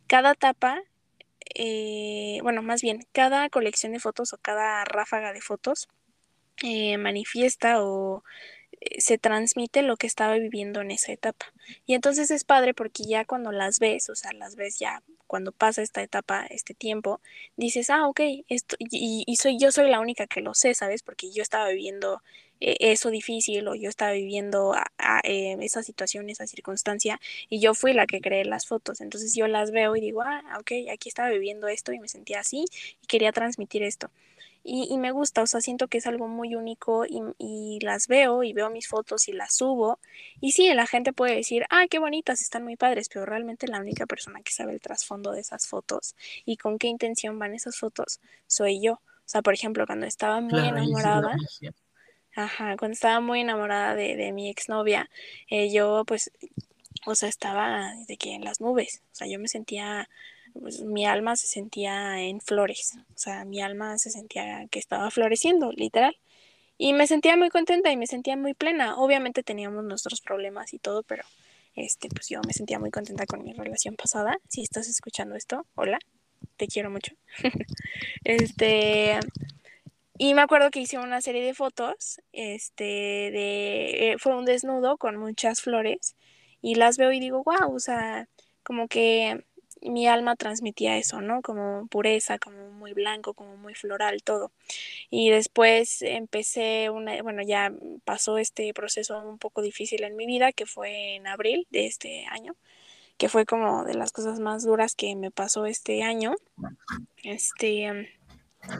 cada 0.09 0.33
etapa 0.33 0.83
eh, 1.55 2.41
bueno, 2.43 2.63
más 2.63 2.83
bien, 2.83 3.07
cada 3.13 3.49
colección 3.51 3.93
de 3.93 4.01
fotos 4.01 4.33
o 4.33 4.39
cada 4.39 4.85
ráfaga 4.85 5.33
de 5.33 5.41
fotos 5.41 5.89
eh, 6.63 6.99
manifiesta 6.99 7.83
o 7.85 8.25
se 8.99 9.19
transmite 9.19 9.83
lo 9.83 9.97
que 9.97 10.07
estaba 10.07 10.35
viviendo 10.35 10.81
en 10.81 10.91
esa 10.91 11.13
etapa. 11.13 11.47
Y 11.87 11.95
entonces 11.95 12.31
es 12.31 12.45
padre 12.45 12.75
porque 12.75 13.05
ya 13.05 13.25
cuando 13.25 13.53
las 13.53 13.79
ves, 13.79 14.09
o 14.11 14.15
sea, 14.15 14.33
las 14.33 14.57
ves 14.57 14.79
ya 14.79 15.03
cuando 15.27 15.53
pasa 15.53 15.83
esta 15.83 16.03
etapa, 16.03 16.47
este 16.47 16.75
tiempo, 16.75 17.21
dices, 17.57 17.91
ah, 17.91 18.07
ok, 18.07 18.21
esto, 18.49 18.77
y, 18.79 19.37
soy, 19.37 19.59
yo 19.59 19.73
soy 19.73 19.91
la 19.91 20.01
única 20.01 20.27
que 20.27 20.41
lo 20.41 20.55
sé, 20.55 20.75
¿sabes? 20.75 21.03
Porque 21.03 21.31
yo 21.33 21.43
estaba 21.43 21.69
viviendo 21.69 22.23
eh, 22.61 22.77
eso 22.81 23.11
difícil 23.11 23.67
o 23.69 23.75
yo 23.75 23.89
estaba 23.89 24.13
viviendo 24.13 24.75
eh, 25.25 25.57
esa 25.61 25.83
situación, 25.83 26.31
esa 26.31 26.47
circunstancia 26.47 27.21
y 27.49 27.61
yo 27.61 27.75
fui 27.75 27.93
la 27.93 28.07
que 28.07 28.21
creé 28.21 28.45
las 28.45 28.67
fotos. 28.67 29.01
Entonces 29.01 29.35
yo 29.35 29.49
las 29.49 29.73
veo 29.73 29.97
y 29.97 30.01
digo, 30.01 30.23
ah, 30.23 30.43
ok, 30.61 30.73
aquí 30.93 31.09
estaba 31.09 31.29
viviendo 31.31 31.69
esto 31.69 31.93
y 31.93 31.99
me 31.99 32.09
sentía 32.09 32.41
así 32.41 32.65
y 33.03 33.07
quería 33.07 33.33
transmitir 33.33 33.83
esto. 33.83 34.11
Y, 34.69 34.93
y 34.93 34.99
me 34.99 35.13
gusta, 35.13 35.43
o 35.43 35.47
sea, 35.47 35.61
siento 35.61 35.87
que 35.87 35.99
es 35.99 36.07
algo 36.07 36.27
muy 36.27 36.57
único 36.57 37.07
y, 37.07 37.23
y, 37.39 37.79
las 37.81 38.09
veo 38.09 38.43
y 38.43 38.53
veo 38.53 38.69
mis 38.69 38.89
fotos 38.89 39.29
y 39.29 39.33
las 39.33 39.55
subo. 39.55 40.01
Y 40.41 40.53
sí, 40.53 40.73
la 40.75 40.87
gente 40.87 41.13
puede 41.13 41.37
decir, 41.37 41.65
ah, 41.71 41.85
qué 41.89 42.01
bonitas, 42.01 42.43
están 42.43 42.65
muy 42.65 42.77
padres, 42.77 43.09
pero 43.09 43.27
realmente 43.27 43.69
la 43.69 43.79
única 43.81 44.07
persona 44.07 44.43
que 44.43 44.51
sabe 44.53 44.73
el 44.73 44.81
trasfondo 44.81 45.31
de 45.31 45.41
esas 45.41 45.69
fotos 45.69 46.17
y 46.45 46.57
con 46.57 46.79
qué 46.79 46.89
intención 46.89 47.39
van 47.39 47.55
esas 47.55 47.77
fotos 47.77 48.21
soy 48.49 48.81
yo. 48.83 48.95
O 48.95 49.29
sea, 49.29 49.43
por 49.43 49.55
ejemplo, 49.55 49.87
cuando 49.87 50.07
estaba 50.07 50.41
muy 50.41 50.51
claro, 50.51 50.79
enamorada. 50.79 51.37
Ajá, 52.37 52.77
cuando 52.77 52.93
estaba 52.93 53.21
muy 53.21 53.41
enamorada 53.41 53.95
de, 53.95 54.15
de 54.15 54.33
mi 54.33 54.51
exnovia, 54.51 55.09
eh, 55.49 55.73
yo 55.73 56.05
pues, 56.07 56.31
o 57.07 57.15
sea, 57.15 57.29
estaba 57.29 57.93
de 58.07 58.17
que 58.17 58.35
en 58.35 58.45
las 58.45 58.61
nubes, 58.61 59.03
o 59.13 59.15
sea, 59.15 59.27
yo 59.27 59.39
me 59.39 59.49
sentía, 59.49 60.09
pues 60.61 60.81
mi 60.83 61.07
alma 61.07 61.37
se 61.37 61.47
sentía 61.47 62.21
en 62.21 62.41
flores, 62.41 62.95
o 63.15 63.19
sea, 63.19 63.45
mi 63.45 63.61
alma 63.61 63.99
se 63.99 64.11
sentía 64.11 64.67
que 64.71 64.79
estaba 64.79 65.11
floreciendo, 65.11 65.73
literal. 65.73 66.17
Y 66.79 66.93
me 66.93 67.07
sentía 67.07 67.37
muy 67.37 67.49
contenta 67.49 67.91
y 67.91 67.97
me 67.97 68.07
sentía 68.07 68.37
muy 68.37 68.53
plena. 68.55 68.97
Obviamente 68.97 69.43
teníamos 69.43 69.85
nuestros 69.85 70.21
problemas 70.21 70.75
y 70.75 70.79
todo, 70.79 71.03
pero 71.03 71.25
este, 71.75 72.09
pues 72.09 72.29
yo 72.29 72.41
me 72.47 72.53
sentía 72.53 72.79
muy 72.79 72.91
contenta 72.91 73.27
con 73.27 73.43
mi 73.43 73.53
relación 73.53 73.97
pasada. 73.97 74.39
Si 74.49 74.63
estás 74.63 74.89
escuchando 74.89 75.37
esto, 75.37 75.67
hola, 75.75 75.99
te 76.57 76.67
quiero 76.67 76.91
mucho. 76.91 77.15
este, 78.25 79.19
y 80.19 80.35
me 80.35 80.43
acuerdo 80.43 80.71
que 80.71 80.81
hice 80.81 80.99
una 80.99 81.21
serie 81.21 81.45
de 81.45 81.55
fotos, 81.55 82.21
este, 82.33 82.85
de, 82.85 84.13
eh, 84.13 84.17
fue 84.19 84.37
un 84.37 84.45
desnudo 84.45 84.99
con 84.99 85.17
muchas 85.17 85.61
flores 85.63 86.17
y 86.63 86.75
las 86.75 86.99
veo 86.99 87.13
y 87.13 87.21
digo, 87.21 87.43
wow, 87.45 87.75
o 87.75 87.81
sea, 87.81 88.29
como 88.63 88.89
que 88.89 89.45
mi 89.83 90.07
alma 90.07 90.37
transmitía 90.37 90.97
eso, 90.97 91.21
¿no? 91.21 91.43
Como 91.43 91.87
pureza, 91.89 92.39
como 92.39 92.71
muy 92.71 92.93
blanco, 92.93 93.35
como 93.35 93.57
muy 93.57 93.75
floral, 93.75 94.23
todo. 94.23 94.53
Y 95.11 95.31
después 95.31 96.03
empecé 96.03 96.91
una, 96.91 97.23
bueno, 97.23 97.43
ya 97.43 97.73
pasó 98.05 98.39
este 98.39 98.73
proceso 98.75 99.19
un 99.19 99.39
poco 99.39 99.63
difícil 99.63 100.05
en 100.05 100.17
mi 100.17 100.27
vida, 100.27 100.53
que 100.53 100.67
fue 100.67 101.17
en 101.17 101.27
abril 101.27 101.67
de 101.71 101.87
este 101.87 102.27
año, 102.27 102.55
que 103.17 103.29
fue 103.29 103.47
como 103.47 103.85
de 103.85 103.95
las 103.95 104.13
cosas 104.13 104.41
más 104.41 104.65
duras 104.65 104.95
que 104.95 105.15
me 105.17 105.31
pasó 105.31 105.67
este 105.67 106.03
año. 106.03 106.35
Este, 107.23 108.16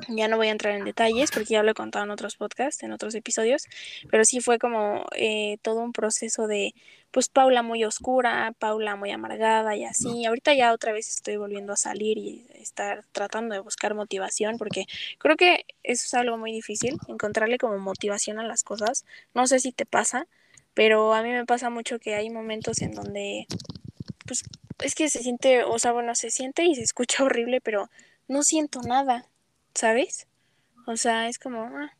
ya 0.09 0.29
no 0.29 0.37
voy 0.37 0.49
a 0.49 0.53
entrar 0.53 0.75
en 0.75 0.85
detalles 0.85 1.31
porque 1.31 1.55
ya 1.55 1.63
lo 1.63 1.71
he 1.71 1.75
contado 1.75 2.05
en 2.05 2.11
otros 2.11 2.37
podcasts, 2.37 2.83
en 2.83 2.93
otros 2.93 3.15
episodios, 3.15 3.65
pero 4.11 4.25
sí 4.25 4.41
fue 4.41 4.59
como 4.59 5.05
eh, 5.17 5.59
todo 5.63 5.81
un 5.81 5.93
proceso 5.93 6.47
de, 6.47 6.75
pues 7.11 7.29
Paula 7.29 7.63
muy 7.63 7.85
oscura, 7.85 8.53
Paula 8.59 8.97
muy 8.97 9.11
amargada 9.11 9.77
y 9.77 9.85
así. 9.85 10.25
Ahorita 10.27 10.55
ya 10.55 10.73
otra 10.73 10.93
vez 10.93 11.09
estoy 11.09 11.37
volviendo 11.37 11.73
a 11.73 11.77
salir 11.77 12.19
y 12.19 12.47
estar 12.55 13.05
tratando 13.13 13.55
de 13.55 13.61
buscar 13.61 13.95
motivación 13.95 14.59
porque 14.59 14.87
creo 15.19 15.37
que 15.37 15.65
eso 15.83 16.05
es 16.05 16.15
algo 16.15 16.37
muy 16.37 16.53
difícil, 16.53 16.97
encontrarle 17.09 17.59
como 17.59 17.79
motivación 17.79 18.39
a 18.39 18.45
las 18.45 18.63
cosas. 18.63 19.05
No 19.35 19.47
sé 19.47 19.61
si 19.61 19.73
te 19.73 19.87
pasa, 19.87 20.27
pero 20.75 21.15
a 21.15 21.23
mí 21.23 21.31
me 21.31 21.47
pasa 21.47 21.71
mucho 21.71 21.99
que 21.99 22.15
hay 22.15 22.29
momentos 22.31 22.83
en 22.83 22.93
donde, 22.93 23.47
pues 24.27 24.45
es 24.81 24.95
que 24.95 25.09
se 25.09 25.23
siente, 25.23 25.65
o 25.65 25.79
sea, 25.79 25.93
bueno, 25.93 26.15
se 26.15 26.31
siente 26.31 26.65
y 26.65 26.75
se 26.75 26.83
escucha 26.83 27.25
horrible, 27.25 27.61
pero 27.61 27.89
no 28.29 28.43
siento 28.43 28.83
nada 28.83 29.27
¿sabes? 29.77 30.29
O 30.87 30.97
sea, 30.97 31.29
es 31.29 31.39
como, 31.39 31.63
ah, 31.63 31.93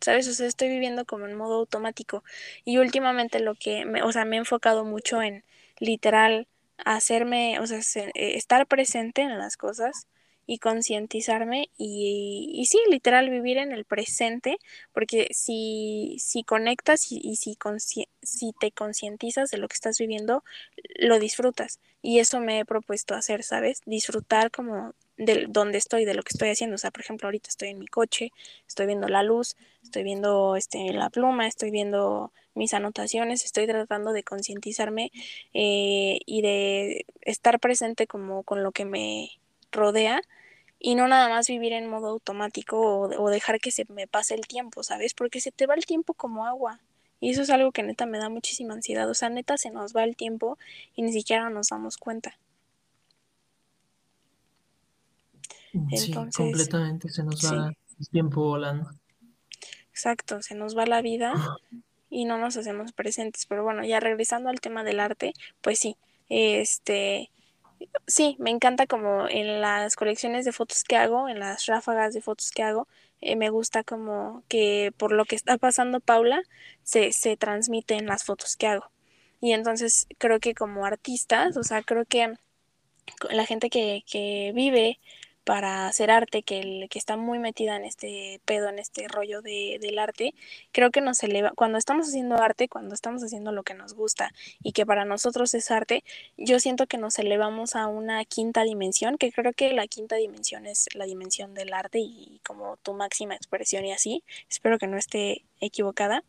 ¿sabes? 0.00 0.28
O 0.28 0.32
sea, 0.34 0.46
estoy 0.46 0.68
viviendo 0.68 1.04
como 1.04 1.26
en 1.26 1.36
modo 1.36 1.56
automático. 1.56 2.24
Y 2.64 2.78
últimamente 2.78 3.40
lo 3.40 3.54
que, 3.54 3.84
me, 3.84 4.02
o 4.02 4.12
sea, 4.12 4.24
me 4.24 4.36
he 4.36 4.38
enfocado 4.40 4.84
mucho 4.84 5.22
en 5.22 5.44
literal 5.78 6.48
hacerme, 6.84 7.60
o 7.60 7.66
sea, 7.66 7.80
eh, 8.14 8.36
estar 8.36 8.66
presente 8.66 9.22
en 9.22 9.38
las 9.38 9.56
cosas 9.56 10.08
y 10.52 10.58
concientizarme 10.58 11.70
y, 11.78 12.50
y, 12.52 12.66
sí, 12.66 12.78
literal 12.90 13.30
vivir 13.30 13.56
en 13.56 13.72
el 13.72 13.86
presente, 13.86 14.58
porque 14.92 15.28
si, 15.30 16.16
si 16.18 16.44
conectas 16.44 17.10
y, 17.10 17.18
y 17.22 17.36
si, 17.36 17.56
si 18.20 18.52
te 18.60 18.70
concientizas 18.70 19.50
de 19.50 19.56
lo 19.56 19.66
que 19.66 19.72
estás 19.72 19.96
viviendo, 19.96 20.44
lo 20.96 21.18
disfrutas. 21.18 21.80
Y 22.02 22.18
eso 22.18 22.38
me 22.38 22.58
he 22.58 22.64
propuesto 22.66 23.14
hacer, 23.14 23.44
¿sabes? 23.44 23.80
Disfrutar 23.86 24.50
como 24.50 24.92
de 25.16 25.46
dónde 25.48 25.78
estoy, 25.78 26.04
de 26.04 26.12
lo 26.12 26.22
que 26.22 26.34
estoy 26.34 26.50
haciendo. 26.50 26.74
O 26.74 26.78
sea, 26.78 26.90
por 26.90 27.00
ejemplo, 27.00 27.28
ahorita 27.28 27.48
estoy 27.48 27.70
en 27.70 27.78
mi 27.78 27.86
coche, 27.86 28.30
estoy 28.68 28.84
viendo 28.84 29.08
la 29.08 29.22
luz, 29.22 29.56
estoy 29.82 30.02
viendo 30.02 30.56
este, 30.56 30.92
la 30.92 31.08
pluma, 31.08 31.46
estoy 31.46 31.70
viendo 31.70 32.30
mis 32.54 32.74
anotaciones, 32.74 33.46
estoy 33.46 33.66
tratando 33.66 34.12
de 34.12 34.22
concientizarme 34.22 35.12
eh, 35.54 36.18
y 36.26 36.42
de 36.42 37.06
estar 37.22 37.58
presente 37.58 38.06
como 38.06 38.42
con 38.42 38.62
lo 38.62 38.72
que 38.72 38.84
me 38.84 39.30
rodea 39.72 40.20
y 40.84 40.96
no 40.96 41.06
nada 41.06 41.28
más 41.28 41.46
vivir 41.46 41.72
en 41.72 41.88
modo 41.88 42.08
automático 42.08 42.76
o, 42.76 43.22
o 43.22 43.30
dejar 43.30 43.60
que 43.60 43.70
se 43.70 43.86
me 43.88 44.08
pase 44.08 44.34
el 44.34 44.48
tiempo, 44.48 44.82
¿sabes? 44.82 45.14
Porque 45.14 45.40
se 45.40 45.52
te 45.52 45.66
va 45.66 45.74
el 45.74 45.86
tiempo 45.86 46.12
como 46.12 46.44
agua. 46.44 46.80
Y 47.20 47.30
eso 47.30 47.42
es 47.42 47.50
algo 47.50 47.70
que 47.70 47.84
neta 47.84 48.04
me 48.04 48.18
da 48.18 48.28
muchísima 48.28 48.74
ansiedad. 48.74 49.08
O 49.08 49.14
sea, 49.14 49.28
neta 49.30 49.56
se 49.56 49.70
nos 49.70 49.94
va 49.94 50.02
el 50.02 50.16
tiempo 50.16 50.58
y 50.96 51.02
ni 51.02 51.12
siquiera 51.12 51.48
nos 51.50 51.68
damos 51.68 51.98
cuenta. 51.98 52.36
Entonces, 55.72 56.06
sí, 56.06 56.12
completamente 56.34 57.08
se 57.08 57.22
nos 57.22 57.36
va 57.44 57.70
sí. 57.70 57.96
el 58.00 58.08
tiempo 58.08 58.42
volando. 58.42 58.90
Exacto, 59.90 60.42
se 60.42 60.56
nos 60.56 60.76
va 60.76 60.84
la 60.84 61.00
vida 61.00 61.34
y 62.10 62.24
no 62.24 62.38
nos 62.38 62.56
hacemos 62.56 62.92
presentes. 62.92 63.46
Pero 63.46 63.62
bueno, 63.62 63.84
ya 63.84 64.00
regresando 64.00 64.50
al 64.50 64.60
tema 64.60 64.82
del 64.82 64.98
arte, 64.98 65.32
pues 65.60 65.78
sí, 65.78 65.96
este, 66.28 67.30
sí, 68.06 68.36
me 68.38 68.50
encanta 68.50 68.86
como 68.86 69.28
en 69.28 69.60
las 69.60 69.96
colecciones 69.96 70.44
de 70.44 70.52
fotos 70.52 70.84
que 70.84 70.96
hago, 70.96 71.28
en 71.28 71.38
las 71.38 71.66
ráfagas 71.66 72.14
de 72.14 72.20
fotos 72.22 72.50
que 72.50 72.62
hago, 72.62 72.88
eh, 73.20 73.36
me 73.36 73.50
gusta 73.50 73.84
como 73.84 74.42
que 74.48 74.92
por 74.96 75.12
lo 75.12 75.24
que 75.24 75.36
está 75.36 75.58
pasando 75.58 76.00
Paula 76.00 76.42
se, 76.82 77.12
se 77.12 77.36
transmite 77.36 77.94
en 77.94 78.06
las 78.06 78.24
fotos 78.24 78.56
que 78.56 78.66
hago. 78.66 78.90
Y 79.40 79.52
entonces 79.52 80.06
creo 80.18 80.40
que 80.40 80.54
como 80.54 80.86
artistas, 80.86 81.56
o 81.56 81.64
sea, 81.64 81.82
creo 81.82 82.04
que 82.04 82.34
la 83.30 83.46
gente 83.46 83.70
que, 83.70 84.04
que 84.10 84.52
vive 84.54 84.98
para 85.44 85.86
hacer 85.86 86.10
arte, 86.10 86.42
que, 86.42 86.60
el, 86.60 86.88
que 86.88 86.98
está 86.98 87.16
muy 87.16 87.38
metida 87.38 87.76
en 87.76 87.84
este 87.84 88.40
pedo, 88.44 88.68
en 88.68 88.78
este 88.78 89.08
rollo 89.08 89.42
de, 89.42 89.78
del 89.80 89.98
arte, 89.98 90.34
creo 90.72 90.90
que 90.90 91.00
nos 91.00 91.22
eleva, 91.22 91.52
cuando 91.54 91.78
estamos 91.78 92.08
haciendo 92.08 92.36
arte, 92.40 92.68
cuando 92.68 92.94
estamos 92.94 93.22
haciendo 93.22 93.52
lo 93.52 93.62
que 93.62 93.74
nos 93.74 93.94
gusta 93.94 94.32
y 94.62 94.72
que 94.72 94.86
para 94.86 95.04
nosotros 95.04 95.54
es 95.54 95.70
arte, 95.70 96.04
yo 96.36 96.60
siento 96.60 96.86
que 96.86 96.98
nos 96.98 97.18
elevamos 97.18 97.76
a 97.76 97.86
una 97.86 98.24
quinta 98.24 98.62
dimensión, 98.64 99.18
que 99.18 99.32
creo 99.32 99.52
que 99.52 99.72
la 99.72 99.86
quinta 99.86 100.16
dimensión 100.16 100.66
es 100.66 100.88
la 100.94 101.06
dimensión 101.06 101.54
del 101.54 101.72
arte 101.72 101.98
y 101.98 102.40
como 102.44 102.76
tu 102.78 102.94
máxima 102.94 103.34
expresión 103.34 103.84
y 103.84 103.92
así, 103.92 104.24
espero 104.48 104.78
que 104.78 104.86
no 104.86 104.96
esté 104.96 105.44
equivocada. 105.60 106.24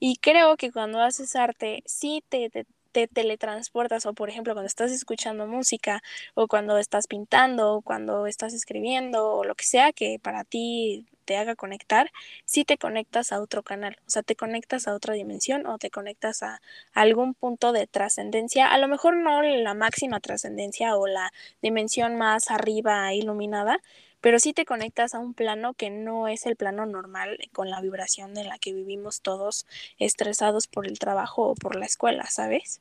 Y 0.00 0.16
creo 0.18 0.56
que 0.56 0.70
cuando 0.70 1.00
haces 1.00 1.34
arte, 1.34 1.82
sí 1.86 2.22
te, 2.28 2.50
te, 2.50 2.66
te 2.92 3.08
teletransportas 3.08 4.06
o 4.06 4.14
por 4.14 4.28
ejemplo 4.30 4.54
cuando 4.54 4.66
estás 4.66 4.92
escuchando 4.92 5.46
música 5.46 6.02
o 6.34 6.48
cuando 6.48 6.78
estás 6.78 7.06
pintando 7.06 7.74
o 7.74 7.82
cuando 7.82 8.26
estás 8.26 8.54
escribiendo 8.54 9.26
o 9.32 9.44
lo 9.44 9.54
que 9.54 9.64
sea 9.64 9.92
que 9.92 10.18
para 10.22 10.44
ti 10.44 11.06
te 11.28 11.36
haga 11.36 11.56
conectar, 11.56 12.10
sí 12.46 12.64
te 12.64 12.78
conectas 12.78 13.32
a 13.32 13.42
otro 13.42 13.62
canal, 13.62 13.98
o 14.06 14.10
sea, 14.10 14.22
te 14.22 14.34
conectas 14.34 14.88
a 14.88 14.94
otra 14.94 15.12
dimensión 15.12 15.66
o 15.66 15.76
te 15.76 15.90
conectas 15.90 16.42
a, 16.42 16.62
algún 16.94 17.34
punto 17.34 17.72
de 17.72 17.86
trascendencia, 17.86 18.66
a 18.66 18.78
lo 18.78 18.88
mejor 18.88 19.14
no 19.16 19.42
la 19.42 19.74
máxima 19.74 20.20
trascendencia 20.20 20.96
o 20.96 21.06
la 21.06 21.30
dimensión 21.60 22.16
más 22.16 22.50
arriba 22.50 23.12
iluminada, 23.12 23.78
pero 24.20 24.38
sí 24.38 24.52
te 24.52 24.64
conectas 24.64 25.14
a 25.14 25.18
un 25.18 25.34
plano 25.34 25.74
que 25.74 25.90
no 25.90 26.28
es 26.28 26.46
el 26.46 26.56
plano 26.56 26.86
normal 26.86 27.38
con 27.52 27.70
la 27.70 27.80
vibración 27.80 28.36
en 28.36 28.48
la 28.48 28.58
que 28.58 28.72
vivimos 28.72 29.20
todos 29.20 29.66
estresados 29.98 30.66
por 30.66 30.86
el 30.86 30.98
trabajo 30.98 31.48
o 31.48 31.54
por 31.54 31.76
la 31.76 31.86
escuela, 31.86 32.26
¿sabes? 32.26 32.80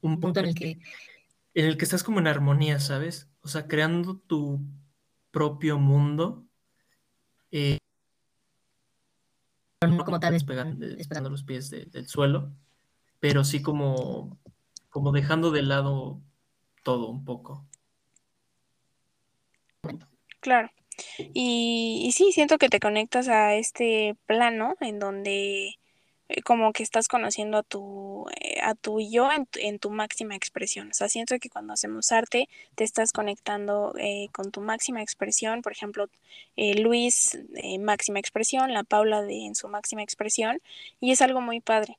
Un 0.00 0.20
punto 0.20 0.40
en 0.40 0.46
el 0.46 0.54
que 0.54 0.78
en 1.54 1.66
el 1.66 1.76
que 1.76 1.84
estás 1.84 2.02
como 2.02 2.18
en 2.18 2.26
armonía, 2.26 2.80
¿sabes? 2.80 3.28
O 3.42 3.48
sea, 3.48 3.66
creando 3.68 4.16
tu 4.16 4.60
propio 5.30 5.78
mundo. 5.78 6.46
Eh, 7.50 7.78
no 9.86 10.04
como 10.04 10.20
tal 10.20 10.32
despegando, 10.32 11.28
los 11.28 11.42
pies 11.42 11.70
del 11.70 12.06
suelo, 12.06 12.52
pero 13.20 13.44
sí 13.44 13.60
como, 13.60 14.38
como 14.88 15.12
dejando 15.12 15.50
de 15.50 15.62
lado 15.62 16.22
todo 16.82 17.08
un 17.08 17.24
poco. 17.24 17.66
Claro. 20.40 20.70
Y, 21.18 22.02
y 22.06 22.12
sí, 22.12 22.32
siento 22.32 22.58
que 22.58 22.68
te 22.68 22.80
conectas 22.80 23.28
a 23.28 23.54
este 23.54 24.16
plano 24.26 24.74
en 24.80 24.98
donde 24.98 25.78
eh, 26.32 26.42
como 26.42 26.72
que 26.72 26.82
estás 26.82 27.08
conociendo 27.08 27.58
a 27.58 27.62
tu, 27.62 28.26
eh, 28.40 28.60
a 28.62 28.74
tu 28.74 29.00
yo 29.00 29.28
en 29.32 29.78
tu, 29.78 29.90
máxima 29.90 30.34
expresión. 30.34 30.90
O 30.90 30.94
sea, 30.94 31.08
siento 31.08 31.38
que 31.38 31.50
cuando 31.50 31.72
hacemos 31.74 32.12
arte 32.12 32.48
te 32.74 32.84
estás 32.84 33.12
conectando 33.12 33.94
eh, 33.98 34.28
con 34.32 34.50
tu 34.50 34.60
máxima 34.60 35.02
expresión. 35.02 35.62
Por 35.62 35.72
ejemplo, 35.72 36.08
Luis, 36.56 37.38
máxima 37.80 38.18
expresión, 38.18 38.72
la 38.72 38.84
Paula 38.84 39.22
de, 39.22 39.46
en 39.46 39.54
su 39.54 39.68
máxima 39.68 40.02
expresión. 40.02 40.60
Y 41.00 41.12
es 41.12 41.22
algo 41.22 41.40
muy 41.40 41.60
padre. 41.60 41.98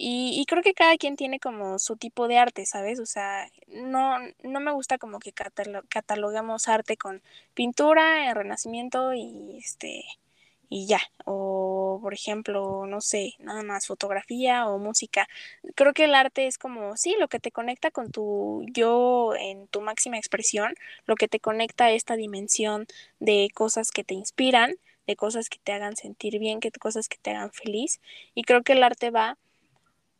Y, 0.00 0.40
y, 0.40 0.46
creo 0.46 0.62
que 0.62 0.74
cada 0.74 0.96
quien 0.96 1.16
tiene 1.16 1.40
como 1.40 1.78
su 1.80 1.96
tipo 1.96 2.28
de 2.28 2.38
arte, 2.38 2.66
¿sabes? 2.66 3.00
O 3.00 3.06
sea, 3.06 3.50
no, 3.66 4.16
no 4.44 4.60
me 4.60 4.72
gusta 4.72 4.96
como 4.98 5.18
que 5.18 5.32
catalogamos 5.32 6.68
arte 6.68 6.96
con 6.96 7.20
pintura, 7.54 8.32
renacimiento 8.32 9.12
y 9.14 9.58
este 9.58 10.04
y 10.68 10.86
ya. 10.86 11.00
O, 11.24 11.98
por 12.02 12.14
ejemplo, 12.14 12.86
no 12.86 13.00
sé, 13.00 13.34
nada 13.40 13.62
más 13.62 13.86
fotografía 13.86 14.68
o 14.68 14.78
música. 14.78 15.28
Creo 15.74 15.92
que 15.94 16.04
el 16.04 16.14
arte 16.14 16.46
es 16.46 16.58
como, 16.58 16.96
sí, 16.96 17.16
lo 17.18 17.28
que 17.28 17.40
te 17.40 17.52
conecta 17.52 17.90
con 17.90 18.10
tu 18.10 18.64
yo 18.72 19.34
en 19.38 19.66
tu 19.68 19.80
máxima 19.80 20.18
expresión, 20.18 20.74
lo 21.06 21.16
que 21.16 21.28
te 21.28 21.40
conecta 21.40 21.86
a 21.86 21.90
esta 21.92 22.16
dimensión 22.16 22.86
de 23.20 23.48
cosas 23.54 23.90
que 23.90 24.04
te 24.04 24.14
inspiran, 24.14 24.76
de 25.06 25.16
cosas 25.16 25.48
que 25.48 25.58
te 25.62 25.72
hagan 25.72 25.96
sentir 25.96 26.38
bien, 26.38 26.60
que 26.60 26.70
cosas 26.72 27.08
que 27.08 27.18
te 27.18 27.30
hagan 27.30 27.52
feliz. 27.52 28.00
Y 28.34 28.42
creo 28.44 28.62
que 28.62 28.74
el 28.74 28.82
arte 28.82 29.10
va 29.10 29.38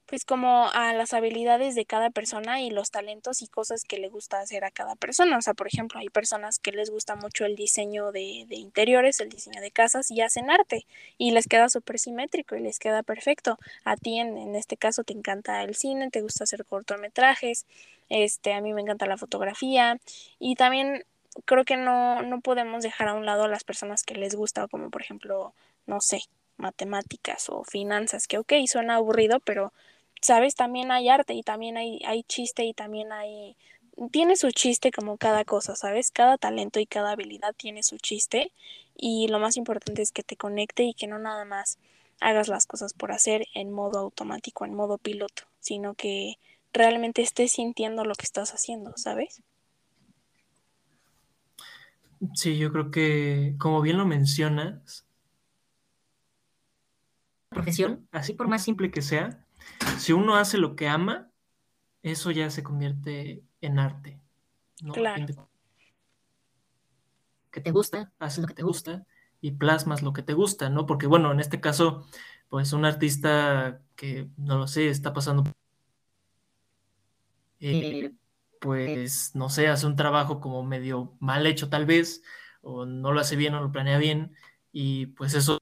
pues 0.09 0.25
como 0.25 0.71
a 0.73 0.95
las 0.95 1.13
habilidades 1.13 1.75
de 1.75 1.85
cada 1.85 2.09
persona 2.09 2.63
y 2.63 2.71
los 2.71 2.91
talentos 2.91 3.43
y 3.43 3.47
cosas 3.47 3.85
que 3.85 3.99
le 3.99 4.09
gusta 4.09 4.41
hacer 4.41 4.65
a 4.65 4.71
cada 4.71 4.97
persona. 4.97 5.37
O 5.37 5.43
sea, 5.43 5.53
por 5.53 5.67
ejemplo, 5.67 6.01
hay 6.01 6.09
personas 6.09 6.59
que 6.59 6.73
les 6.73 6.89
gusta 6.89 7.15
mucho 7.15 7.45
el 7.45 7.57
diseño 7.57 8.11
de, 8.11 8.47
de 8.49 8.57
interiores, 8.57 9.21
el 9.21 9.29
diseño 9.29 9.61
de 9.61 9.71
casas 9.71 10.11
y 10.11 10.23
hacen 10.23 10.51
arte 10.51 10.87
y 11.19 11.33
les 11.33 11.47
queda 11.47 11.69
súper 11.69 11.99
simétrico 11.99 12.57
y 12.57 12.61
les 12.61 12.79
queda 12.79 13.03
perfecto. 13.03 13.59
A 13.85 13.97
ti 13.97 14.19
en, 14.19 14.39
en, 14.39 14.55
este 14.55 14.79
caso 14.79 15.05
te 15.05 15.13
encanta 15.13 15.63
el 15.63 15.75
cine, 15.75 16.11
te 16.11 16.23
gusta 16.23 16.45
hacer 16.45 16.65
cortometrajes, 16.65 17.67
este, 18.09 18.55
a 18.55 18.63
mí 18.63 18.73
me 18.73 18.81
encanta 18.81 19.05
la 19.05 19.19
fotografía 19.19 20.01
y 20.39 20.55
también 20.55 21.05
creo 21.45 21.65
que 21.65 21.77
no, 21.77 22.23
no 22.23 22.41
podemos 22.41 22.83
dejar 22.83 23.09
a 23.09 23.15
un 23.15 23.27
lado 23.27 23.45
a 23.45 23.49
las 23.49 23.65
personas 23.65 24.05
que 24.05 24.15
les 24.15 24.35
gusta, 24.35 24.69
como 24.69 24.89
por 24.89 25.03
ejemplo, 25.03 25.53
no 25.87 26.01
sé, 26.01 26.23
matemáticas 26.57 27.51
o 27.51 27.63
finanzas, 27.65 28.27
que 28.27 28.39
ok, 28.39 28.53
suena 28.67 28.97
aburrido, 28.97 29.41
pero 29.41 29.73
¿sabes? 30.21 30.55
También 30.55 30.91
hay 30.91 31.09
arte 31.09 31.35
y 31.35 31.43
también 31.43 31.77
hay, 31.77 32.01
hay 32.05 32.23
chiste 32.25 32.65
y 32.65 32.75
también 32.75 33.13
hay... 33.13 33.57
Tiene 34.13 34.37
su 34.37 34.53
chiste 34.53 34.93
como 34.93 35.17
cada 35.17 35.45
cosa, 35.45 35.75
¿sabes? 35.75 36.13
Cada 36.13 36.39
talento 36.39 36.79
y 36.79 36.87
cada 36.87 37.13
habilidad 37.13 37.55
tiene 37.57 37.83
su 37.83 37.99
chiste 37.99 38.53
y 38.97 39.29
lo 39.29 39.41
más 39.41 39.57
importante 39.57 40.03
es 40.03 40.13
que 40.13 40.23
te 40.23 40.37
conecte 40.37 40.85
y 40.85 40.95
que 40.95 41.07
no 41.09 41.19
nada 41.19 41.45
más 41.45 41.79
hagas 42.21 42.49
las 42.49 42.67
cosas 42.67 42.95
por 42.95 43.13
hacer 43.13 43.47
en 43.55 43.73
modo 43.73 43.99
automático, 43.99 44.65
en 44.65 44.75
modo 44.75 44.99
piloto, 44.99 45.45
sino 45.61 45.95
que 45.95 46.39
realmente 46.73 47.23
estés 47.23 47.53
sintiendo 47.53 48.05
lo 48.05 48.15
que 48.15 48.25
estás 48.25 48.53
haciendo, 48.53 48.93
¿sabes? 48.97 49.43
Sí, 52.35 52.59
yo 52.59 52.73
creo 52.73 52.91
que, 52.91 53.55
como 53.59 53.81
bien 53.81 53.97
lo 53.97 54.05
mencionas, 54.05 55.07
profesión, 57.49 58.09
así 58.11 58.33
por 58.35 58.49
más 58.49 58.63
simple 58.63 58.91
que 58.91 59.03
sea, 59.03 59.45
si 59.99 60.13
uno 60.13 60.37
hace 60.37 60.59
lo 60.59 60.77
que 60.77 60.89
ama, 60.89 61.31
eso 62.03 62.31
ya 62.31 62.51
se 62.51 62.63
convierte 62.63 63.43
en 63.61 63.79
arte. 63.79 64.21
Claro. 64.93 65.49
Que 67.51 67.61
te 67.61 67.71
gusta, 67.71 68.13
haces 68.19 68.41
lo 68.41 68.47
que 68.47 68.55
te 68.55 68.63
gusta 68.63 69.07
y 69.41 69.53
plasmas 69.53 70.03
lo 70.03 70.13
que 70.13 70.23
te 70.23 70.35
gusta, 70.35 70.71
¿no? 70.71 70.87
Porque 70.87 71.07
bueno, 71.07 71.33
en 71.33 71.41
este 71.41 71.61
caso, 71.61 72.07
pues 72.49 72.73
un 72.73 72.85
artista 72.85 73.81
que, 73.97 74.29
no 74.37 74.59
lo 74.59 74.67
sé, 74.67 74.89
está 74.89 75.13
pasando... 75.13 75.45
Eh, 77.61 78.13
pues, 78.61 79.35
no 79.35 79.51
sé, 79.51 79.69
hace 79.69 79.87
un 79.87 79.97
trabajo 79.97 80.41
como 80.41 80.63
medio 80.63 81.17
mal 81.21 81.47
hecho 81.47 81.69
tal 81.69 81.87
vez, 81.87 82.23
o 82.61 82.87
no 82.87 83.13
lo 83.13 83.21
hace 83.21 83.37
bien 83.37 83.55
o 83.55 83.61
lo 83.61 83.73
planea 83.73 83.99
bien, 83.99 84.35
y 84.73 85.07
pues 85.07 85.35
eso 85.35 85.59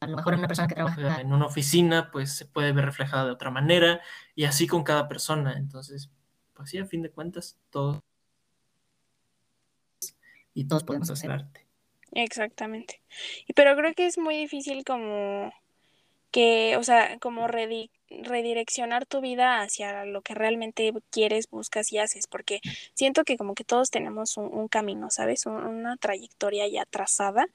a 0.00 0.06
lo 0.06 0.16
mejor 0.16 0.34
en 0.34 0.38
una 0.40 0.48
persona 0.48 0.68
que 0.68 0.74
trabaja 0.74 1.20
en 1.20 1.32
una 1.32 1.46
oficina, 1.46 2.10
pues 2.10 2.36
se 2.36 2.46
puede 2.46 2.72
ver 2.72 2.84
reflejada 2.84 3.24
de 3.24 3.32
otra 3.32 3.50
manera 3.50 4.00
y 4.34 4.44
así 4.44 4.66
con 4.66 4.84
cada 4.84 5.08
persona. 5.08 5.54
Entonces, 5.56 6.10
pues 6.54 6.70
sí, 6.70 6.78
a 6.78 6.86
fin 6.86 7.02
de 7.02 7.10
cuentas, 7.10 7.58
todos 7.70 8.00
y 10.54 10.64
todos 10.66 10.84
podemos 10.84 11.10
hacer 11.10 11.30
arte. 11.30 11.66
Exactamente. 12.12 13.00
Pero 13.54 13.76
creo 13.76 13.94
que 13.94 14.06
es 14.06 14.18
muy 14.18 14.36
difícil 14.36 14.84
como 14.84 15.52
que, 16.30 16.76
o 16.76 16.82
sea, 16.82 17.18
como 17.18 17.46
redireccionar 18.10 19.06
tu 19.06 19.20
vida 19.20 19.60
hacia 19.60 20.04
lo 20.04 20.22
que 20.22 20.34
realmente 20.34 20.92
quieres, 21.10 21.48
buscas 21.50 21.92
y 21.92 21.98
haces, 21.98 22.26
porque 22.26 22.60
siento 22.94 23.24
que 23.24 23.36
como 23.36 23.54
que 23.54 23.64
todos 23.64 23.90
tenemos 23.90 24.36
un, 24.36 24.68
camino, 24.68 25.10
¿sabes? 25.10 25.46
una 25.46 25.96
trayectoria 25.96 26.68
ya 26.68 26.84
trazada 26.84 27.46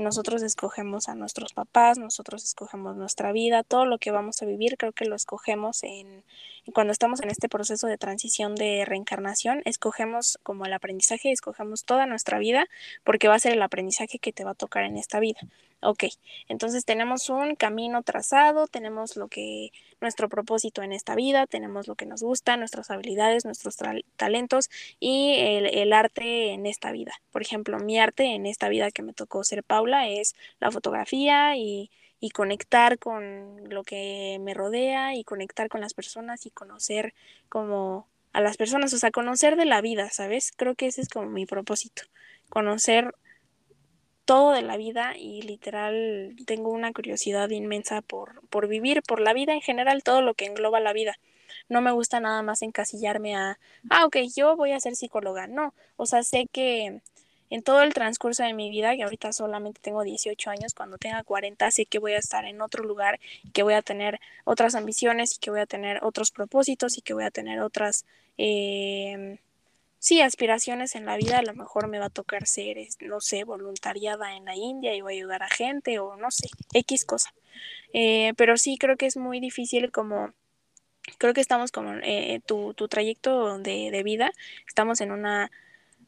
nosotros 0.00 0.42
escogemos 0.42 1.08
a 1.08 1.14
nuestros 1.14 1.52
papás, 1.52 1.98
nosotros 1.98 2.44
escogemos 2.44 2.96
nuestra 2.96 3.32
vida, 3.32 3.62
todo 3.62 3.84
lo 3.84 3.98
que 3.98 4.10
vamos 4.10 4.42
a 4.42 4.46
vivir, 4.46 4.76
creo 4.76 4.92
que 4.92 5.04
lo 5.04 5.14
escogemos 5.14 5.82
en 5.82 6.24
cuando 6.72 6.92
estamos 6.92 7.20
en 7.20 7.30
este 7.30 7.48
proceso 7.48 7.86
de 7.86 7.98
transición 7.98 8.54
de 8.54 8.84
reencarnación, 8.84 9.62
escogemos 9.64 10.38
como 10.42 10.66
el 10.66 10.72
aprendizaje, 10.72 11.32
escogemos 11.32 11.84
toda 11.84 12.06
nuestra 12.06 12.38
vida 12.38 12.66
porque 13.04 13.28
va 13.28 13.34
a 13.34 13.38
ser 13.38 13.52
el 13.52 13.62
aprendizaje 13.62 14.18
que 14.18 14.32
te 14.32 14.44
va 14.44 14.52
a 14.52 14.54
tocar 14.54 14.84
en 14.84 14.96
esta 14.96 15.20
vida. 15.20 15.40
Ok, 15.82 16.04
entonces 16.48 16.84
tenemos 16.84 17.30
un 17.30 17.54
camino 17.54 18.02
trazado, 18.02 18.66
tenemos 18.66 19.16
lo 19.16 19.28
que, 19.28 19.70
nuestro 20.02 20.28
propósito 20.28 20.82
en 20.82 20.92
esta 20.92 21.14
vida, 21.14 21.46
tenemos 21.46 21.88
lo 21.88 21.94
que 21.94 22.04
nos 22.04 22.22
gusta, 22.22 22.58
nuestras 22.58 22.90
habilidades, 22.90 23.46
nuestros 23.46 23.78
talentos 24.16 24.68
y 24.98 25.36
el, 25.38 25.66
el, 25.66 25.92
arte 25.94 26.52
en 26.52 26.66
esta 26.66 26.92
vida. 26.92 27.12
Por 27.32 27.40
ejemplo, 27.40 27.78
mi 27.78 27.98
arte 27.98 28.24
en 28.24 28.44
esta 28.44 28.68
vida 28.68 28.90
que 28.90 29.02
me 29.02 29.14
tocó 29.14 29.42
ser 29.42 29.64
Paula 29.64 30.06
es 30.08 30.36
la 30.58 30.70
fotografía 30.70 31.56
y, 31.56 31.90
y 32.20 32.30
conectar 32.30 32.98
con 32.98 33.68
lo 33.68 33.82
que 33.82 34.38
me 34.40 34.54
rodea 34.54 35.14
y 35.14 35.24
conectar 35.24 35.68
con 35.68 35.80
las 35.80 35.94
personas 35.94 36.46
y 36.46 36.50
conocer 36.50 37.14
como 37.48 38.06
a 38.32 38.40
las 38.40 38.56
personas, 38.56 38.92
o 38.92 38.98
sea, 38.98 39.10
conocer 39.10 39.56
de 39.56 39.64
la 39.64 39.80
vida, 39.80 40.10
¿sabes? 40.10 40.52
Creo 40.56 40.74
que 40.74 40.86
ese 40.86 41.00
es 41.00 41.08
como 41.08 41.26
mi 41.28 41.46
propósito, 41.46 42.02
conocer 42.48 43.14
todo 44.24 44.52
de 44.52 44.62
la 44.62 44.76
vida 44.76 45.14
y 45.16 45.42
literal 45.42 46.36
tengo 46.46 46.70
una 46.70 46.92
curiosidad 46.92 47.50
inmensa 47.50 48.02
por, 48.02 48.46
por 48.48 48.68
vivir, 48.68 49.02
por 49.02 49.20
la 49.20 49.32
vida 49.32 49.54
en 49.54 49.60
general, 49.60 50.04
todo 50.04 50.22
lo 50.22 50.34
que 50.34 50.44
engloba 50.44 50.78
la 50.78 50.92
vida. 50.92 51.18
No 51.68 51.80
me 51.80 51.90
gusta 51.90 52.20
nada 52.20 52.42
más 52.42 52.62
encasillarme 52.62 53.34
a, 53.34 53.58
ah, 53.88 54.06
ok, 54.06 54.18
yo 54.36 54.56
voy 54.56 54.70
a 54.72 54.78
ser 54.80 54.94
psicóloga. 54.94 55.48
No, 55.48 55.74
o 55.96 56.06
sea, 56.06 56.22
sé 56.22 56.46
que 56.52 57.00
en 57.50 57.62
todo 57.62 57.82
el 57.82 57.92
transcurso 57.92 58.42
de 58.44 58.54
mi 58.54 58.70
vida, 58.70 58.96
que 58.96 59.02
ahorita 59.02 59.32
solamente 59.32 59.80
tengo 59.82 60.02
18 60.02 60.50
años, 60.50 60.74
cuando 60.74 60.98
tenga 60.98 61.22
40 61.24 61.70
sé 61.70 61.86
que 61.86 61.98
voy 61.98 62.12
a 62.12 62.18
estar 62.18 62.44
en 62.44 62.60
otro 62.62 62.84
lugar, 62.84 63.20
que 63.52 63.62
voy 63.62 63.74
a 63.74 63.82
tener 63.82 64.20
otras 64.44 64.74
ambiciones 64.74 65.36
y 65.36 65.40
que 65.40 65.50
voy 65.50 65.60
a 65.60 65.66
tener 65.66 66.02
otros 66.02 66.30
propósitos 66.30 66.96
y 66.96 67.02
que 67.02 67.14
voy 67.14 67.24
a 67.24 67.30
tener 67.30 67.60
otras... 67.60 68.06
Eh, 68.38 69.38
sí, 70.00 70.20
aspiraciones 70.22 70.96
en 70.96 71.06
la 71.06 71.16
vida, 71.16 71.38
a 71.38 71.42
lo 71.42 71.54
mejor 71.54 71.86
me 71.88 71.98
va 72.00 72.06
a 72.06 72.10
tocar 72.10 72.46
ser, 72.46 72.78
no 73.00 73.20
sé, 73.20 73.44
voluntariada 73.44 74.34
en 74.34 74.46
la 74.46 74.56
India 74.56 74.94
y 74.94 75.02
voy 75.02 75.14
a 75.14 75.16
ayudar 75.18 75.42
a 75.42 75.48
gente 75.48 75.98
o 76.00 76.16
no 76.16 76.30
sé, 76.30 76.48
X 76.72 77.04
cosa. 77.04 77.32
Eh, 77.92 78.32
pero 78.36 78.56
sí 78.56 78.78
creo 78.78 78.96
que 78.96 79.06
es 79.06 79.16
muy 79.16 79.40
difícil 79.40 79.92
como 79.92 80.32
creo 81.18 81.34
que 81.34 81.40
estamos 81.40 81.72
como 81.72 81.94
eh, 82.02 82.40
tu, 82.46 82.74
tu, 82.74 82.88
trayecto 82.88 83.58
de, 83.58 83.90
de, 83.90 84.02
vida, 84.02 84.32
estamos 84.68 85.00
en 85.00 85.12
una 85.12 85.50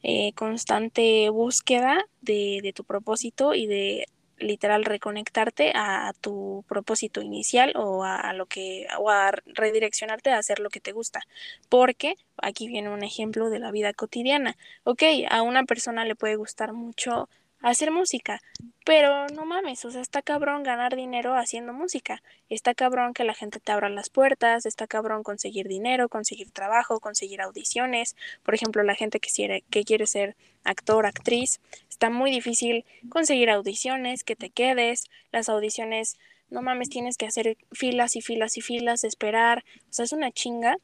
eh, 0.03 0.33
constante 0.33 1.29
búsqueda 1.29 2.05
de, 2.21 2.59
de, 2.61 2.73
tu 2.73 2.83
propósito 2.83 3.53
y 3.53 3.67
de 3.67 4.07
literal 4.37 4.83
reconectarte 4.85 5.71
a, 5.75 6.13
tu 6.19 6.65
propósito 6.67 7.21
inicial 7.21 7.73
o 7.75 8.03
a, 8.03 8.17
a, 8.17 8.33
lo 8.33 8.45
que 8.45 8.87
o 8.99 9.09
a 9.09 9.31
redireccionarte 9.45 10.31
a 10.31 10.37
hacer 10.37 10.59
lo 10.59 10.69
que 10.69 10.81
te 10.81 10.91
gusta. 10.91 11.21
Porque 11.69 12.15
aquí 12.37 12.67
viene 12.67 12.89
un 12.89 13.03
ejemplo 13.03 13.49
de 13.49 13.59
la 13.59 13.71
vida 13.71 13.93
cotidiana. 13.93 14.57
Ok 14.83 15.03
a 15.29 15.41
una 15.41 15.63
persona 15.63 16.05
le 16.05 16.15
puede 16.15 16.35
gustar 16.35 16.73
mucho 16.73 17.29
hacer 17.63 17.91
música. 17.91 18.41
Pero 18.85 19.27
no 19.29 19.45
mames, 19.45 19.85
o 19.85 19.91
sea, 19.91 20.01
está 20.01 20.21
cabrón 20.21 20.61
ganar 20.63 20.95
dinero 20.95 21.35
haciendo 21.35 21.71
música. 21.71 22.21
Está 22.49 22.75
cabrón 22.75 23.13
que 23.13 23.23
la 23.23 23.33
gente 23.33 23.59
te 23.61 23.71
abra 23.71 23.87
las 23.89 24.09
puertas, 24.09 24.65
está 24.65 24.87
cabrón 24.87 25.23
conseguir 25.23 25.67
dinero, 25.67 26.09
conseguir 26.09 26.51
trabajo, 26.51 26.99
conseguir 26.99 27.41
audiciones. 27.41 28.15
Por 28.43 28.53
ejemplo, 28.53 28.83
la 28.83 28.95
gente 28.95 29.21
que 29.21 29.29
quiere, 29.33 29.63
que 29.69 29.85
quiere 29.85 30.05
ser 30.05 30.35
actor, 30.65 31.05
actriz, 31.05 31.61
está 31.89 32.09
muy 32.09 32.29
difícil 32.29 32.85
conseguir 33.09 33.49
audiciones, 33.49 34.25
que 34.25 34.35
te 34.35 34.49
quedes. 34.49 35.05
Las 35.31 35.47
audiciones, 35.47 36.17
no 36.49 36.61
mames, 36.61 36.89
tienes 36.89 37.15
que 37.17 37.25
hacer 37.25 37.57
filas 37.71 38.17
y 38.17 38.21
filas 38.21 38.57
y 38.57 38.61
filas, 38.61 39.05
esperar. 39.05 39.63
O 39.89 39.93
sea, 39.93 40.03
es 40.03 40.11
una 40.11 40.31
chinga. 40.31 40.75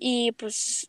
Y 0.00 0.32
pues 0.32 0.88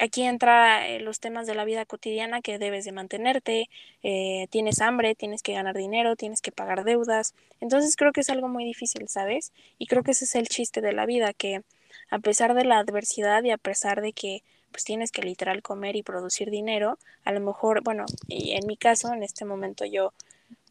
aquí 0.00 0.22
entra 0.22 0.88
eh, 0.88 1.00
los 1.00 1.20
temas 1.20 1.46
de 1.46 1.54
la 1.54 1.64
vida 1.64 1.84
cotidiana 1.84 2.40
que 2.42 2.58
debes 2.58 2.84
de 2.84 2.92
mantenerte, 2.92 3.68
eh, 4.02 4.46
tienes 4.50 4.80
hambre, 4.80 5.14
tienes 5.14 5.42
que 5.42 5.52
ganar 5.52 5.76
dinero, 5.76 6.16
tienes 6.16 6.40
que 6.40 6.52
pagar 6.52 6.84
deudas. 6.84 7.34
Entonces 7.60 7.96
creo 7.96 8.12
que 8.12 8.20
es 8.20 8.30
algo 8.30 8.48
muy 8.48 8.64
difícil, 8.64 9.08
¿sabes? 9.08 9.52
Y 9.78 9.86
creo 9.86 10.02
que 10.02 10.12
ese 10.12 10.24
es 10.24 10.34
el 10.34 10.48
chiste 10.48 10.80
de 10.80 10.92
la 10.92 11.06
vida, 11.06 11.32
que 11.32 11.62
a 12.10 12.18
pesar 12.18 12.54
de 12.54 12.64
la 12.64 12.78
adversidad 12.78 13.42
y 13.44 13.50
a 13.50 13.58
pesar 13.58 14.00
de 14.00 14.12
que 14.12 14.42
pues 14.70 14.84
tienes 14.84 15.12
que 15.12 15.22
literal 15.22 15.62
comer 15.62 15.94
y 15.94 16.02
producir 16.02 16.50
dinero, 16.50 16.98
a 17.24 17.30
lo 17.30 17.38
mejor, 17.38 17.82
bueno, 17.84 18.06
y 18.26 18.52
en 18.52 18.66
mi 18.66 18.76
caso, 18.76 19.12
en 19.12 19.22
este 19.22 19.44
momento 19.44 19.84
yo 19.84 20.12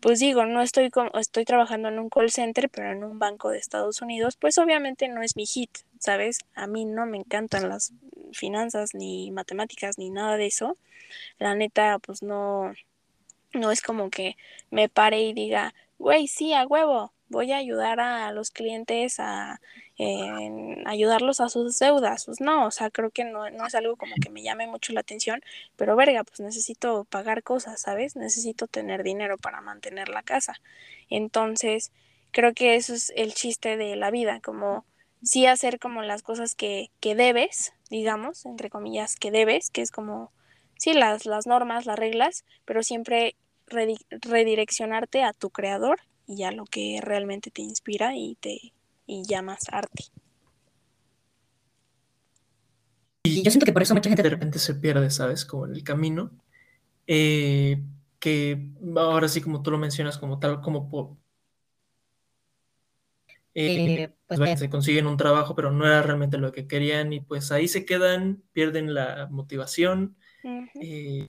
pues 0.04 0.20
digo, 0.20 0.46
no 0.46 0.62
estoy 0.62 0.89
como, 0.89 1.12
estoy 1.18 1.46
trabajando 1.46 1.88
en 1.88 1.98
un 1.98 2.10
call 2.10 2.30
center, 2.30 2.70
pero 2.70 2.92
en 2.92 3.06
un 3.06 3.20
banco 3.20 3.50
de 3.52 3.58
Estados 3.60 4.02
Unidos, 4.02 4.36
pues 4.36 4.58
obviamente 4.58 5.08
no 5.08 5.22
es 5.24 5.38
mi 5.38 5.46
hit, 5.46 5.72
¿sabes? 5.98 6.39
A 6.56 6.68
mí 6.68 6.84
no 6.84 7.06
me 7.06 7.18
encantan 7.18 7.70
las 7.70 7.94
finanzas 8.34 8.94
ni 8.94 9.32
matemáticas 9.32 9.98
ni 9.98 10.10
nada 10.10 10.36
de 10.36 10.48
eso. 10.48 10.78
La 11.39 11.56
neta, 11.56 12.00
pues 12.00 12.24
no 12.24 12.74
no 13.54 13.72
es 13.72 13.82
como 13.82 14.10
que 14.10 14.38
me 14.72 14.89
pare 14.89 15.22
y 15.22 15.34
diga, 15.34 15.74
"Güey, 16.00 16.28
sí, 16.28 16.54
a 16.54 16.66
huevo, 16.68 17.13
voy 17.30 17.52
a 17.54 17.58
ayudar 17.58 18.00
a 18.00 18.32
los 18.34 18.52
clientes 18.52 19.20
a 19.20 19.62
ayudarlos 20.86 21.39
a 21.39 21.49
sus 21.49 21.77
deudas. 21.79 22.25
Pues 22.25 22.41
no, 22.41 22.65
o 22.67 22.71
sea, 22.71 22.89
creo 22.89 23.12
que 23.12 23.25
no, 23.25 23.49
no 23.49 23.67
es 23.67 23.75
algo 23.75 23.95
como 23.95 24.15
que 24.21 24.29
me 24.29 24.41
llame 24.41 24.67
mucho 24.67 24.93
la 24.93 25.01
atención, 25.01 25.41
pero 25.75 25.95
verga, 25.95 26.23
pues 26.23 26.39
necesito 26.39 27.06
pagar 27.06 27.43
cosas, 27.43 27.82
¿sabes? 27.82 28.15
Necesito 28.15 28.67
tener 28.67 29.03
dinero 29.03 29.38
para 29.38 29.62
mantener 29.62 30.10
la 30.10 30.23
casa. 30.23 30.60
Entonces, 31.10 31.91
creo 32.32 32.53
que 32.53 32.75
eso 32.75 32.93
es 32.93 33.12
el 33.15 33.34
chiste 33.34 33.77
de 33.77 33.95
la 33.95 34.12
vida, 34.12 34.39
como 34.41 34.86
sí 35.23 35.45
hacer 35.45 35.79
como 35.79 36.01
las 36.01 36.21
cosas 36.23 36.56
que, 36.56 36.89
que 36.99 37.15
debes, 37.15 37.73
digamos, 37.89 38.45
entre 38.45 38.69
comillas, 38.69 39.15
que 39.15 39.32
debes, 39.32 39.69
que 39.69 39.82
es 39.82 39.91
como, 39.91 40.32
sí, 40.77 40.93
las, 40.93 41.25
las 41.25 41.47
normas, 41.47 41.86
las 41.86 41.97
reglas, 41.97 42.43
pero 42.65 42.84
siempre 42.84 43.36
redireccionarte 43.67 45.23
a 45.23 45.34
tu 45.34 45.49
creador 45.49 46.01
y 46.27 46.43
a 46.43 46.51
lo 46.51 46.65
que 46.65 46.99
realmente 47.01 47.51
te 47.51 47.62
inspira 47.62 48.15
y 48.15 48.36
te 48.36 48.73
y 49.06 49.24
llamas 49.28 49.70
arte. 49.72 50.06
Y 53.24 53.44
yo 53.44 53.52
siento 53.52 53.66
que 53.66 53.74
por 53.74 53.82
eso 53.82 53.94
mucha 53.94 54.10
gente 54.10 54.24
de 54.24 54.30
repente 54.30 54.60
se 54.60 54.76
pierde, 54.76 55.10
¿sabes? 55.10 55.46
Como 55.46 55.66
en 55.66 55.74
el 55.74 55.84
camino. 55.84 56.32
Eh, 57.08 57.82
que 58.20 58.70
ahora 58.96 59.28
sí, 59.28 59.42
como 59.42 59.62
tú 59.62 59.72
lo 59.72 59.78
mencionas, 59.78 60.18
como 60.18 60.39
tal, 60.39 60.62
como 60.62 60.89
por, 60.89 61.18
eh, 63.56 64.10
pues 64.26 64.39
bueno, 64.39 64.58
se 64.58 64.70
consiguen 64.70 65.06
un 65.06 65.18
trabajo, 65.18 65.56
pero 65.56 65.72
no 65.72 65.86
era 65.86 66.02
realmente 66.02 66.38
lo 66.38 66.52
que 66.52 66.68
querían 66.68 67.13
y 67.13 67.20
pues 67.20 67.52
ahí 67.52 67.68
se 67.68 67.86
quedan, 67.86 68.44
pierden 68.52 68.94
la 68.94 69.28
motivación. 69.30 70.18
Uh 70.44 70.50
-huh. 70.50 70.70
eh, 70.82 71.28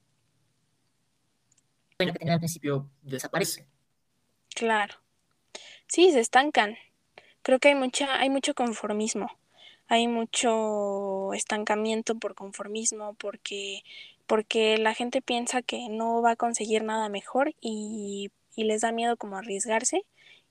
lo 1.98 2.12
que 2.12 2.30
al 2.30 2.38
principio 2.38 2.90
desaparece. 3.02 3.68
Claro. 4.54 4.94
Sí, 5.86 6.12
se 6.12 6.20
estancan 6.20 6.76
creo 7.44 7.60
que 7.60 7.68
hay 7.68 7.74
mucha, 7.76 8.18
hay 8.18 8.30
mucho 8.30 8.54
conformismo, 8.54 9.30
hay 9.86 10.08
mucho 10.08 11.32
estancamiento 11.34 12.16
por 12.16 12.34
conformismo, 12.34 13.14
porque, 13.14 13.84
porque 14.26 14.78
la 14.78 14.94
gente 14.94 15.22
piensa 15.22 15.62
que 15.62 15.88
no 15.90 16.22
va 16.22 16.32
a 16.32 16.36
conseguir 16.36 16.82
nada 16.82 17.08
mejor 17.08 17.54
y, 17.60 18.32
y 18.56 18.64
les 18.64 18.80
da 18.80 18.92
miedo 18.92 19.16
como 19.16 19.36
arriesgarse 19.36 20.04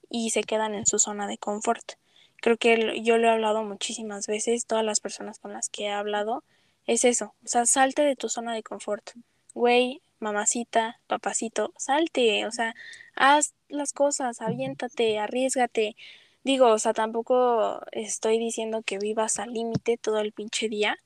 y 0.10 0.30
se 0.30 0.44
quedan 0.44 0.76
en 0.76 0.86
su 0.86 1.00
zona 1.00 1.28
de 1.28 1.40
confort. 1.40 1.94
Creo 2.38 2.58
que 2.58 3.02
yo 3.02 3.18
lo 3.18 3.28
he 3.28 3.32
hablado 3.32 3.64
muchísimas 3.64 4.28
veces, 4.28 4.68
todas 4.68 4.86
las 4.86 5.00
personas 5.00 5.40
con 5.40 5.52
las 5.52 5.70
que 5.70 5.86
he 5.86 5.92
hablado, 5.92 6.44
es 6.86 7.04
eso, 7.04 7.34
o 7.44 7.48
sea, 7.48 7.66
salte 7.66 8.04
de 8.04 8.16
tu 8.16 8.30
zona 8.30 8.54
de 8.54 8.62
confort. 8.62 9.12
Güey, 9.56 10.02
mamacita, 10.20 11.00
papacito, 11.08 11.74
salte, 11.78 12.46
o 12.46 12.52
sea, 12.52 12.76
haz 13.16 13.56
las 13.68 13.94
cosas, 13.94 14.42
aviéntate, 14.42 15.18
arriesgate, 15.18 15.96
Digo, 16.44 16.68
o 16.68 16.80
sea, 16.80 16.94
tampoco 16.94 17.82
estoy 17.92 18.38
diciendo 18.38 18.82
que 18.86 18.98
vivas 19.00 19.40
al 19.40 19.54
límite 19.54 19.98
todo 19.98 20.20
el 20.20 20.34
pinche 20.34 20.68
día. 20.70 20.98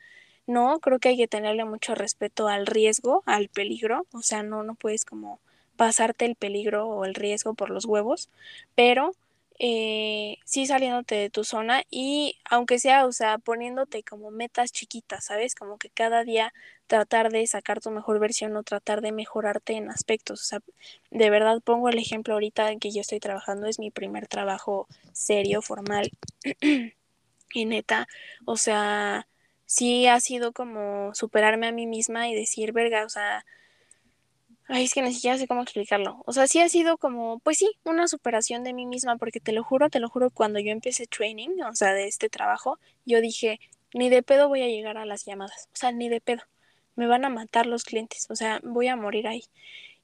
No, 0.48 0.80
creo 0.80 1.00
que 1.00 1.10
hay 1.10 1.18
que 1.18 1.28
tenerle 1.28 1.66
mucho 1.66 1.96
respeto 1.96 2.48
al 2.48 2.66
riesgo, 2.68 3.24
al 3.26 3.50
peligro. 3.50 4.08
O 4.14 4.22
sea, 4.22 4.44
no, 4.44 4.64
no 4.64 4.76
puedes 4.76 5.06
como 5.06 5.40
pasarte 5.78 6.26
el 6.26 6.36
peligro 6.36 6.88
o 6.88 7.06
el 7.06 7.16
riesgo 7.16 7.54
por 7.54 7.70
los 7.70 7.86
huevos. 7.86 8.30
Pero 8.76 9.14
eh, 9.60 10.38
sí 10.46 10.68
saliéndote 10.68 11.16
de 11.16 11.30
tu 11.30 11.44
zona 11.44 11.84
y 11.90 12.38
aunque 12.50 12.80
sea, 12.80 13.06
o 13.06 13.12
sea, 13.12 13.40
poniéndote 13.40 14.04
como 14.04 14.30
metas 14.32 14.72
chiquitas, 14.72 15.26
¿sabes? 15.26 15.56
Como 15.56 15.78
que 15.78 15.90
cada 15.90 16.24
día 16.24 16.54
tratar 16.88 17.32
de 17.32 17.46
sacar 17.48 17.80
tu 17.82 17.92
mejor 17.92 18.20
versión 18.20 18.56
o 18.56 18.64
tratar 18.64 19.02
de 19.02 19.12
mejorarte 19.12 19.74
en 19.74 19.90
aspectos. 19.90 20.42
O 20.42 20.46
sea, 20.46 20.60
de 21.12 21.30
verdad 21.30 21.62
pongo 21.64 21.90
el 21.90 21.98
ejemplo 21.98 22.34
ahorita 22.36 22.72
en 22.72 22.80
que 22.80 22.92
yo 22.92 23.02
estoy 23.02 23.20
trabajando, 23.20 23.68
es 23.68 23.80
mi 23.80 23.92
primer 23.92 24.28
trabajo 24.28 24.88
serio, 25.12 25.62
formal 25.62 26.12
y 27.54 27.66
neta, 27.66 28.08
o 28.46 28.58
sea, 28.58 29.28
sí 29.66 30.08
ha 30.08 30.20
sido 30.20 30.54
como 30.54 31.14
superarme 31.16 31.68
a 31.68 31.72
mí 31.72 31.88
misma 31.88 32.30
y 32.30 32.36
decir, 32.36 32.74
verga, 32.74 33.06
o 33.06 33.10
sea, 33.10 33.46
Ay, 34.70 34.84
es 34.86 34.94
que 34.94 35.02
ni 35.02 35.14
siquiera 35.14 35.38
sé 35.38 35.48
cómo 35.48 35.62
explicarlo. 35.62 36.24
O 36.26 36.34
sea, 36.34 36.46
sí 36.48 36.60
ha 36.60 36.68
sido 36.70 36.98
como, 36.98 37.40
pues 37.40 37.58
sí, 37.58 37.72
una 37.86 38.08
superación 38.08 38.64
de 38.64 38.74
mí 38.74 38.86
misma, 38.86 39.16
porque 39.18 39.40
te 39.40 39.54
lo 39.54 39.64
juro, 39.64 39.90
te 39.90 40.00
lo 40.00 40.10
juro, 40.10 40.30
cuando 40.30 40.60
yo 40.60 40.72
empecé 40.72 41.08
training, 41.08 41.62
o 41.62 41.74
sea, 41.76 41.94
de 41.94 42.08
este 42.08 42.30
trabajo, 42.30 42.78
yo 43.06 43.22
dije, 43.22 43.60
ni 43.94 44.10
de 44.10 44.24
pedo 44.24 44.50
voy 44.50 44.62
a 44.64 44.68
llegar 44.68 44.98
a 44.98 45.06
las 45.06 45.26
llamadas. 45.26 45.70
O 45.74 45.76
sea, 45.78 45.92
ni 45.94 46.10
de 46.10 46.20
pedo. 46.22 46.44
Me 46.96 47.08
van 47.08 47.24
a 47.26 47.30
matar 47.30 47.66
los 47.66 47.84
clientes. 47.84 48.28
O 48.30 48.36
sea, 48.36 48.60
voy 48.64 48.88
a 48.90 48.96
morir 48.98 49.28
ahí. 49.28 49.44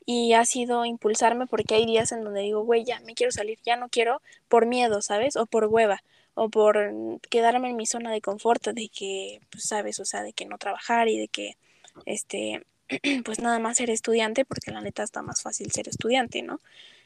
Y 0.05 0.33
ha 0.33 0.45
sido 0.45 0.85
impulsarme 0.85 1.47
porque 1.47 1.75
hay 1.75 1.85
días 1.85 2.11
en 2.11 2.23
donde 2.23 2.41
digo, 2.41 2.63
güey, 2.63 2.85
ya 2.85 2.99
me 3.01 3.15
quiero 3.15 3.31
salir, 3.31 3.59
ya 3.65 3.77
no 3.77 3.89
quiero, 3.89 4.21
por 4.49 4.65
miedo, 4.65 5.01
¿sabes? 5.01 5.35
O 5.37 5.45
por 5.45 5.65
hueva, 5.65 6.03
o 6.35 6.49
por 6.49 6.91
quedarme 7.29 7.69
en 7.69 7.77
mi 7.77 7.85
zona 7.85 8.11
de 8.11 8.21
confort, 8.21 8.65
de 8.67 8.89
que, 8.89 9.39
pues, 9.51 9.65
¿sabes? 9.65 9.99
O 9.99 10.05
sea, 10.05 10.23
de 10.23 10.33
que 10.33 10.45
no 10.45 10.57
trabajar 10.57 11.07
y 11.09 11.17
de 11.19 11.27
que, 11.29 11.57
este, 12.05 12.65
pues 13.25 13.39
nada 13.39 13.59
más 13.59 13.77
ser 13.77 13.89
estudiante, 13.89 14.45
porque 14.45 14.71
la 14.71 14.81
neta 14.81 15.03
está 15.03 15.21
más 15.21 15.41
fácil 15.41 15.71
ser 15.71 15.87
estudiante, 15.87 16.41
¿no? 16.41 16.59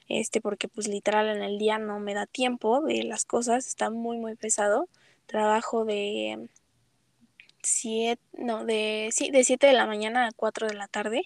Este, 0.10 0.42
porque 0.42 0.68
pues 0.68 0.88
literal 0.88 1.28
en 1.28 1.44
el 1.44 1.58
día 1.58 1.80
no 1.80 2.00
me 2.00 2.14
da 2.14 2.26
tiempo 2.26 2.82
de 2.82 3.04
las 3.04 3.26
cosas, 3.26 3.68
está 3.68 3.90
muy, 3.90 4.18
muy 4.18 4.36
pesado. 4.36 4.88
Trabajo 5.26 5.86
de 5.86 6.50
siete, 7.64 8.22
no, 8.34 8.66
de, 8.66 9.10
sí, 9.12 9.30
de 9.32 9.44
7 9.44 9.68
de 9.68 9.74
la 9.74 9.86
mañana 9.86 10.28
a 10.28 10.32
4 10.32 10.68
de 10.68 10.76
la 10.76 10.88
tarde 10.88 11.24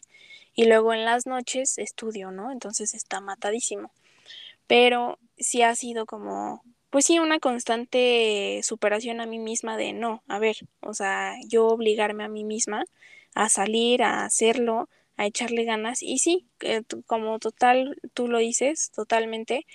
y 0.56 0.66
luego 0.66 0.94
en 0.94 1.06
las 1.06 1.28
noches 1.28 1.78
estudio, 1.78 2.32
¿no? 2.32 2.52
Entonces 2.52 2.94
está 2.94 3.22
matadísimo. 3.22 3.92
Pero 4.68 5.20
sí 5.38 5.62
ha 5.64 5.76
sido 5.76 6.06
como, 6.06 6.64
pues 6.90 7.06
sí, 7.06 7.20
una 7.20 7.40
constante 7.40 8.62
superación 8.64 9.22
a 9.22 9.26
mí 9.26 9.40
misma 9.40 9.78
de 9.78 9.94
no, 9.94 10.24
a 10.28 10.40
ver, 10.40 10.58
o 10.82 10.94
sea, 10.94 11.36
yo 11.48 11.68
obligarme 11.68 12.24
a 12.24 12.30
mí 12.30 12.44
misma 12.44 12.86
a 13.36 13.50
salir, 13.50 14.04
a 14.04 14.26
hacerlo, 14.26 14.90
a 15.18 15.26
echarle 15.26 15.64
ganas. 15.66 16.04
Y 16.04 16.20
sí, 16.20 16.48
eh, 16.62 16.84
como 17.08 17.40
total, 17.40 17.98
tú 18.14 18.28
lo 18.28 18.40
dices, 18.40 18.92
totalmente, 18.92 19.66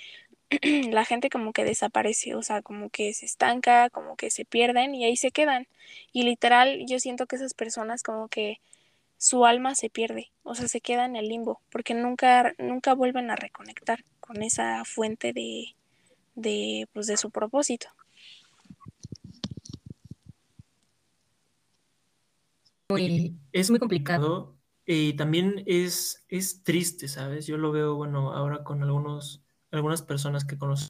la 0.91 1.05
gente 1.05 1.31
como 1.31 1.53
que 1.53 1.65
desaparece, 1.65 2.35
o 2.35 2.43
sea, 2.43 2.63
como 2.63 2.91
que 2.91 3.15
se 3.15 3.27
estanca, 3.27 3.91
como 3.91 4.17
que 4.17 4.31
se 4.31 4.45
pierden 4.45 4.95
y 4.95 5.05
ahí 5.05 5.17
se 5.17 5.31
quedan. 5.33 5.69
Y 6.13 6.25
literal, 6.25 6.85
yo 6.87 6.99
siento 7.01 7.27
que 7.27 7.37
esas 7.37 7.55
personas 7.55 8.03
como 8.03 8.29
que 8.29 8.61
su 9.19 9.47
alma 9.47 9.75
se 9.75 9.91
pierde, 9.91 10.33
o 10.43 10.55
sea, 10.55 10.69
se 10.69 10.81
queda 10.81 11.07
en 11.07 11.17
el 11.17 11.29
limbo, 11.29 11.61
porque 11.71 11.95
nunca, 11.95 12.55
nunca 12.59 12.95
vuelven 12.95 13.31
a 13.31 13.37
reconectar 13.37 14.05
con 14.21 14.43
esa 14.43 14.85
fuente 14.85 15.33
de, 15.33 15.75
de, 16.35 16.89
pues, 16.93 17.07
de 17.07 17.17
su 17.17 17.31
propósito. 17.31 17.89
Muy, 22.89 23.37
es 23.53 23.70
muy 23.70 23.78
complicado 23.78 24.57
y 24.84 25.14
también 25.14 25.64
es, 25.66 26.24
es 26.28 26.62
triste, 26.62 27.09
¿sabes? 27.09 27.47
Yo 27.47 27.57
lo 27.57 27.72
veo, 27.72 27.97
bueno, 27.97 28.32
ahora 28.32 28.62
con 28.62 28.82
algunos, 28.82 29.43
algunas 29.72 30.03
personas 30.03 30.45
que 30.45 30.57
conozco. 30.57 30.89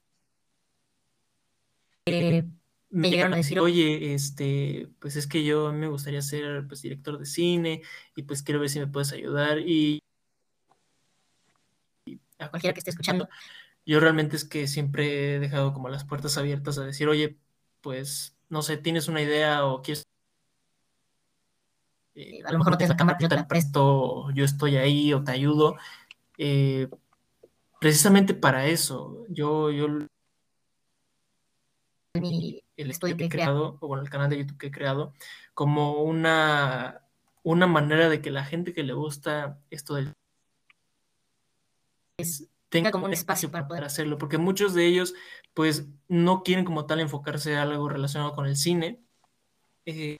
me 2.89 3.09
llegaron 3.09 3.33
a 3.33 3.37
decir, 3.37 3.59
oye, 3.59 4.13
este, 4.13 4.89
pues 4.99 5.15
es 5.15 5.27
que 5.27 5.43
yo 5.43 5.73
me 5.73 5.87
gustaría 5.87 6.21
ser 6.21 6.67
pues, 6.67 6.83
director 6.83 7.17
de 7.17 7.25
cine 7.25 7.81
y 8.15 8.23
pues 8.23 8.43
quiero 8.43 8.59
ver 8.59 8.69
si 8.69 8.79
me 8.79 8.87
puedes 8.87 9.11
ayudar 9.11 9.59
y 9.59 9.99
a 12.37 12.49
cualquiera 12.49 12.73
que 12.73 12.79
esté 12.79 12.91
escuchando, 12.91 13.27
yo 13.83 13.99
realmente 13.99 14.35
es 14.35 14.45
que 14.45 14.67
siempre 14.67 15.35
he 15.35 15.39
dejado 15.39 15.73
como 15.73 15.89
las 15.89 16.05
puertas 16.05 16.37
abiertas 16.37 16.77
a 16.77 16.85
decir, 16.85 17.07
oye, 17.07 17.39
pues 17.81 18.37
no 18.49 18.61
sé, 18.61 18.77
tienes 18.77 19.07
una 19.07 19.23
idea 19.23 19.65
o 19.65 19.81
quieres 19.81 20.03
eh, 22.17 22.41
a 22.43 22.51
lo 22.51 22.57
mejor 22.57 22.71
no 22.71 22.77
tienes 22.79 22.89
la 22.89 22.97
cámara, 22.97 23.19
yo 23.21 23.29
te 23.29 23.35
la 23.35 23.47
presto, 23.47 24.31
yo 24.31 24.43
estoy 24.43 24.75
ahí 24.77 25.13
o 25.13 25.23
te 25.23 25.31
ayudo. 25.31 25.77
Eh, 26.39 26.89
precisamente 27.79 28.33
para 28.33 28.65
eso, 28.65 29.25
yo, 29.29 29.69
yo 29.71 29.85
el 32.15 32.89
estudio 32.91 33.17
que 33.17 33.25
he 33.25 33.29
creado, 33.29 33.77
o 33.81 33.87
bueno, 33.87 34.03
el 34.03 34.09
canal 34.09 34.29
de 34.31 34.39
YouTube 34.39 34.57
que 34.57 34.67
he 34.67 34.71
creado, 34.71 35.13
como 35.53 36.01
una, 36.03 37.03
una 37.43 37.67
manera 37.67 38.09
de 38.09 38.19
que 38.21 38.31
la 38.31 38.45
gente 38.45 38.73
que 38.73 38.83
le 38.83 38.93
gusta 38.93 39.59
esto 39.69 39.93
del 39.93 40.13
tenga 42.69 42.91
como 42.91 43.05
un 43.05 43.13
espacio 43.13 43.51
para 43.51 43.67
poder 43.67 43.83
hacerlo, 43.83 44.17
porque 44.17 44.39
muchos 44.39 44.73
de 44.73 44.87
ellos 44.87 45.13
pues 45.53 45.87
no 46.07 46.41
quieren 46.43 46.65
como 46.65 46.87
tal 46.87 46.99
enfocarse 46.99 47.55
a 47.55 47.61
algo 47.61 47.89
relacionado 47.89 48.33
con 48.35 48.47
el 48.47 48.57
cine. 48.57 49.03
Eh, 49.85 50.17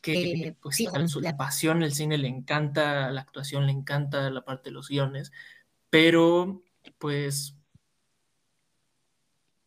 que 0.00 0.56
pues 0.60 0.76
sí, 0.76 0.88
su 1.06 1.20
la 1.20 1.36
pasión, 1.36 1.82
el 1.82 1.92
cine 1.92 2.18
le 2.18 2.28
encanta, 2.28 3.10
la 3.10 3.22
actuación 3.22 3.66
le 3.66 3.72
encanta, 3.72 4.30
la 4.30 4.44
parte 4.44 4.70
de 4.70 4.74
los 4.74 4.88
guiones, 4.88 5.32
pero 5.90 6.62
pues 6.98 7.54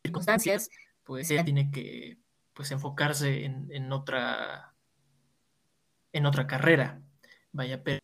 circunstancias, 0.03 0.69
pues 1.03 1.29
ella 1.31 1.43
tiene 1.43 1.71
que 1.71 2.17
pues 2.53 2.71
enfocarse 2.71 3.45
en, 3.45 3.67
en 3.71 3.91
otra 3.91 4.73
en 6.13 6.25
otra 6.25 6.47
carrera. 6.47 7.01
Vaya, 7.51 7.83
pero 7.83 7.99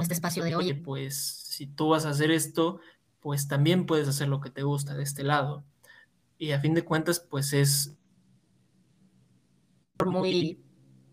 este 0.00 0.14
espacio 0.14 0.44
de, 0.44 0.54
oye, 0.56 0.74
pues 0.74 1.16
si 1.16 1.66
tú 1.66 1.90
vas 1.90 2.06
a 2.06 2.10
hacer 2.10 2.30
esto, 2.30 2.80
pues 3.20 3.48
también 3.48 3.86
puedes 3.86 4.08
hacer 4.08 4.28
lo 4.28 4.40
que 4.40 4.50
te 4.50 4.62
gusta 4.62 4.94
de 4.94 5.02
este 5.02 5.24
lado. 5.24 5.64
Y 6.38 6.52
a 6.52 6.60
fin 6.60 6.74
de 6.74 6.84
cuentas, 6.84 7.20
pues 7.20 7.52
es 7.52 7.96
muy, 10.06 10.62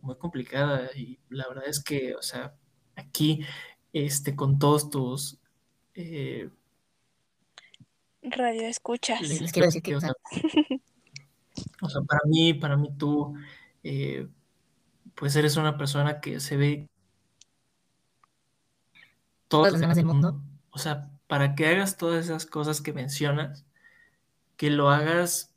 muy 0.02 0.16
complicada 0.18 0.90
y 0.96 1.20
la 1.30 1.48
verdad 1.48 1.68
es 1.68 1.84
que, 1.84 2.16
o 2.16 2.22
sea, 2.22 2.56
aquí, 2.96 3.46
este, 3.94 4.36
con 4.36 4.60
todos 4.60 4.90
tus... 4.90 5.40
Eh, 5.94 6.50
Radio 8.22 8.68
escuchas. 8.68 9.22
Les, 9.22 9.52
quiero 9.52 9.68
decir 9.68 9.82
que, 9.82 9.96
o 9.96 10.02
sea, 10.02 10.14
o 11.82 11.90
sea, 11.90 12.02
para 12.02 12.22
mí, 12.26 12.54
para 12.54 12.78
mí 12.78 12.90
tú, 12.98 13.36
eh, 13.84 14.28
pues 15.16 15.36
eres 15.36 15.56
una 15.58 15.78
persona 15.78 16.20
que 16.20 16.40
se 16.40 16.58
ve 16.58 16.90
todas 19.48 19.72
las 19.72 19.82
ganas 19.82 19.98
del 19.98 20.06
mundo. 20.06 20.42
O 20.72 20.78
sea, 20.78 21.10
para 21.28 21.56
que 21.56 21.68
hagas 21.68 21.98
todas 21.98 22.26
esas 22.26 22.46
cosas 22.46 22.82
que 22.82 22.94
mencionas, 22.94 23.66
que 24.58 24.70
lo 24.70 24.90
hagas 24.90 25.54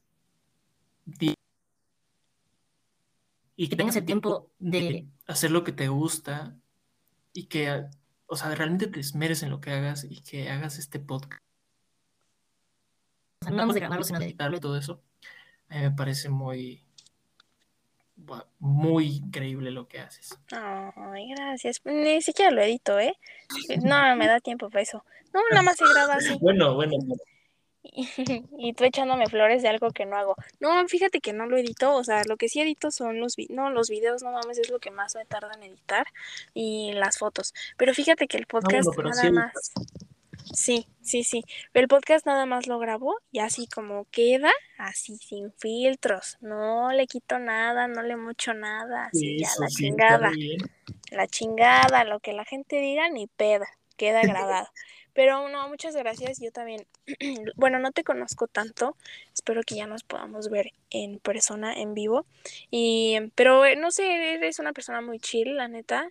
y 3.60 3.68
que 3.68 3.76
tengas 3.76 3.94
el 3.96 4.06
tiempo 4.06 4.50
de 4.58 5.06
hacer 5.26 5.50
lo 5.50 5.64
que 5.64 5.72
te 5.72 5.88
gusta 5.88 6.56
y 7.34 7.44
que, 7.44 7.84
o 8.24 8.34
sea, 8.34 8.54
realmente 8.54 8.86
te 8.86 9.00
esmeres 9.00 9.42
en 9.42 9.50
lo 9.50 9.60
que 9.60 9.70
hagas 9.70 10.06
y 10.08 10.22
que 10.22 10.48
hagas 10.48 10.78
este 10.78 10.98
podcast. 10.98 11.42
O 13.42 13.44
sea, 13.44 13.50
no 13.50 13.58
vamos 13.58 13.76
a 13.76 13.80
grabarlo, 13.80 14.02
sino 14.02 14.18
editarlo 14.18 14.56
y 14.56 14.60
todo 14.60 14.78
eso. 14.78 15.02
A 15.68 15.74
mí 15.74 15.82
me 15.82 15.90
parece 15.90 16.30
muy, 16.30 16.86
muy 18.60 19.16
increíble 19.16 19.70
lo 19.72 19.88
que 19.88 20.00
haces. 20.00 20.38
Ay, 20.52 21.28
gracias. 21.36 21.82
Ni 21.84 22.22
siquiera 22.22 22.52
lo 22.52 22.62
edito, 22.62 22.98
¿eh? 22.98 23.12
No 23.82 24.16
me 24.16 24.26
da 24.26 24.40
tiempo 24.40 24.70
para 24.70 24.80
eso. 24.80 25.04
No, 25.34 25.40
nada 25.50 25.60
más 25.60 25.76
se 25.76 25.84
graba 25.86 26.14
así. 26.14 26.34
Bueno, 26.40 26.76
bueno. 26.76 26.96
Y, 28.58 28.74
tú 28.74 28.84
echándome 28.84 29.26
flores 29.26 29.62
de 29.62 29.68
algo 29.68 29.90
que 29.90 30.06
no 30.06 30.16
hago. 30.16 30.36
No, 30.60 30.86
fíjate 30.86 31.20
que 31.20 31.32
no 31.32 31.46
lo 31.46 31.56
edito. 31.56 31.94
O 31.94 32.04
sea, 32.04 32.22
lo 32.24 32.36
que 32.36 32.48
sí 32.48 32.60
edito 32.60 32.90
son 32.90 33.20
los, 33.20 33.36
no, 33.48 33.70
los 33.70 33.88
videos, 33.88 34.22
no 34.22 34.32
mames, 34.32 34.58
es 34.58 34.70
lo 34.70 34.78
que 34.78 34.90
más 34.90 35.14
me 35.14 35.24
tarda 35.24 35.52
en 35.54 35.62
editar. 35.62 36.06
Y 36.54 36.92
las 36.92 37.18
fotos. 37.18 37.54
Pero 37.76 37.94
fíjate 37.94 38.28
que 38.28 38.36
el 38.36 38.46
podcast 38.46 38.88
nada 38.96 39.30
más. 39.30 39.72
Sí, 40.52 40.88
sí, 41.02 41.22
sí. 41.22 41.44
El 41.74 41.86
podcast 41.86 42.26
nada 42.26 42.44
más 42.46 42.66
lo 42.66 42.78
grabo 42.78 43.16
y 43.30 43.38
así 43.38 43.66
como 43.66 44.06
queda, 44.10 44.50
así 44.78 45.16
sin 45.16 45.52
filtros. 45.52 46.38
No 46.40 46.90
le 46.92 47.06
quito 47.06 47.38
nada, 47.38 47.88
no 47.88 48.02
le 48.02 48.16
mucho 48.16 48.52
nada. 48.54 49.06
Así 49.06 49.38
ya 49.38 49.48
la 49.58 49.68
chingada. 49.68 50.32
La 51.10 51.26
chingada, 51.28 52.04
lo 52.04 52.20
que 52.20 52.32
la 52.32 52.44
gente 52.44 52.76
diga, 52.80 53.08
ni 53.10 53.26
peda. 53.26 53.66
Queda 53.96 54.22
grabado. 54.22 54.68
Pero 55.20 55.50
no, 55.50 55.68
muchas 55.68 55.94
gracias. 55.94 56.38
Yo 56.40 56.50
también, 56.50 56.86
bueno, 57.56 57.78
no 57.78 57.92
te 57.92 58.04
conozco 58.04 58.46
tanto. 58.46 58.96
Espero 59.34 59.60
que 59.62 59.74
ya 59.74 59.86
nos 59.86 60.02
podamos 60.02 60.48
ver 60.48 60.72
en 60.88 61.18
persona, 61.18 61.74
en 61.74 61.92
vivo. 61.92 62.24
Y, 62.70 63.18
pero 63.34 63.66
eh, 63.66 63.76
no 63.76 63.90
sé, 63.90 64.36
eres 64.36 64.60
una 64.60 64.72
persona 64.72 65.02
muy 65.02 65.18
chill, 65.18 65.58
la 65.58 65.68
neta. 65.68 66.10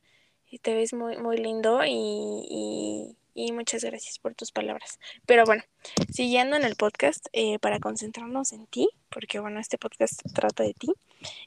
Y 0.51 0.59
te 0.59 0.75
ves 0.75 0.93
muy, 0.93 1.17
muy 1.17 1.37
lindo 1.37 1.81
y 1.83 3.15
y 3.39 3.53
muchas 3.53 3.83
gracias 3.83 4.19
por 4.19 4.35
tus 4.35 4.51
palabras. 4.51 4.99
Pero 5.25 5.45
bueno, 5.45 5.63
siguiendo 6.11 6.57
en 6.57 6.63
el 6.63 6.75
podcast, 6.75 7.27
eh, 7.31 7.57
para 7.59 7.79
concentrarnos 7.79 8.51
en 8.51 8.67
ti, 8.67 8.89
porque 9.09 9.39
bueno, 9.39 9.59
este 9.59 9.77
podcast 9.77 10.21
trata 10.33 10.63
de 10.63 10.73
ti, 10.73 10.93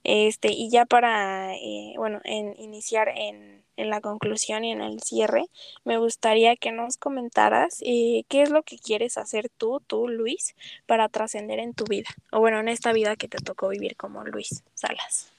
este, 0.02 0.52
y 0.52 0.70
ya 0.70 0.86
para, 0.86 1.54
eh, 1.54 1.92
bueno, 1.96 2.20
en 2.24 2.58
iniciar 2.58 3.08
en, 3.14 3.61
en, 3.76 3.90
la 3.90 4.00
conclusión 4.00 4.64
y 4.64 4.72
en 4.72 4.80
el 4.80 5.00
cierre, 5.02 5.46
me 5.84 5.98
gustaría 5.98 6.56
que 6.56 6.72
nos 6.72 6.96
comentaras 6.96 7.78
eh, 7.82 8.24
qué 8.28 8.42
es 8.42 8.50
lo 8.50 8.62
que 8.62 8.78
quieres 8.78 9.18
hacer 9.18 9.50
tú, 9.56 9.82
tú, 9.86 10.08
Luis, 10.08 10.54
para 10.86 11.08
trascender 11.08 11.58
en 11.58 11.74
tu 11.74 11.84
vida, 11.84 12.08
o 12.30 12.40
bueno, 12.40 12.60
en 12.60 12.68
esta 12.68 12.92
vida 12.92 13.16
que 13.16 13.28
te 13.28 13.38
tocó 13.38 13.68
vivir 13.68 13.96
como 13.96 14.24
Luis 14.24 14.62
Salas. 14.74 15.32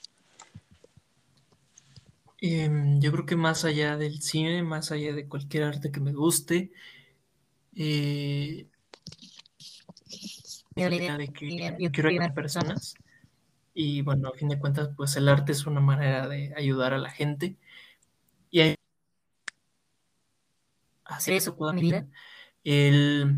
Em, 2.46 3.00
yo 3.00 3.12
creo 3.14 3.26
que 3.26 3.38
más 3.38 3.64
allá 3.64 3.96
del 3.96 4.22
cine, 4.22 4.64
más 4.64 4.92
allá 4.92 5.14
de 5.14 5.30
cualquier 5.30 5.64
arte 5.64 5.92
que 5.92 6.02
me 6.02 6.12
guste, 6.12 6.72
eh, 7.76 8.68
la 10.76 10.94
idea 10.94 11.18
de 11.18 11.28
que 11.30 11.76
yo 11.80 11.92
quiero 11.92 12.10
ayudar 12.10 12.32
a 12.32 12.34
personas 12.34 12.96
y 13.74 14.02
bueno, 14.02 14.30
a 14.30 14.38
fin 14.38 14.50
de 14.50 14.60
cuentas, 14.60 14.90
pues 14.96 15.16
el 15.16 15.30
arte 15.30 15.52
es 15.52 15.66
una 15.66 15.80
manera 15.80 16.28
de 16.28 16.54
ayudar 16.56 16.94
a 16.94 16.98
la 16.98 17.10
gente 17.10 17.56
y 18.52 18.76
hacer 21.06 21.36
eso 21.36 21.54
toda 21.54 21.74
mi 21.74 21.82
vida, 21.82 22.08
el 22.64 23.38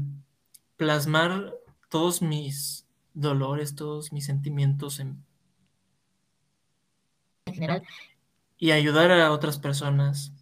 plasmar 0.78 1.54
todos 1.90 2.22
mis 2.22 2.86
dolores, 3.14 3.76
todos 3.76 4.12
mis 4.12 4.26
sentimientos 4.26 5.00
en 5.00 5.24
general 7.46 7.84
y 8.58 8.72
ayudar 8.72 9.12
a 9.12 9.32
otras 9.32 9.60
personas. 9.60 10.34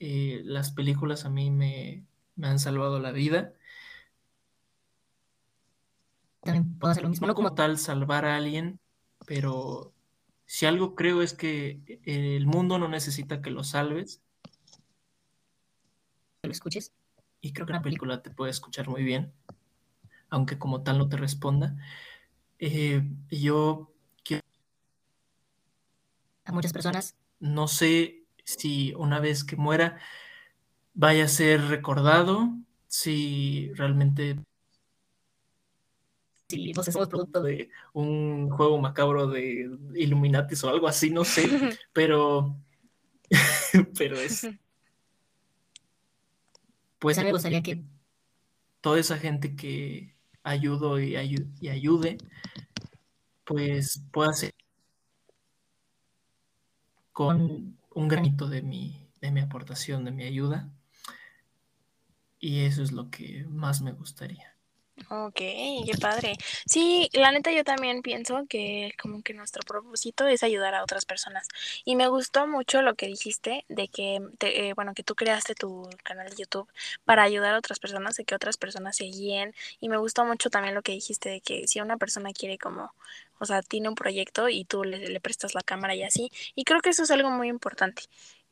Eh, 0.00 0.42
las 0.44 0.72
películas 0.72 1.24
a 1.24 1.30
mí 1.30 1.50
me, 1.50 2.04
han 2.42 2.58
salvado 2.58 2.98
la 2.98 3.12
vida. 3.12 3.54
También 6.42 6.78
puedo 6.78 6.92
hacer 6.92 7.02
lo 7.02 7.08
mismo, 7.08 7.26
no 7.26 7.34
como 7.34 7.54
tal 7.54 7.78
salvar 7.78 8.26
a 8.26 8.36
alguien, 8.36 8.78
pero 9.26 9.94
si 10.44 10.66
algo 10.66 10.94
creo 10.94 11.22
es 11.22 11.32
que 11.32 12.00
el 12.04 12.46
mundo 12.46 12.78
no 12.78 12.88
necesita 12.88 13.40
que 13.40 13.50
lo 13.50 13.64
salves, 13.64 14.20
lo 16.46 16.52
escuches. 16.52 16.92
Y 17.40 17.52
creo 17.52 17.66
que 17.66 17.72
una 17.72 17.82
película 17.82 18.22
te 18.22 18.30
puede 18.30 18.50
escuchar 18.50 18.88
muy 18.88 19.02
bien, 19.02 19.32
aunque 20.30 20.58
como 20.58 20.82
tal 20.82 20.98
no 20.98 21.08
te 21.08 21.16
responda. 21.16 21.76
Eh, 22.58 23.02
yo 23.30 23.92
quiero 24.22 24.42
a 26.44 26.52
muchas 26.52 26.72
personas 26.72 27.16
no 27.40 27.68
sé 27.68 28.24
si 28.44 28.94
una 28.94 29.20
vez 29.20 29.44
que 29.44 29.56
muera 29.56 29.98
vaya 30.94 31.24
a 31.24 31.28
ser 31.28 31.62
recordado, 31.68 32.54
si 32.86 33.72
realmente 33.74 34.38
si 36.48 36.72
no 36.72 36.82
sé, 36.82 36.92
somos 36.92 37.08
producto 37.08 37.42
de 37.42 37.70
un 37.92 38.50
juego 38.50 38.78
macabro 38.78 39.26
de 39.26 39.70
Illuminatis 39.94 40.62
o 40.64 40.70
algo 40.70 40.88
así, 40.88 41.10
no 41.10 41.24
sé, 41.24 41.48
pero 41.92 42.56
pero 43.98 44.16
es 44.16 44.48
pues 46.98 47.18
a 47.18 47.22
mí 47.22 47.26
me 47.26 47.32
gustaría 47.32 47.62
que 47.62 47.84
toda 48.80 48.98
esa 48.98 49.18
gente 49.18 49.56
que 49.56 50.14
ayudo 50.42 51.00
y, 51.00 51.16
y 51.60 51.68
ayude 51.68 52.18
pues 53.44 54.02
pueda 54.10 54.32
ser 54.32 54.54
con 57.12 57.78
un 57.94 58.08
granito 58.08 58.48
de 58.48 58.62
mi, 58.62 59.08
de 59.20 59.30
mi 59.30 59.40
aportación, 59.40 60.04
de 60.04 60.10
mi 60.10 60.24
ayuda. 60.24 60.68
Y 62.40 62.62
eso 62.62 62.82
es 62.82 62.92
lo 62.92 63.08
que 63.10 63.46
más 63.48 63.80
me 63.80 63.92
gustaría. 63.92 64.53
Ok, 65.10 65.34
qué 65.36 65.92
padre. 66.00 66.34
Sí, 66.66 67.08
la 67.14 67.32
neta 67.32 67.50
yo 67.52 67.64
también 67.64 68.00
pienso 68.00 68.46
que 68.48 68.92
como 69.00 69.22
que 69.22 69.34
nuestro 69.34 69.62
propósito 69.66 70.26
es 70.28 70.42
ayudar 70.44 70.74
a 70.74 70.82
otras 70.84 71.04
personas. 71.04 71.48
Y 71.84 71.96
me 71.96 72.06
gustó 72.06 72.46
mucho 72.46 72.80
lo 72.80 72.94
que 72.94 73.06
dijiste 73.08 73.64
de 73.68 73.88
que, 73.88 74.20
eh, 74.40 74.72
bueno, 74.74 74.94
que 74.94 75.02
tú 75.02 75.16
creaste 75.16 75.54
tu 75.56 75.88
canal 76.04 76.30
de 76.30 76.36
YouTube 76.36 76.68
para 77.04 77.24
ayudar 77.24 77.54
a 77.54 77.58
otras 77.58 77.80
personas, 77.80 78.14
de 78.16 78.24
que 78.24 78.36
otras 78.36 78.56
personas 78.56 78.96
se 78.96 79.04
guíen. 79.06 79.52
Y 79.80 79.88
me 79.88 79.96
gustó 79.96 80.24
mucho 80.24 80.48
también 80.48 80.74
lo 80.76 80.82
que 80.82 80.92
dijiste 80.92 81.28
de 81.28 81.40
que 81.40 81.66
si 81.66 81.80
una 81.80 81.96
persona 81.96 82.30
quiere 82.32 82.56
como, 82.56 82.94
o 83.40 83.44
sea, 83.46 83.62
tiene 83.62 83.88
un 83.88 83.96
proyecto 83.96 84.48
y 84.48 84.64
tú 84.64 84.84
le, 84.84 85.08
le 85.08 85.20
prestas 85.20 85.54
la 85.54 85.62
cámara 85.62 85.94
y 85.96 86.04
así. 86.04 86.30
Y 86.54 86.62
creo 86.64 86.80
que 86.80 86.90
eso 86.90 87.02
es 87.02 87.10
algo 87.10 87.30
muy 87.30 87.48
importante. 87.48 88.04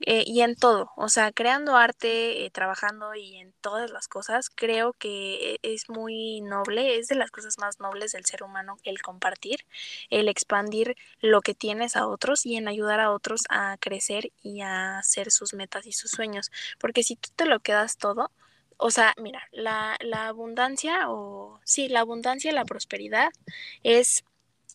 Eh, 0.07 0.25
y 0.27 0.41
en 0.43 0.57
todo, 0.57 0.91
o 0.97 1.09
sea, 1.09 1.33
creando 1.33 1.77
arte, 1.77 2.45
eh, 2.45 2.51
trabajando 2.51 3.15
y 3.15 3.37
en 3.37 3.53
todas 3.61 3.91
las 3.91 4.09
cosas, 4.09 4.51
creo 4.51 4.95
que 4.95 5.59
es 5.63 5.89
muy 5.89 6.41
noble, 6.41 6.99
es 6.99 7.09
de 7.09 7.15
las 7.15 7.31
cosas 7.31 7.59
más 7.59 7.79
nobles 7.81 8.13
del 8.13 8.25
ser 8.25 8.43
humano 8.43 8.77
el 8.85 9.01
compartir, 9.03 9.65
el 10.11 10.29
expandir 10.29 10.97
lo 11.21 11.41
que 11.41 11.55
tienes 11.55 11.97
a 11.97 12.07
otros 12.09 12.47
y 12.47 12.57
en 12.57 12.69
ayudar 12.69 13.01
a 13.01 13.13
otros 13.13 13.43
a 13.49 13.77
crecer 13.79 14.33
y 14.43 14.61
a 14.63 14.99
hacer 14.99 15.31
sus 15.31 15.55
metas 15.55 15.87
y 15.87 15.93
sus 15.93 16.11
sueños, 16.11 16.51
porque 16.79 17.03
si 17.03 17.17
tú 17.17 17.31
te 17.37 17.47
lo 17.47 17.61
quedas 17.61 17.97
todo, 17.97 18.31
o 18.77 18.91
sea, 18.91 19.15
mira, 19.19 19.43
la, 19.53 19.97
la 20.01 20.27
abundancia 20.27 21.09
o 21.11 21.61
sí, 21.65 21.89
la 21.89 22.01
abundancia 22.01 22.53
la 22.53 22.65
prosperidad 22.65 23.31
es 23.85 24.25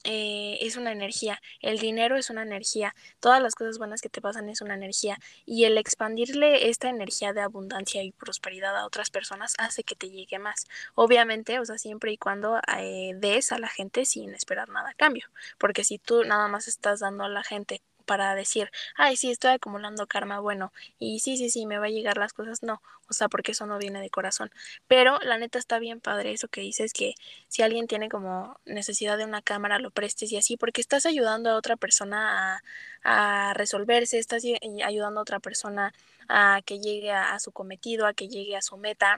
eh, 0.09 0.57
es 0.61 0.77
una 0.77 0.93
energía, 0.93 1.41
el 1.59 1.79
dinero 1.79 2.15
es 2.15 2.29
una 2.29 2.43
energía, 2.43 2.95
todas 3.19 3.41
las 3.41 3.55
cosas 3.55 3.77
buenas 3.77 4.01
que 4.01 4.07
te 4.07 4.21
pasan 4.21 4.47
es 4.47 4.61
una 4.61 4.73
energía 4.73 5.19
y 5.45 5.65
el 5.65 5.77
expandirle 5.77 6.69
esta 6.69 6.87
energía 6.87 7.33
de 7.33 7.41
abundancia 7.41 8.01
y 8.03 8.13
prosperidad 8.13 8.77
a 8.77 8.85
otras 8.85 9.09
personas 9.09 9.53
hace 9.57 9.83
que 9.83 9.95
te 9.95 10.09
llegue 10.09 10.39
más. 10.39 10.65
Obviamente, 10.95 11.59
o 11.59 11.65
sea, 11.65 11.77
siempre 11.77 12.13
y 12.13 12.17
cuando 12.17 12.61
eh, 12.77 13.11
des 13.15 13.51
a 13.51 13.59
la 13.59 13.67
gente 13.67 14.05
sin 14.05 14.33
esperar 14.33 14.69
nada 14.69 14.91
a 14.91 14.93
cambio, 14.93 15.27
porque 15.57 15.83
si 15.83 15.99
tú 15.99 16.23
nada 16.23 16.47
más 16.47 16.69
estás 16.69 17.01
dando 17.01 17.25
a 17.25 17.29
la 17.29 17.43
gente 17.43 17.81
para 18.07 18.33
decir, 18.33 18.71
ay, 18.95 19.17
sí, 19.17 19.29
estoy 19.29 19.51
acumulando 19.51 20.07
karma, 20.07 20.39
bueno, 20.39 20.73
y 20.97 21.19
sí, 21.19 21.37
sí, 21.37 21.51
sí, 21.51 21.67
me 21.67 21.77
va 21.77 21.85
a 21.85 21.89
llegar 21.89 22.17
las 22.17 22.33
cosas, 22.33 22.63
no, 22.63 22.81
o 23.09 23.13
sea, 23.13 23.27
porque 23.29 23.51
eso 23.51 23.67
no 23.67 23.77
viene 23.77 24.01
de 24.01 24.09
corazón. 24.09 24.49
Pero 24.87 25.19
la 25.19 25.37
neta 25.37 25.59
está 25.59 25.77
bien 25.79 25.99
padre 26.01 26.31
eso 26.31 26.47
que 26.47 26.61
dices, 26.61 26.93
que 26.93 27.13
si 27.47 27.61
alguien 27.61 27.87
tiene 27.87 28.09
como 28.09 28.59
necesidad 28.65 29.17
de 29.17 29.25
una 29.25 29.43
cámara, 29.43 29.77
lo 29.79 29.91
prestes 29.91 30.31
y 30.31 30.37
así, 30.37 30.57
porque 30.57 30.81
estás 30.81 31.05
ayudando 31.05 31.51
a 31.51 31.55
otra 31.55 31.75
persona 31.75 32.55
a, 33.03 33.49
a 33.49 33.53
resolverse, 33.53 34.17
estás 34.17 34.43
ayudando 34.83 35.19
a 35.19 35.23
otra 35.23 35.39
persona 35.39 35.93
a 36.27 36.61
que 36.65 36.79
llegue 36.79 37.11
a, 37.11 37.39
su 37.39 37.51
cometido, 37.51 38.05
a 38.05 38.13
que 38.13 38.27
llegue 38.27 38.55
a 38.55 38.61
su 38.61 38.77
meta. 38.77 39.17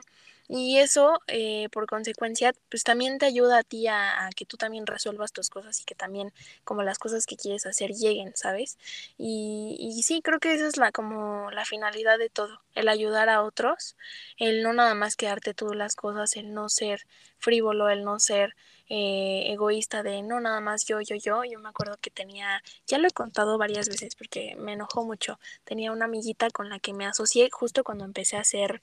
Y 0.52 0.78
eso, 0.78 1.20
eh, 1.28 1.68
por 1.70 1.86
consecuencia, 1.86 2.52
pues 2.70 2.82
también 2.82 3.18
te 3.18 3.26
ayuda 3.26 3.58
a 3.58 3.62
ti 3.62 3.86
a, 3.86 4.28
que 4.34 4.44
tú 4.44 4.56
también 4.56 4.84
resuelvas 4.84 5.32
tus 5.32 5.48
cosas 5.48 5.80
y 5.80 5.84
que 5.84 5.94
también 5.94 6.32
como 6.64 6.82
las 6.82 6.98
cosas 6.98 7.24
que 7.26 7.36
quieres 7.36 7.66
hacer 7.66 7.92
lleguen, 7.92 8.32
¿sabes? 8.34 8.76
Y, 9.16 9.76
y 9.78 10.02
sí, 10.02 10.22
creo 10.22 10.40
que 10.40 10.52
esa 10.52 10.66
es 10.66 10.76
la 10.76 10.90
como 10.90 11.52
la 11.52 11.64
finalidad 11.64 12.18
de 12.18 12.30
todo, 12.30 12.62
el 12.74 12.88
ayudar 12.88 13.28
a 13.28 13.42
otros, 13.44 13.96
el 14.38 14.64
no 14.64 14.72
nada 14.72 14.94
más 14.96 15.14
quedarte 15.14 15.54
tú 15.54 15.72
las 15.72 15.94
cosas, 15.94 16.34
el 16.34 16.52
no 16.52 16.68
ser 16.68 17.06
frívolo, 17.38 17.88
el 17.88 18.02
no 18.02 18.18
ser 18.18 18.56
eh, 18.88 19.52
egoísta 19.52 20.02
de 20.02 20.20
no 20.22 20.40
nada 20.40 20.60
más 20.60 20.84
yo, 20.84 21.00
yo, 21.00 21.14
yo. 21.14 21.44
Yo 21.44 21.60
me 21.60 21.68
acuerdo 21.68 21.96
que 22.00 22.10
tenía, 22.10 22.60
ya 22.88 22.98
lo 22.98 23.06
he 23.06 23.12
contado 23.12 23.56
varias 23.56 23.88
veces 23.88 24.16
porque 24.16 24.56
me 24.56 24.72
enojó 24.72 25.04
mucho, 25.04 25.38
tenía 25.64 25.92
una 25.92 26.06
amiguita 26.06 26.50
con 26.50 26.68
la 26.68 26.80
que 26.80 26.92
me 26.92 27.06
asocié 27.06 27.48
justo 27.52 27.84
cuando 27.84 28.04
empecé 28.04 28.36
a 28.36 28.40
hacer 28.40 28.82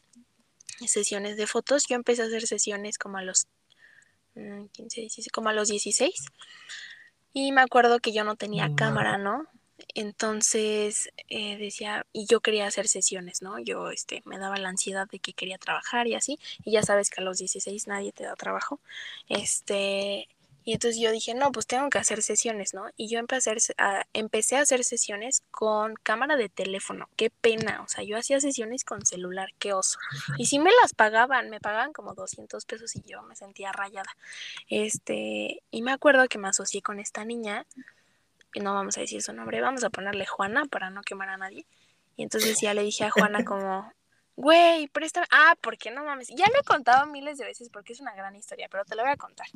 sesiones 0.85 1.37
de 1.37 1.47
fotos. 1.47 1.85
Yo 1.87 1.95
empecé 1.95 2.23
a 2.23 2.25
hacer 2.25 2.45
sesiones 2.47 2.97
como 2.97 3.17
a 3.17 3.23
los 3.23 3.47
15, 4.33 5.01
mm, 5.01 5.23
como 5.33 5.49
a 5.49 5.53
los 5.53 5.69
16. 5.69 6.13
Y 7.33 7.51
me 7.51 7.61
acuerdo 7.61 7.99
que 7.99 8.13
yo 8.13 8.23
no 8.23 8.35
tenía 8.35 8.73
cámara, 8.75 9.17
¿no? 9.17 9.47
Entonces 9.93 11.09
eh, 11.29 11.57
decía, 11.57 12.05
y 12.11 12.25
yo 12.25 12.39
quería 12.39 12.67
hacer 12.67 12.87
sesiones, 12.87 13.41
¿no? 13.41 13.59
Yo 13.59 13.91
este, 13.91 14.21
me 14.25 14.39
daba 14.39 14.57
la 14.57 14.69
ansiedad 14.69 15.07
de 15.07 15.19
que 15.19 15.33
quería 15.33 15.57
trabajar 15.57 16.07
y 16.07 16.15
así, 16.15 16.39
y 16.63 16.71
ya 16.71 16.81
sabes 16.83 17.09
que 17.09 17.21
a 17.21 17.23
los 17.23 17.37
16 17.37 17.87
nadie 17.87 18.11
te 18.11 18.23
da 18.23 18.35
trabajo. 18.35 18.79
Este, 19.29 20.27
y 20.67 20.73
entonces 20.73 21.01
yo 21.01 21.11
dije, 21.11 21.33
no, 21.33 21.53
pues 21.53 21.65
tengo 21.65 21.89
que 21.89 21.97
hacer 21.97 22.21
sesiones, 22.21 22.73
¿no? 22.73 22.89
Y 22.97 23.07
yo 23.07 23.19
empecé 23.19 23.55
a, 23.77 24.05
empecé 24.11 24.57
a 24.57 24.61
hacer 24.61 24.83
sesiones 24.83 25.41
con 25.49 25.93
cámara 26.03 26.35
de 26.35 26.49
teléfono, 26.49 27.07
qué 27.15 27.29
pena, 27.29 27.81
o 27.83 27.87
sea, 27.87 28.03
yo 28.03 28.17
hacía 28.17 28.41
sesiones 28.41 28.83
con 28.83 29.05
celular, 29.05 29.49
qué 29.59 29.71
oso. 29.71 29.97
Y 30.37 30.47
si 30.47 30.59
me 30.59 30.71
las 30.81 30.93
pagaban, 30.93 31.49
me 31.49 31.61
pagaban 31.61 31.93
como 31.93 32.13
200 32.15 32.65
pesos 32.65 32.95
y 32.97 33.01
yo 33.03 33.23
me 33.23 33.37
sentía 33.37 33.71
rayada. 33.71 34.11
Este, 34.69 35.63
y 35.71 35.81
me 35.81 35.93
acuerdo 35.93 36.27
que 36.27 36.37
me 36.37 36.49
asocié 36.49 36.81
con 36.81 36.99
esta 36.99 37.23
niña 37.23 37.65
no 38.59 38.73
vamos 38.73 38.97
a 38.97 39.01
decir 39.01 39.21
su 39.21 39.33
nombre, 39.33 39.61
vamos 39.61 39.83
a 39.83 39.89
ponerle 39.89 40.25
Juana 40.25 40.65
para 40.65 40.89
no 40.89 41.01
quemar 41.01 41.29
a 41.29 41.37
nadie. 41.37 41.65
Y 42.15 42.23
entonces 42.23 42.59
ya 42.61 42.73
le 42.73 42.83
dije 42.83 43.05
a 43.05 43.11
Juana 43.11 43.43
como, 43.45 43.91
güey, 44.37 44.87
préstame, 44.87 45.25
ah, 45.31 45.55
porque 45.61 45.89
no 45.89 46.05
mames, 46.05 46.29
ya 46.29 46.45
lo 46.53 46.59
he 46.59 46.63
contado 46.63 47.07
miles 47.07 47.39
de 47.39 47.45
veces 47.45 47.69
porque 47.69 47.93
es 47.93 47.99
una 47.99 48.13
gran 48.13 48.35
historia, 48.35 48.69
pero 48.69 48.85
te 48.85 48.95
lo 48.95 49.01
voy 49.01 49.11
a 49.11 49.17
contar. 49.17 49.47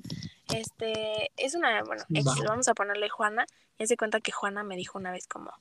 Este, 0.54 1.32
es 1.38 1.54
una, 1.54 1.84
bueno, 1.84 2.04
vamos 2.48 2.68
a 2.68 2.74
ponerle 2.74 3.08
Juana, 3.08 3.46
y 3.78 3.86
se 3.86 3.96
cuenta 3.96 4.20
que 4.20 4.32
Juana 4.32 4.64
me 4.64 4.76
dijo 4.76 4.98
una 4.98 5.12
vez 5.12 5.28
como, 5.28 5.54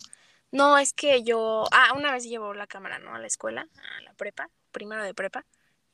no, 0.51 0.79
es 0.79 0.95
que 0.95 1.23
yo, 1.23 1.67
ah, 1.71 1.93
una 1.97 2.13
vez 2.13 2.25
llevó 2.25 2.55
la 2.55 2.67
cámara, 2.67 2.99
¿no? 2.99 3.15
A 3.15 3.19
la 3.19 3.27
escuela, 3.27 3.69
a 3.99 4.01
la 4.01 4.15
prepa, 4.15 4.49
primero 4.73 5.05
de 5.05 5.13
prepa, 5.13 5.45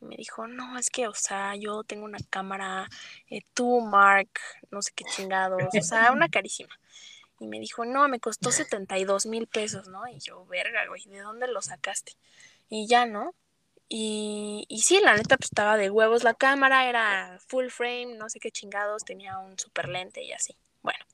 y 0.00 0.04
me 0.04 0.16
dijo, 0.16 0.46
no, 0.46 0.78
es 0.78 0.88
que, 0.88 1.08
o 1.08 1.14
sea, 1.14 1.56
yo 1.56 1.82
tengo 1.82 2.04
una 2.04 2.18
cámara, 2.30 2.88
eh, 3.28 3.42
tú, 3.54 3.80
Mark, 3.80 4.30
no 4.70 4.82
sé 4.82 4.92
qué 4.94 5.04
chingados, 5.04 5.62
o 5.76 5.82
sea, 5.82 6.12
una 6.12 6.28
carísima. 6.28 6.78
Y 7.40 7.48
me 7.48 7.58
dijo, 7.58 7.84
no, 7.84 8.06
me 8.08 8.20
costó 8.20 8.52
72 8.52 9.26
mil 9.26 9.48
pesos, 9.48 9.88
¿no? 9.88 10.06
Y 10.06 10.20
yo, 10.20 10.46
verga, 10.46 10.86
güey, 10.86 11.04
¿de 11.06 11.18
dónde 11.20 11.48
lo 11.48 11.60
sacaste? 11.60 12.12
Y 12.68 12.86
ya, 12.86 13.06
¿no? 13.06 13.34
Y, 13.88 14.64
y 14.68 14.80
sí, 14.82 15.00
la 15.00 15.16
neta, 15.16 15.36
pues 15.36 15.50
estaba 15.50 15.76
de 15.76 15.90
huevos 15.90 16.24
la 16.24 16.34
cámara, 16.34 16.88
era 16.88 17.38
full 17.46 17.68
frame, 17.68 18.16
no 18.16 18.28
sé 18.28 18.40
qué 18.40 18.50
chingados, 18.50 19.04
tenía 19.04 19.38
un 19.38 19.58
super 19.58 19.88
lente 19.88 20.22
y 20.24 20.32
así. 20.32 20.56
Bueno, 20.82 21.04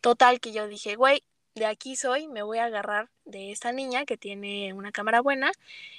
total 0.00 0.40
que 0.40 0.52
yo 0.52 0.68
dije, 0.68 0.96
güey, 0.96 1.24
de 1.54 1.66
aquí 1.66 1.96
soy, 1.96 2.28
me 2.28 2.42
voy 2.42 2.58
a 2.58 2.64
agarrar 2.66 3.10
de 3.24 3.50
esta 3.52 3.72
niña 3.72 4.04
que 4.06 4.16
tiene 4.16 4.72
una 4.72 4.92
cámara 4.92 5.20
buena 5.20 5.52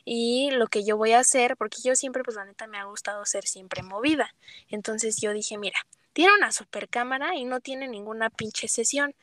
y 0.06 0.50
lo 0.52 0.68
que 0.68 0.84
yo 0.84 0.98
voy 0.98 1.12
a 1.14 1.20
hacer, 1.20 1.58
porque 1.58 1.78
yo 1.84 1.96
siempre, 1.96 2.24
pues 2.24 2.36
la 2.36 2.46
neta 2.46 2.68
me 2.68 2.78
ha 2.78 2.86
gustado 2.86 3.26
ser 3.26 3.46
siempre 3.46 3.84
movida. 3.84 4.34
Entonces 4.70 5.18
yo 5.22 5.32
dije, 5.34 5.58
mira, 5.58 5.80
tiene 6.14 6.34
una 6.36 6.52
super 6.52 6.89
cámara 6.89 7.36
y 7.36 7.46
no 7.46 7.60
tiene 7.60 7.88
ninguna 7.88 8.30
pinche 8.30 8.68
sesión. 8.68 9.16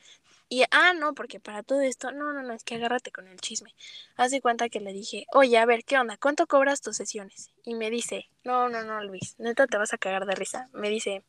Y, 0.53 0.65
ah, 0.69 0.91
no, 0.93 1.13
porque 1.13 1.39
para 1.39 1.63
todo 1.63 1.79
esto, 1.79 2.11
no, 2.11 2.33
no, 2.33 2.43
no, 2.43 2.51
es 2.53 2.65
que 2.65 2.75
agárrate 2.75 3.09
con 3.09 3.25
el 3.29 3.39
chisme. 3.39 3.73
Haz 4.17 4.31
de 4.31 4.41
cuenta 4.41 4.67
que 4.67 4.81
le 4.81 4.91
dije, 4.91 5.25
oye, 5.31 5.57
a 5.57 5.65
ver, 5.65 5.85
¿qué 5.85 5.97
onda? 5.97 6.17
¿Cuánto 6.17 6.45
cobras 6.45 6.81
tus 6.81 6.97
sesiones? 6.97 7.51
Y 7.63 7.73
me 7.73 7.89
dice, 7.89 8.29
no, 8.43 8.67
no, 8.67 8.83
no, 8.83 9.01
Luis, 9.01 9.35
neta 9.39 9.65
te 9.65 9.77
vas 9.77 9.93
a 9.93 9.97
cagar 9.97 10.25
de 10.25 10.35
risa. 10.35 10.67
Me 10.73 10.89
dice, 10.89 11.23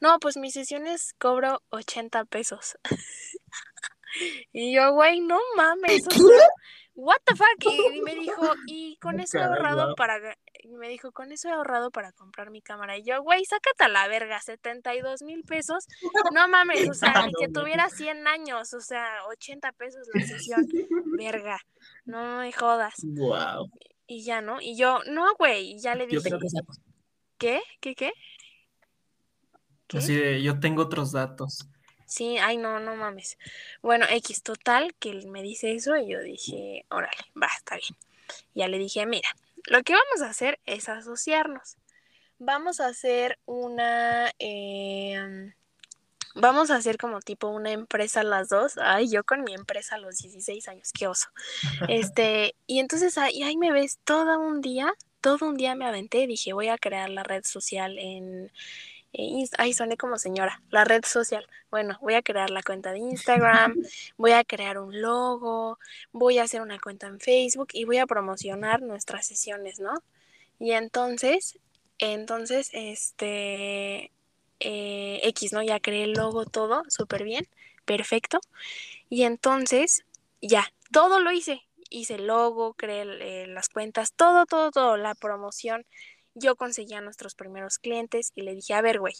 no, 0.00 0.18
pues 0.18 0.36
mis 0.36 0.52
sesiones 0.52 1.14
cobro 1.16 1.62
80 1.68 2.24
pesos. 2.24 2.76
y 4.52 4.74
yo, 4.74 4.92
güey, 4.94 5.20
no 5.20 5.38
mames, 5.54 6.02
what 6.96 7.18
the 7.26 7.36
fuck? 7.36 7.72
Y, 7.94 8.02
me 8.02 8.16
dijo, 8.16 8.52
y 8.66 8.96
con 8.96 9.20
eso 9.20 9.38
he 9.38 9.42
ahorrado 9.44 9.94
para, 9.94 10.36
me 10.68 10.88
dijo, 10.88 11.12
con 11.12 11.32
eso 11.32 11.48
he 11.48 11.52
ahorrado 11.52 11.90
para 11.90 12.12
comprar 12.12 12.50
mi 12.50 12.60
cámara. 12.60 12.96
Y 12.96 13.02
yo, 13.02 13.22
güey, 13.22 13.44
sácate 13.44 13.84
a 13.84 13.88
la 13.88 14.08
verga, 14.08 14.40
72 14.40 15.22
mil 15.22 15.44
pesos. 15.44 15.86
No 16.34 16.48
mames, 16.48 16.88
o 16.88 16.94
sea, 16.94 17.26
ni 17.26 17.32
que 17.34 17.48
tuviera 17.48 17.88
100 17.88 18.26
años, 18.26 18.74
o 18.74 18.80
sea, 18.80 19.24
80 19.28 19.72
pesos 19.72 20.08
la 20.12 20.26
sesión. 20.26 20.66
Verga, 21.18 21.60
no 22.04 22.38
me 22.38 22.52
jodas. 22.52 22.94
Wow. 23.02 23.70
Y 24.06 24.24
ya, 24.24 24.40
¿no? 24.40 24.60
Y 24.60 24.76
yo, 24.76 25.00
no, 25.06 25.34
güey, 25.36 25.78
ya 25.78 25.94
le 25.94 26.06
dije. 26.06 26.30
¿Qué? 27.38 27.60
¿Qué? 27.80 27.94
¿Qué? 27.94 28.12
¿Qué? 29.88 29.98
Así 29.98 30.14
de, 30.16 30.42
yo 30.42 30.58
tengo 30.58 30.82
otros 30.82 31.12
datos. 31.12 31.68
Sí, 32.06 32.38
ay, 32.38 32.56
no, 32.56 32.80
no 32.80 32.96
mames. 32.96 33.38
Bueno, 33.82 34.06
X 34.08 34.42
total, 34.42 34.94
que 34.98 35.10
él 35.10 35.28
me 35.28 35.42
dice 35.42 35.74
eso 35.74 35.96
y 35.96 36.10
yo 36.10 36.20
dije, 36.20 36.84
órale, 36.90 37.16
va, 37.40 37.48
está 37.56 37.76
bien. 37.76 37.96
Ya 38.54 38.68
le 38.68 38.78
dije, 38.78 39.06
mira, 39.06 39.28
lo 39.66 39.82
que 39.82 39.94
vamos 39.94 40.22
a 40.22 40.30
hacer 40.30 40.60
es 40.64 40.88
asociarnos. 40.88 41.76
Vamos 42.38 42.80
a 42.80 42.86
hacer 42.86 43.38
una... 43.46 44.30
Em, 44.38 45.54
vamos 46.34 46.70
a 46.70 46.76
hacer 46.76 46.98
como 46.98 47.20
tipo 47.20 47.48
una 47.48 47.70
empresa 47.70 48.22
las 48.22 48.48
dos. 48.48 48.74
Ay, 48.78 49.10
yo 49.10 49.24
con 49.24 49.44
mi 49.44 49.54
empresa 49.54 49.94
a 49.94 49.98
los 49.98 50.16
16 50.18 50.68
años, 50.68 50.92
qué 50.92 51.06
oso. 51.06 51.28
Este, 51.88 52.54
y 52.66 52.80
entonces 52.80 53.16
ahí, 53.18 53.42
ahí 53.42 53.56
me 53.56 53.72
ves 53.72 53.98
todo 54.04 54.38
un 54.38 54.60
día, 54.60 54.92
todo 55.20 55.46
un 55.46 55.56
día 55.56 55.74
me 55.74 55.86
aventé, 55.86 56.26
dije, 56.26 56.52
voy 56.52 56.68
a 56.68 56.78
crear 56.78 57.08
la 57.08 57.22
red 57.22 57.44
social 57.44 57.98
en, 57.98 58.50
Eh, 59.16 59.44
ahí 59.58 59.72
soné 59.72 59.96
como 59.96 60.18
señora, 60.18 60.60
la 60.70 60.84
red 60.84 61.04
social. 61.04 61.46
Bueno, 61.70 61.96
voy 62.02 62.14
a 62.14 62.22
crear 62.22 62.50
la 62.50 62.64
cuenta 62.64 62.92
de 62.92 62.98
Instagram, 62.98 63.74
voy 64.16 64.32
a 64.32 64.42
crear 64.42 64.78
un 64.78 65.00
logo, 65.00 65.78
voy 66.12 66.38
a 66.38 66.42
hacer 66.42 66.60
una 66.60 66.80
cuenta 66.80 67.06
en 67.06 67.20
Facebook 67.20 67.68
y 67.72 67.84
voy 67.84 67.98
a 67.98 68.06
promocionar 68.06 68.82
nuestras 68.82 69.26
sesiones, 69.26 69.78
¿no? 69.78 69.94
Y 70.58 70.72
entonces, 70.72 71.60
entonces, 71.98 72.70
este, 72.72 74.10
eh, 74.58 75.20
X, 75.22 75.52
¿no? 75.52 75.62
Ya 75.62 75.78
creé 75.78 76.04
el 76.04 76.14
logo, 76.14 76.44
todo, 76.44 76.82
súper 76.88 77.22
bien, 77.22 77.46
perfecto. 77.84 78.40
Y 79.10 79.22
entonces, 79.22 80.04
ya, 80.42 80.72
todo 80.92 81.20
lo 81.20 81.30
hice. 81.30 81.62
Hice 81.90 82.16
el 82.16 82.26
logo, 82.26 82.74
creé 82.74 83.02
eh, 83.20 83.46
las 83.46 83.68
cuentas, 83.68 84.12
todo, 84.14 84.46
todo, 84.46 84.72
todo, 84.72 84.96
la 84.96 85.14
promoción 85.14 85.86
yo 86.34 86.56
conseguí 86.56 86.94
a 86.94 87.00
nuestros 87.00 87.34
primeros 87.34 87.78
clientes 87.78 88.32
y 88.34 88.42
le 88.42 88.54
dije, 88.54 88.74
a 88.74 88.82
ver, 88.82 88.98
güey, 88.98 89.14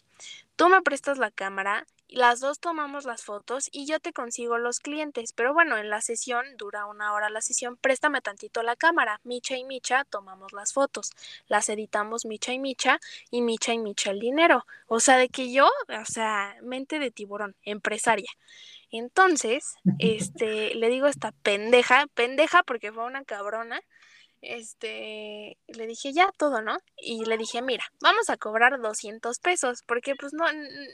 tú 0.56 0.68
me 0.68 0.82
prestas 0.82 1.18
la 1.18 1.30
cámara, 1.30 1.86
las 2.08 2.40
dos 2.40 2.60
tomamos 2.60 3.04
las 3.04 3.24
fotos 3.24 3.68
y 3.72 3.86
yo 3.86 3.98
te 3.98 4.12
consigo 4.12 4.58
los 4.58 4.80
clientes. 4.80 5.32
Pero 5.32 5.52
bueno, 5.52 5.78
en 5.78 5.90
la 5.90 6.00
sesión, 6.00 6.44
dura 6.56 6.86
una 6.86 7.12
hora 7.12 7.30
la 7.30 7.40
sesión, 7.40 7.76
préstame 7.76 8.20
tantito 8.20 8.62
la 8.62 8.76
cámara. 8.76 9.20
Micha 9.24 9.56
y 9.56 9.64
Micha 9.64 10.04
tomamos 10.04 10.52
las 10.52 10.72
fotos, 10.72 11.10
las 11.48 11.68
editamos 11.68 12.24
Micha 12.24 12.52
y 12.52 12.58
Micha 12.58 13.00
y 13.30 13.42
Micha 13.42 13.72
y 13.72 13.78
Micha 13.78 14.10
el 14.10 14.20
dinero. 14.20 14.66
O 14.86 15.00
sea, 15.00 15.16
de 15.16 15.28
que 15.28 15.52
yo, 15.52 15.66
o 15.66 16.04
sea, 16.04 16.56
mente 16.62 16.98
de 16.98 17.10
tiburón, 17.10 17.56
empresaria. 17.62 18.30
Entonces, 18.90 19.74
este, 19.98 20.74
le 20.74 20.88
digo 20.88 21.06
a 21.06 21.10
esta 21.10 21.32
pendeja, 21.32 22.06
pendeja 22.14 22.62
porque 22.62 22.92
fue 22.92 23.04
una 23.04 23.24
cabrona, 23.24 23.80
este, 24.46 25.58
le 25.66 25.86
dije 25.86 26.12
ya 26.12 26.30
todo, 26.36 26.62
¿no? 26.62 26.78
Y 26.96 27.24
le 27.24 27.36
dije, 27.36 27.62
mira, 27.62 27.84
vamos 28.00 28.30
a 28.30 28.36
cobrar 28.36 28.80
200 28.80 29.38
pesos, 29.38 29.82
porque 29.82 30.14
pues 30.14 30.32
no, 30.32 30.44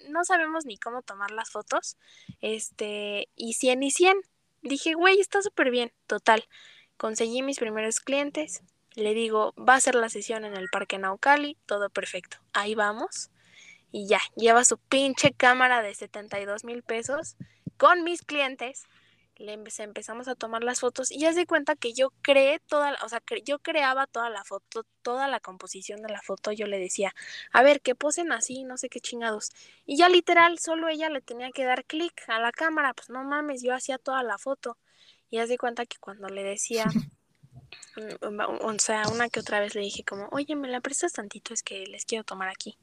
no 0.08 0.24
sabemos 0.24 0.64
ni 0.66 0.76
cómo 0.76 1.02
tomar 1.02 1.30
las 1.30 1.50
fotos, 1.50 1.96
este, 2.40 3.28
y 3.36 3.54
100 3.54 3.82
y 3.82 3.90
100. 3.90 4.20
Dije, 4.62 4.94
güey, 4.94 5.20
está 5.20 5.42
súper 5.42 5.70
bien, 5.70 5.92
total. 6.06 6.44
Conseguí 6.96 7.42
mis 7.42 7.58
primeros 7.58 8.00
clientes, 8.00 8.62
le 8.94 9.14
digo, 9.14 9.54
va 9.56 9.74
a 9.74 9.80
ser 9.80 9.94
la 9.94 10.08
sesión 10.08 10.44
en 10.44 10.56
el 10.56 10.68
Parque 10.68 10.98
Naucali, 10.98 11.56
todo 11.66 11.90
perfecto. 11.90 12.38
Ahí 12.52 12.74
vamos. 12.74 13.30
Y 13.92 14.06
ya, 14.06 14.20
lleva 14.36 14.64
su 14.64 14.78
pinche 14.78 15.32
cámara 15.32 15.82
de 15.82 15.94
72 15.94 16.64
mil 16.64 16.82
pesos 16.82 17.36
con 17.76 18.04
mis 18.04 18.22
clientes 18.22 18.84
le 19.40 19.54
empezamos 19.54 20.28
a 20.28 20.34
tomar 20.34 20.62
las 20.62 20.80
fotos 20.80 21.10
y 21.10 21.20
ya 21.20 21.32
se 21.32 21.46
cuenta 21.46 21.74
que 21.74 21.94
yo 21.94 22.12
creé 22.20 22.60
toda, 22.60 22.96
o 23.02 23.08
sea, 23.08 23.22
yo 23.44 23.58
creaba 23.58 24.06
toda 24.06 24.28
la 24.28 24.44
foto, 24.44 24.84
toda 25.02 25.28
la 25.28 25.40
composición 25.40 26.02
de 26.02 26.10
la 26.10 26.20
foto, 26.20 26.52
yo 26.52 26.66
le 26.66 26.78
decía, 26.78 27.14
a 27.50 27.62
ver, 27.62 27.80
que 27.80 27.94
posen 27.94 28.32
así, 28.32 28.64
no 28.64 28.76
sé 28.76 28.90
qué 28.90 29.00
chingados. 29.00 29.50
Y 29.86 29.96
ya 29.96 30.10
literal, 30.10 30.58
solo 30.58 30.88
ella 30.88 31.08
le 31.08 31.22
tenía 31.22 31.50
que 31.52 31.64
dar 31.64 31.86
clic 31.86 32.22
a 32.28 32.38
la 32.38 32.52
cámara, 32.52 32.92
pues 32.92 33.08
no 33.08 33.24
mames, 33.24 33.62
yo 33.62 33.74
hacía 33.74 33.96
toda 33.96 34.22
la 34.22 34.36
foto. 34.36 34.76
Y 35.30 35.36
ya 35.36 35.46
se 35.46 35.56
cuenta 35.56 35.86
que 35.86 35.96
cuando 35.98 36.28
le 36.28 36.42
decía, 36.42 36.84
mm, 37.96 38.40
o 38.60 38.78
sea, 38.78 39.08
una 39.08 39.30
que 39.30 39.40
otra 39.40 39.60
vez 39.60 39.74
le 39.74 39.80
dije 39.80 40.04
como, 40.04 40.28
oye, 40.32 40.54
me 40.54 40.68
la 40.68 40.82
prestas 40.82 41.14
tantito, 41.14 41.54
es 41.54 41.62
que 41.62 41.86
les 41.86 42.04
quiero 42.04 42.24
tomar 42.24 42.50
aquí. 42.50 42.76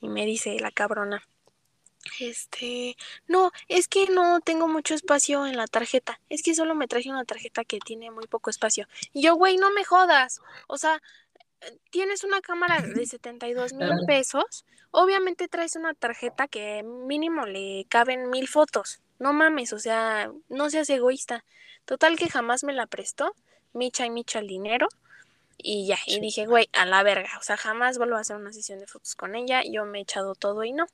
Y 0.00 0.08
me 0.08 0.26
dice 0.26 0.60
la 0.60 0.70
cabrona, 0.70 1.26
este, 2.20 2.96
no, 3.26 3.50
es 3.68 3.88
que 3.88 4.06
no 4.06 4.40
tengo 4.40 4.68
mucho 4.68 4.94
espacio 4.94 5.46
en 5.46 5.56
la 5.56 5.66
tarjeta. 5.66 6.20
Es 6.28 6.42
que 6.42 6.54
solo 6.54 6.74
me 6.74 6.88
traje 6.88 7.10
una 7.10 7.24
tarjeta 7.24 7.64
que 7.64 7.78
tiene 7.78 8.10
muy 8.10 8.26
poco 8.26 8.50
espacio. 8.50 8.88
Y 9.12 9.22
yo, 9.22 9.34
güey, 9.36 9.56
no 9.56 9.70
me 9.70 9.84
jodas. 9.84 10.40
O 10.68 10.78
sea, 10.78 11.02
tienes 11.90 12.24
una 12.24 12.40
cámara 12.40 12.80
de 12.80 13.06
72 13.06 13.72
mil 13.74 13.90
pesos. 14.06 14.64
Obviamente 14.90 15.48
traes 15.48 15.76
una 15.76 15.94
tarjeta 15.94 16.48
que 16.48 16.82
mínimo 16.82 17.46
le 17.46 17.86
caben 17.88 18.30
mil 18.30 18.48
fotos. 18.48 19.00
No 19.18 19.32
mames, 19.32 19.72
o 19.72 19.78
sea, 19.78 20.30
no 20.48 20.70
seas 20.70 20.88
egoísta. 20.90 21.44
Total 21.84 22.16
que 22.16 22.28
jamás 22.28 22.64
me 22.64 22.72
la 22.72 22.86
prestó. 22.86 23.34
Micha 23.72 24.06
y 24.06 24.10
Micha 24.10 24.38
el 24.38 24.46
dinero. 24.46 24.88
Y 25.58 25.86
ya, 25.86 25.98
y 26.06 26.20
dije, 26.20 26.46
güey, 26.46 26.68
a 26.72 26.84
la 26.84 27.02
verga. 27.02 27.30
O 27.38 27.42
sea, 27.42 27.56
jamás 27.56 27.98
vuelvo 27.98 28.16
a 28.16 28.20
hacer 28.20 28.36
una 28.36 28.52
sesión 28.52 28.78
de 28.78 28.86
fotos 28.86 29.14
con 29.14 29.34
ella. 29.34 29.62
Yo 29.64 29.84
me 29.84 29.98
he 29.98 30.02
echado 30.02 30.34
todo 30.34 30.64
y 30.64 30.72
no. 30.72 30.86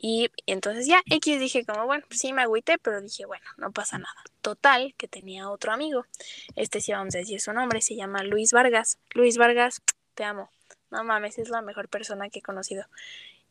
Y 0.00 0.30
entonces 0.46 0.86
ya 0.86 1.02
X 1.06 1.40
dije 1.40 1.64
como, 1.64 1.84
bueno, 1.86 2.04
pues 2.06 2.20
sí 2.20 2.32
me 2.32 2.42
agüité, 2.42 2.78
pero 2.78 3.00
dije, 3.00 3.26
bueno, 3.26 3.44
no 3.56 3.72
pasa 3.72 3.98
nada. 3.98 4.14
Total, 4.42 4.94
que 4.96 5.08
tenía 5.08 5.50
otro 5.50 5.72
amigo. 5.72 6.06
Este 6.54 6.80
sí 6.80 6.92
vamos 6.92 7.16
a 7.16 7.18
decir 7.18 7.40
su 7.40 7.52
nombre, 7.52 7.82
se 7.82 7.96
llama 7.96 8.22
Luis 8.22 8.52
Vargas. 8.52 8.98
Luis 9.10 9.38
Vargas, 9.38 9.82
te 10.14 10.22
amo. 10.22 10.50
No 10.92 11.02
mames, 11.02 11.38
es 11.38 11.48
la 11.48 11.62
mejor 11.62 11.88
persona 11.88 12.30
que 12.30 12.38
he 12.38 12.42
conocido. 12.42 12.84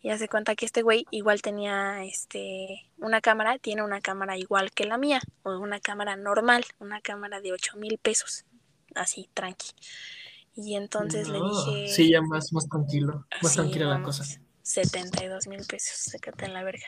Y 0.01 0.09
hace 0.09 0.29
cuenta 0.29 0.55
que 0.55 0.65
este 0.65 0.83
güey 0.83 1.05
igual 1.11 1.41
tenía 1.41 2.05
este 2.05 2.87
una 2.97 3.19
cámara, 3.19 3.59
tiene 3.59 3.83
una 3.83 3.99
cámara 3.99 4.37
igual 4.37 4.71
que 4.71 4.85
la 4.85 4.97
mía, 4.97 5.21
o 5.43 5.59
una 5.59 5.81
cámara 5.81 6.15
normal, 6.15 6.63
una 6.79 7.01
cámara 7.01 7.41
de 7.41 7.51
8 7.51 7.75
mil 7.75 7.97
pesos. 7.97 8.45
Así, 8.95 9.29
tranqui. 9.33 9.71
Y 10.55 10.75
entonces 10.75 11.27
le 11.27 11.39
dije. 11.41 11.93
Sí, 11.93 12.09
ya 12.09 12.21
más, 12.21 12.53
más 12.53 12.69
tranquilo, 12.69 13.25
más 13.41 13.53
tranquila 13.53 13.87
la 13.87 14.01
cosa 14.01 14.23
72 14.67 15.47
mil 15.47 15.65
pesos, 15.65 15.97
sécate 15.97 16.45
en 16.45 16.53
la 16.53 16.63
verga. 16.63 16.85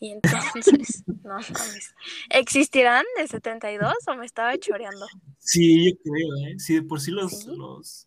Y 0.00 0.10
entonces, 0.10 1.04
no 1.22 1.34
mames. 1.34 1.94
¿Existirán 2.30 3.04
de 3.16 3.28
72 3.28 3.94
o 4.08 4.14
me 4.16 4.26
estaba 4.26 4.58
choreando? 4.58 5.06
Sí, 5.38 5.90
yo 5.90 5.96
creo, 6.02 6.48
¿eh? 6.48 6.58
Sí, 6.58 6.74
de 6.74 6.82
por 6.82 7.00
sí 7.00 7.12
los. 7.12 7.46
los... 7.46 8.04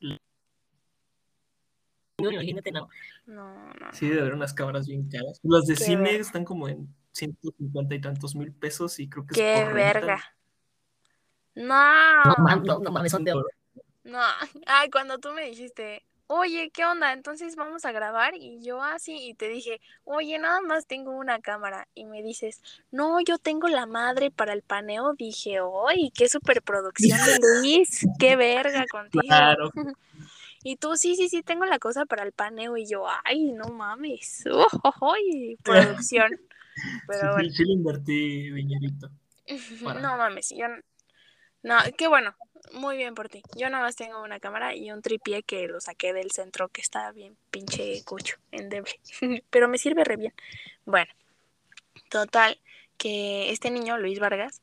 No, 2.18 2.32
imagínate, 2.32 2.72
no. 2.74 2.90
No, 3.26 3.74
no. 3.74 3.94
Sí, 3.94 4.10
debe 4.10 4.22
haber 4.22 4.34
unas 4.34 4.54
cámaras 4.54 4.86
bien 4.86 5.08
caras. 5.10 5.40
Las 5.44 5.66
de 5.66 5.78
cine 5.78 6.18
están 6.18 6.44
como 6.44 6.68
en 6.68 6.94
150 7.14 7.96
y 7.96 8.02
tantos 8.02 8.36
mil 8.36 8.52
pesos 8.54 9.00
y 9.00 9.08
creo 9.08 9.26
que 9.26 9.36
Qué 9.36 9.62
es 9.62 9.74
verga. 9.74 10.22
No. 11.56 12.24
No, 12.24 12.80
no, 12.80 12.92
mames, 12.92 13.14
son 13.14 13.24
de 13.24 13.32
oro. 13.32 13.48
No. 14.04 14.20
Ay, 14.66 14.90
cuando 14.90 15.18
tú 15.20 15.32
me 15.32 15.46
dijiste, 15.46 16.06
oye, 16.28 16.70
¿qué 16.72 16.86
onda? 16.86 17.14
Entonces 17.14 17.56
vamos 17.56 17.86
a 17.86 17.92
grabar 17.92 18.36
y 18.36 18.64
yo 18.64 18.82
así 18.82 19.18
y 19.30 19.34
te 19.34 19.48
dije, 19.48 19.82
oye, 20.04 20.38
nada 20.40 20.62
más 20.62 20.88
tengo 20.88 21.12
una 21.12 21.40
cámara 21.40 21.88
y 21.94 22.06
me 22.06 22.24
dices, 22.24 22.62
no, 22.92 23.20
yo 23.22 23.38
tengo 23.38 23.68
la 23.68 23.86
madre 23.86 24.32
para 24.32 24.54
el 24.54 24.62
paneo. 24.62 25.14
Dije, 25.14 25.62
oye, 25.62 26.12
qué 26.14 26.28
superproducción 26.30 27.20
de 27.26 27.40
Luis, 27.62 28.08
qué 28.20 28.36
verga 28.36 28.86
contigo. 28.90 29.24
Claro. 29.24 29.72
Y 30.68 30.78
tú, 30.78 30.96
sí, 30.98 31.16
sí, 31.16 31.30
sí, 31.30 31.44
tengo 31.44 31.66
la 31.66 31.78
cosa 31.78 32.08
para 32.08 32.24
el 32.24 32.32
paneo. 32.32 32.76
Y 32.76 32.88
yo, 32.88 33.06
ay, 33.24 33.52
no 33.52 33.66
mames. 33.66 34.44
Oh, 34.84 35.14
producción. 35.62 36.32
Pero 37.08 37.38
sí, 37.40 37.52
sí, 37.52 37.66
le 37.66 37.74
invertí 37.74 38.50
dinerito. 38.50 39.12
No 40.02 40.18
mames, 40.18 40.50
yo. 40.50 40.66
No, 41.66 41.78
qué 41.98 42.08
bueno, 42.08 42.36
muy 42.74 42.96
bien 42.96 43.16
por 43.16 43.28
ti. 43.28 43.42
Yo 43.56 43.68
nada 43.72 43.84
más 43.84 43.96
tengo 43.96 44.22
una 44.22 44.40
cámara 44.40 44.76
y 44.76 44.92
un 44.92 45.02
tripié 45.02 45.42
que 45.42 45.68
lo 45.68 45.82
saqué 45.82 46.14
del 46.14 46.30
centro 46.30 46.70
que 46.70 46.80
está 46.82 47.12
bien 47.12 47.36
pinche 47.50 48.04
cucho, 48.04 48.38
endeble. 48.52 48.92
Pero 49.50 49.68
me 49.68 49.80
sirve 49.80 50.04
re 50.04 50.16
bien. 50.16 50.34
Bueno, 50.86 51.12
total, 52.12 52.60
que 53.00 53.50
este 53.50 53.72
niño, 53.72 53.98
Luis 53.98 54.20
Vargas, 54.20 54.62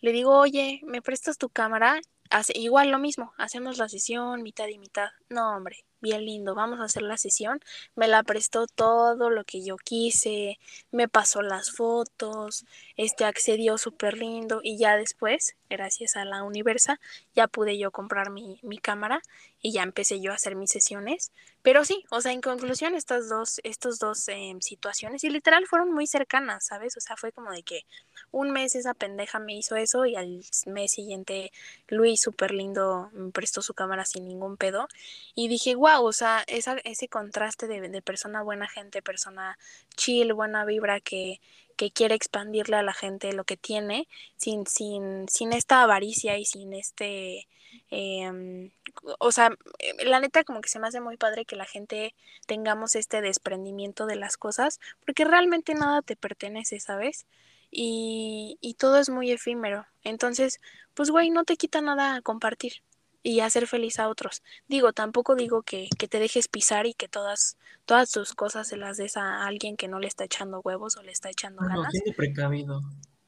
le 0.00 0.12
digo, 0.12 0.38
oye, 0.38 0.80
¿me 0.84 1.02
prestas 1.02 1.36
tu 1.36 1.50
cámara? 1.50 2.00
Hace, 2.30 2.58
igual 2.58 2.90
lo 2.90 2.98
mismo, 2.98 3.34
hacemos 3.36 3.76
la 3.76 3.90
sesión 3.90 4.42
mitad 4.42 4.68
y 4.68 4.78
mitad. 4.78 5.10
No, 5.28 5.56
hombre, 5.56 5.84
bien 6.00 6.24
lindo, 6.24 6.54
vamos 6.54 6.80
a 6.80 6.84
hacer 6.84 7.02
la 7.02 7.18
sesión. 7.18 7.60
Me 7.96 8.08
la 8.08 8.22
prestó 8.22 8.66
todo 8.66 9.28
lo 9.28 9.44
que 9.44 9.62
yo 9.62 9.76
quise, 9.76 10.58
me 10.90 11.06
pasó 11.06 11.42
las 11.42 11.70
fotos, 11.70 12.64
este 12.96 13.26
accedió 13.26 13.76
súper 13.76 14.16
lindo 14.16 14.60
y 14.62 14.78
ya 14.78 14.96
después, 14.96 15.56
gracias 15.70 16.16
a 16.16 16.24
la 16.24 16.42
Universa, 16.42 17.00
ya 17.34 17.46
pude 17.46 17.78
yo 17.78 17.90
comprar 17.90 18.30
mi, 18.30 18.58
mi 18.62 18.78
cámara 18.78 19.22
y 19.62 19.72
ya 19.72 19.82
empecé 19.82 20.20
yo 20.20 20.32
a 20.32 20.34
hacer 20.34 20.56
mis 20.56 20.70
sesiones. 20.70 21.32
Pero 21.62 21.84
sí, 21.84 22.04
o 22.10 22.20
sea, 22.20 22.32
en 22.32 22.40
conclusión, 22.40 22.94
estas 22.94 23.28
dos, 23.28 23.60
estos 23.64 23.98
dos 23.98 24.28
em, 24.28 24.60
situaciones, 24.60 25.24
y 25.24 25.30
literal 25.30 25.66
fueron 25.66 25.92
muy 25.92 26.06
cercanas, 26.06 26.66
¿sabes? 26.66 26.96
O 26.96 27.00
sea, 27.00 27.16
fue 27.16 27.32
como 27.32 27.50
de 27.50 27.62
que 27.62 27.84
un 28.30 28.50
mes 28.50 28.74
esa 28.74 28.94
pendeja 28.94 29.38
me 29.38 29.54
hizo 29.56 29.76
eso 29.76 30.06
y 30.06 30.16
al 30.16 30.42
mes 30.66 30.92
siguiente 30.92 31.52
Luis, 31.88 32.20
súper 32.20 32.52
lindo, 32.52 33.10
me 33.12 33.30
prestó 33.32 33.60
su 33.62 33.74
cámara 33.74 34.04
sin 34.06 34.26
ningún 34.26 34.56
pedo. 34.56 34.88
Y 35.34 35.48
dije, 35.48 35.74
wow, 35.74 36.04
o 36.04 36.12
sea, 36.12 36.44
ese 36.46 37.08
contraste 37.08 37.66
de, 37.66 37.88
de 37.88 38.02
persona 38.02 38.42
buena 38.42 38.68
gente, 38.68 39.02
persona 39.02 39.58
chill, 39.96 40.32
buena 40.32 40.64
vibra 40.64 41.00
que, 41.00 41.40
que 41.80 41.90
quiere 41.90 42.14
expandirle 42.14 42.76
a 42.76 42.82
la 42.82 42.92
gente 42.92 43.32
lo 43.32 43.44
que 43.44 43.56
tiene, 43.56 44.06
sin, 44.36 44.66
sin, 44.66 45.26
sin 45.30 45.54
esta 45.54 45.82
avaricia 45.82 46.36
y 46.36 46.44
sin 46.44 46.74
este 46.74 47.48
Em, 47.90 48.70
o 49.18 49.32
sea, 49.32 49.50
eh, 49.78 50.04
la 50.04 50.20
neta 50.20 50.44
como 50.44 50.60
que 50.60 50.68
se 50.68 50.78
me 50.78 50.88
hace 50.88 51.00
muy 51.00 51.16
padre 51.16 51.46
que 51.46 51.56
la 51.56 51.64
gente 51.64 52.14
tengamos 52.46 52.96
este 52.96 53.22
desprendimiento 53.22 54.04
de 54.06 54.16
las 54.16 54.36
cosas, 54.36 54.78
porque 55.06 55.24
realmente 55.24 55.74
nada 55.74 56.02
te 56.02 56.16
pertenece, 56.16 56.80
¿sabes? 56.80 57.24
Y, 57.70 58.58
y 58.60 58.74
todo 58.74 58.98
es 58.98 59.08
muy 59.08 59.30
efímero. 59.30 59.86
Entonces, 60.04 60.60
pues 60.94 61.10
güey, 61.10 61.30
no 61.30 61.44
te 61.44 61.56
quita 61.56 61.80
nada 61.80 62.20
compartir. 62.22 62.82
Y 63.22 63.40
hacer 63.40 63.66
feliz 63.66 63.98
a 63.98 64.08
otros. 64.08 64.42
Digo, 64.66 64.92
tampoco 64.92 65.34
digo 65.34 65.62
que, 65.62 65.88
que, 65.98 66.08
te 66.08 66.18
dejes 66.18 66.48
pisar 66.48 66.86
y 66.86 66.94
que 66.94 67.08
todas, 67.08 67.56
todas 67.84 68.10
tus 68.10 68.34
cosas 68.34 68.68
se 68.68 68.76
las 68.76 68.96
des 68.96 69.16
a 69.16 69.46
alguien 69.46 69.76
que 69.76 69.88
no 69.88 69.98
le 69.98 70.06
está 70.08 70.24
echando 70.24 70.60
huevos 70.60 70.96
o 70.96 71.02
le 71.02 71.12
está 71.12 71.28
echando 71.30 71.62
No, 71.62 71.68
ganas. 71.68 71.92
siendo 71.92 72.16
precavido. 72.16 72.80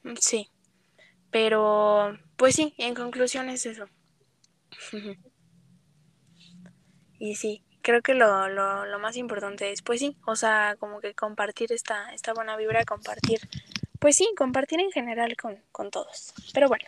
Mm, 0.03 0.15
Sí, 0.19 0.49
pero 1.31 2.19
pues 2.37 2.55
sí, 2.55 2.75
en 2.79 2.95
conclusión 2.95 3.49
es 3.49 3.67
eso. 3.67 3.87
y 7.19 7.35
sí, 7.35 7.63
creo 7.83 8.01
que 8.03 8.15
lo, 8.15 8.49
lo, 8.49 8.87
lo, 8.87 8.99
más 8.99 9.17
importante 9.17 9.73
es, 9.73 9.83
pues 9.83 10.01
sí, 10.01 10.17
o 10.27 10.37
sea, 10.37 10.77
como 10.79 11.01
que 11.01 11.15
compartir 11.15 11.73
esta, 11.73 12.13
esta 12.15 12.33
buena 12.33 12.57
vibra, 12.57 12.85
compartir, 12.85 13.41
pues 13.99 14.17
sí, 14.17 14.29
compartir 14.37 14.81
en 14.81 14.91
general 14.91 15.37
con, 15.37 15.59
con 15.71 15.91
todos. 15.91 16.33
Pero 16.55 16.69
bueno, 16.69 16.85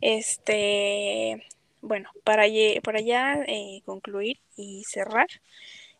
este, 0.00 1.46
bueno, 1.82 2.10
para, 2.24 2.44
para 2.82 3.00
ya 3.00 3.34
eh, 3.46 3.82
concluir 3.84 4.38
y 4.56 4.84
cerrar, 4.84 5.28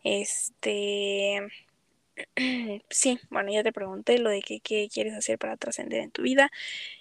este, 0.05 1.41
sí, 2.91 3.19
bueno, 3.31 3.53
ya 3.53 3.63
te 3.63 3.73
pregunté 3.73 4.19
lo 4.19 4.31
de 4.31 4.43
que, 4.43 4.61
qué 4.61 4.89
quieres 4.93 5.15
hacer 5.15 5.39
para 5.39 5.57
trascender 5.57 6.01
en 6.01 6.11
tu 6.11 6.23
vida. 6.23 6.51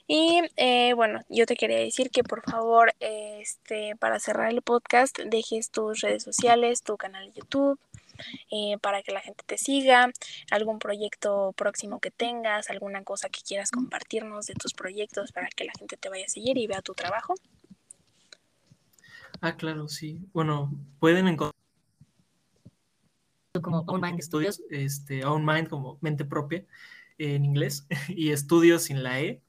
Y 0.07 0.41
eh, 0.57 0.93
bueno, 0.93 1.21
yo 1.29 1.45
te 1.45 1.55
quería 1.55 1.79
decir 1.79 2.11
que 2.11 2.23
por 2.23 2.43
favor, 2.43 2.93
este, 2.99 3.95
para 3.97 4.19
cerrar 4.19 4.51
el 4.51 4.61
podcast, 4.61 5.17
dejes 5.19 5.71
tus 5.71 6.01
redes 6.01 6.23
sociales, 6.23 6.83
tu 6.83 6.97
canal 6.97 7.27
de 7.27 7.39
YouTube, 7.39 7.79
eh, 8.51 8.77
para 8.81 9.01
que 9.03 9.11
la 9.11 9.21
gente 9.21 9.43
te 9.45 9.57
siga, 9.57 10.11
algún 10.51 10.79
proyecto 10.79 11.53
próximo 11.53 11.99
que 11.99 12.11
tengas, 12.11 12.69
alguna 12.69 13.03
cosa 13.03 13.29
que 13.29 13.41
quieras 13.41 13.71
compartirnos 13.71 14.45
de 14.47 14.53
tus 14.55 14.73
proyectos 14.73 15.31
para 15.31 15.47
que 15.49 15.65
la 15.65 15.73
gente 15.77 15.97
te 15.97 16.09
vaya 16.09 16.25
a 16.25 16.29
seguir 16.29 16.57
y 16.57 16.67
vea 16.67 16.81
tu 16.81 16.93
trabajo. 16.93 17.35
Ah, 19.41 19.57
claro, 19.57 19.87
sí. 19.87 20.19
Bueno, 20.33 20.71
pueden 20.99 21.27
encontrar 21.27 21.55
como 23.59 23.79
Own 23.87 23.99
Mind 23.99 24.21
Studios, 24.21 24.61
este, 24.69 25.25
Own 25.25 25.43
Mind 25.43 25.67
como 25.67 25.97
mente 25.99 26.23
propia 26.25 26.63
en 27.17 27.43
inglés, 27.43 27.87
y 28.07 28.29
estudios 28.29 28.83
sin 28.83 29.01
la 29.01 29.19
E, 29.19 29.41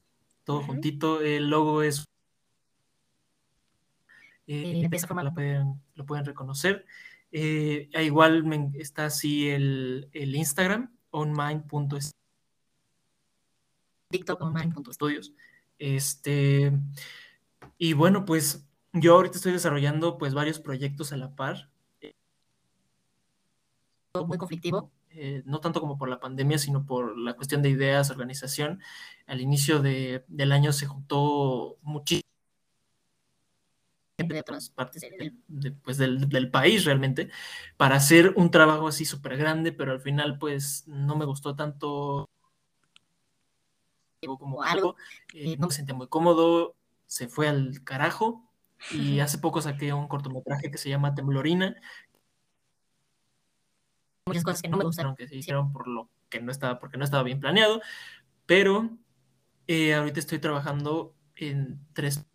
todo 0.43 0.57
uh 0.57 0.61
-huh. 0.63 0.65
juntito. 0.65 1.21
El 1.21 1.49
logo 1.49 1.83
es. 1.83 2.03
Eh, 4.47 4.87
de 4.89 4.97
esa 4.97 5.07
forma 5.07 5.23
lo 5.23 5.33
pueden, 5.33 5.79
lo 5.95 6.05
pueden 6.05 6.25
reconocer. 6.25 6.85
Eh, 7.31 7.89
igual 8.01 8.43
me, 8.43 8.71
está 8.75 9.05
así 9.05 9.49
el, 9.49 10.09
el 10.11 10.35
Instagram, 10.35 10.91
onmind.studios. 11.11 12.11
TikTok, 14.09 14.41
onmind.studios. 14.41 15.33
Este, 15.77 16.71
y 17.77 17.93
bueno, 17.93 18.25
pues 18.25 18.65
yo 18.93 19.15
ahorita 19.15 19.37
estoy 19.37 19.51
desarrollando 19.51 20.17
pues 20.17 20.33
varios 20.33 20.59
proyectos 20.59 21.11
a 21.11 21.17
la 21.17 21.35
par. 21.35 21.69
Muy 24.27 24.37
conflictivo, 24.37 24.91
eh, 25.09 25.41
no 25.45 25.59
tanto 25.59 25.81
como 25.81 25.97
por 25.97 26.07
la 26.07 26.19
pandemia, 26.19 26.59
sino 26.59 26.85
por 26.85 27.17
la 27.17 27.33
cuestión 27.33 27.63
de 27.63 27.69
ideas, 27.69 28.11
organización. 28.11 28.79
Al 29.25 29.41
inicio 29.41 29.81
de, 29.81 30.23
del 30.27 30.51
año 30.51 30.71
se 30.71 30.85
juntó 30.85 31.79
muchísimo 31.81 32.23
de 34.19 34.39
otras 34.39 34.69
partes 34.69 35.01
del, 35.01 35.35
de, 35.47 35.71
pues 35.71 35.97
del, 35.97 36.29
del, 36.29 36.51
país 36.51 36.85
realmente 36.85 37.31
para 37.75 37.95
hacer 37.95 38.33
un 38.37 38.51
trabajo 38.51 38.87
así 38.87 39.03
súper 39.03 39.35
grande, 39.35 39.71
pero 39.71 39.91
al 39.91 39.99
final 39.99 40.37
pues 40.37 40.83
no 40.87 41.15
me 41.15 41.25
gustó 41.25 41.55
tanto. 41.55 42.29
Como 44.21 44.61
algo, 44.63 44.95
eh, 45.33 45.57
no 45.57 45.67
me 45.67 45.73
sentía 45.73 45.95
muy 45.95 46.07
cómodo, 46.07 46.75
se 47.07 47.27
fue 47.27 47.49
al 47.49 47.83
carajo 47.83 48.52
y 48.91 49.19
hace 49.19 49.37
poco 49.37 49.61
saqué 49.61 49.93
un 49.93 50.07
cortometraje 50.07 50.71
que 50.71 50.77
se 50.77 50.89
llama 50.89 51.15
Temblorina, 51.15 51.75
muchas 54.25 54.43
cosas 54.43 54.61
que 54.61 54.69
no 54.69 54.77
me 54.77 54.85
gustaron 54.85 55.15
que 55.15 55.27
se 55.27 55.35
hicieron 55.35 55.71
por 55.71 55.87
lo 55.87 56.09
que 56.29 56.41
no 56.41 56.51
estaba, 56.51 56.79
porque 56.79 56.97
no 56.97 57.03
estaba 57.03 57.23
bien 57.23 57.39
planeado, 57.39 57.81
pero 58.45 58.89
eh, 59.67 59.93
ahorita 59.93 60.19
estoy 60.19 60.39
trabajando 60.39 61.15
en 61.35 61.79
tres. 61.93 62.25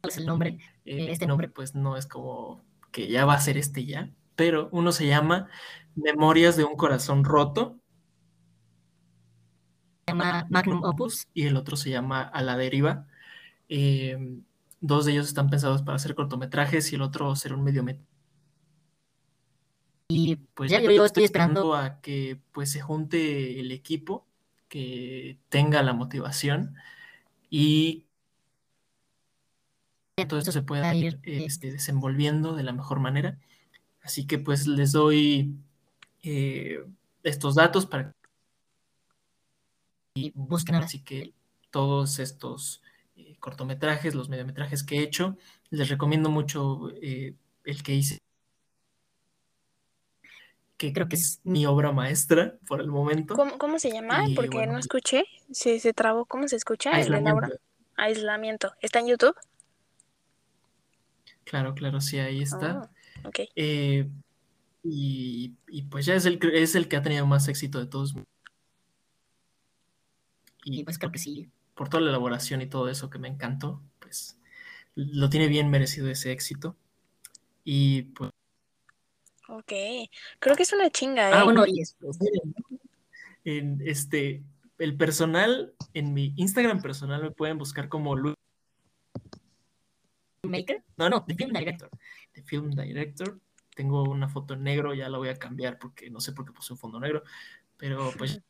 ¿Cuál 0.00 0.10
es 0.10 0.18
el 0.18 0.26
nombre? 0.26 0.58
Eh, 0.84 1.10
este 1.10 1.26
nombre, 1.26 1.48
pues 1.48 1.74
no 1.74 1.96
es 1.96 2.06
como 2.06 2.64
que 2.92 3.08
ya 3.08 3.24
va 3.24 3.34
a 3.34 3.40
ser 3.40 3.56
este 3.56 3.84
ya, 3.84 4.10
pero 4.36 4.68
uno 4.72 4.92
se 4.92 5.06
llama 5.06 5.48
Memorias 5.94 6.56
de 6.56 6.64
un 6.64 6.76
corazón 6.76 7.24
roto. 7.24 7.78
Se 10.06 10.12
llama 10.12 10.46
Magnum 10.48 10.82
Opus 10.84 11.26
y 11.34 11.46
el 11.46 11.56
otro 11.56 11.76
se 11.76 11.90
llama 11.90 12.22
A 12.22 12.42
la 12.42 12.56
deriva. 12.56 13.06
Eh, 13.68 14.16
dos 14.80 15.04
de 15.06 15.12
ellos 15.12 15.28
están 15.28 15.50
pensados 15.50 15.82
para 15.82 15.96
hacer 15.96 16.14
cortometrajes 16.14 16.92
y 16.92 16.96
el 16.96 17.02
otro 17.02 17.34
ser 17.36 17.52
un 17.52 17.64
mediometraje 17.64 18.18
y 20.10 20.36
pues 20.36 20.70
ya 20.70 20.80
yo, 20.80 20.90
yo 20.90 21.04
estoy 21.04 21.24
esperando 21.24 21.74
a 21.74 22.00
que 22.00 22.40
pues 22.52 22.70
se 22.72 22.80
junte 22.80 23.60
el 23.60 23.70
equipo, 23.72 24.26
que 24.68 25.38
tenga 25.50 25.82
la 25.82 25.92
motivación 25.92 26.76
y 27.50 28.06
todo 30.26 30.38
esto 30.38 30.50
se 30.50 30.62
pueda 30.62 30.94
ir 30.94 31.20
este, 31.24 31.70
desenvolviendo 31.70 32.54
de 32.54 32.62
la 32.62 32.72
mejor 32.72 33.00
manera. 33.00 33.38
Así 34.00 34.26
que 34.26 34.38
pues 34.38 34.66
les 34.66 34.92
doy 34.92 35.54
eh, 36.22 36.82
estos 37.22 37.54
datos 37.54 37.84
para 37.84 38.14
y 40.14 40.32
busquen 40.34 40.76
así 40.76 41.00
que 41.00 41.34
todos 41.70 42.18
estos 42.18 42.82
cortometrajes, 43.40 44.14
los 44.14 44.28
mediometrajes 44.28 44.82
que 44.82 44.98
he 44.98 45.02
hecho, 45.02 45.36
les 45.70 45.88
recomiendo 45.88 46.30
mucho 46.30 46.90
eh, 47.02 47.34
el 47.64 47.82
que 47.82 47.94
hice 47.94 48.18
que 50.78 50.92
creo 50.92 51.08
que 51.08 51.16
es 51.16 51.40
mi 51.42 51.66
obra 51.66 51.92
maestra 51.92 52.56
por 52.66 52.80
el 52.80 52.86
momento. 52.86 53.34
¿Cómo, 53.34 53.58
cómo 53.58 53.78
se 53.80 53.90
llama? 53.90 54.28
Y, 54.28 54.34
Porque 54.34 54.56
bueno, 54.56 54.74
no 54.74 54.78
escuché. 54.78 55.24
Se, 55.50 55.80
se 55.80 55.92
trabó. 55.92 56.24
¿Cómo 56.24 56.46
se 56.46 56.56
escucha? 56.56 56.94
Aislamiento. 56.94 57.48
Aislamiento. 57.96 58.72
¿Está 58.80 59.00
en 59.00 59.08
YouTube? 59.08 59.34
Claro, 61.44 61.74
claro, 61.74 62.00
sí, 62.00 62.18
ahí 62.20 62.42
está. 62.42 62.90
Oh, 63.24 63.28
okay. 63.28 63.48
eh, 63.56 64.08
y, 64.84 65.56
y, 65.66 65.82
pues 65.82 66.06
ya 66.06 66.14
es 66.14 66.26
el, 66.26 66.38
es 66.52 66.76
el 66.76 66.86
que 66.86 66.96
ha 66.96 67.02
tenido 67.02 67.26
más 67.26 67.48
éxito 67.48 67.80
de 67.80 67.86
todos. 67.86 68.14
Y 70.64 70.84
pues 70.84 70.98
creo 70.98 71.10
que 71.10 71.18
sí, 71.18 71.50
por 71.78 71.88
toda 71.88 72.02
la 72.02 72.10
elaboración 72.10 72.60
y 72.60 72.66
todo 72.66 72.88
eso 72.88 73.08
que 73.08 73.20
me 73.20 73.28
encantó, 73.28 73.80
pues 74.00 74.36
lo 74.96 75.30
tiene 75.30 75.46
bien 75.46 75.70
merecido 75.70 76.10
ese 76.10 76.32
éxito. 76.32 76.76
Y 77.62 78.02
pues 78.02 78.32
Ok, 79.50 79.72
creo 80.40 80.56
que 80.56 80.62
es 80.62 80.72
una 80.74 80.90
chinga, 80.90 81.30
¿eh? 81.30 81.32
Ah, 81.34 81.44
bueno, 81.44 81.64
y 81.66 81.78
después, 81.78 82.18
en 83.44 83.80
este, 83.82 84.42
el 84.76 84.94
personal, 84.94 85.72
en 85.94 86.12
mi 86.12 86.34
Instagram 86.36 86.82
personal 86.82 87.22
me 87.22 87.30
pueden 87.30 87.56
buscar 87.56 87.88
como 87.88 88.14
Luis 88.14 88.34
Maker. 90.42 90.84
No, 90.98 91.08
no, 91.08 91.24
The 91.24 91.34
Film 91.34 91.52
Director. 91.54 91.88
The 92.32 92.42
Film 92.42 92.70
Director. 92.72 93.40
Tengo 93.74 94.02
una 94.02 94.28
foto 94.28 94.52
en 94.52 94.64
negro, 94.64 94.92
ya 94.92 95.08
la 95.08 95.16
voy 95.16 95.28
a 95.28 95.38
cambiar 95.38 95.78
porque 95.78 96.10
no 96.10 96.20
sé 96.20 96.32
por 96.32 96.44
qué 96.44 96.52
puse 96.52 96.74
un 96.74 96.78
fondo 96.78 97.00
negro, 97.00 97.22
pero 97.78 98.12
pues... 98.18 98.42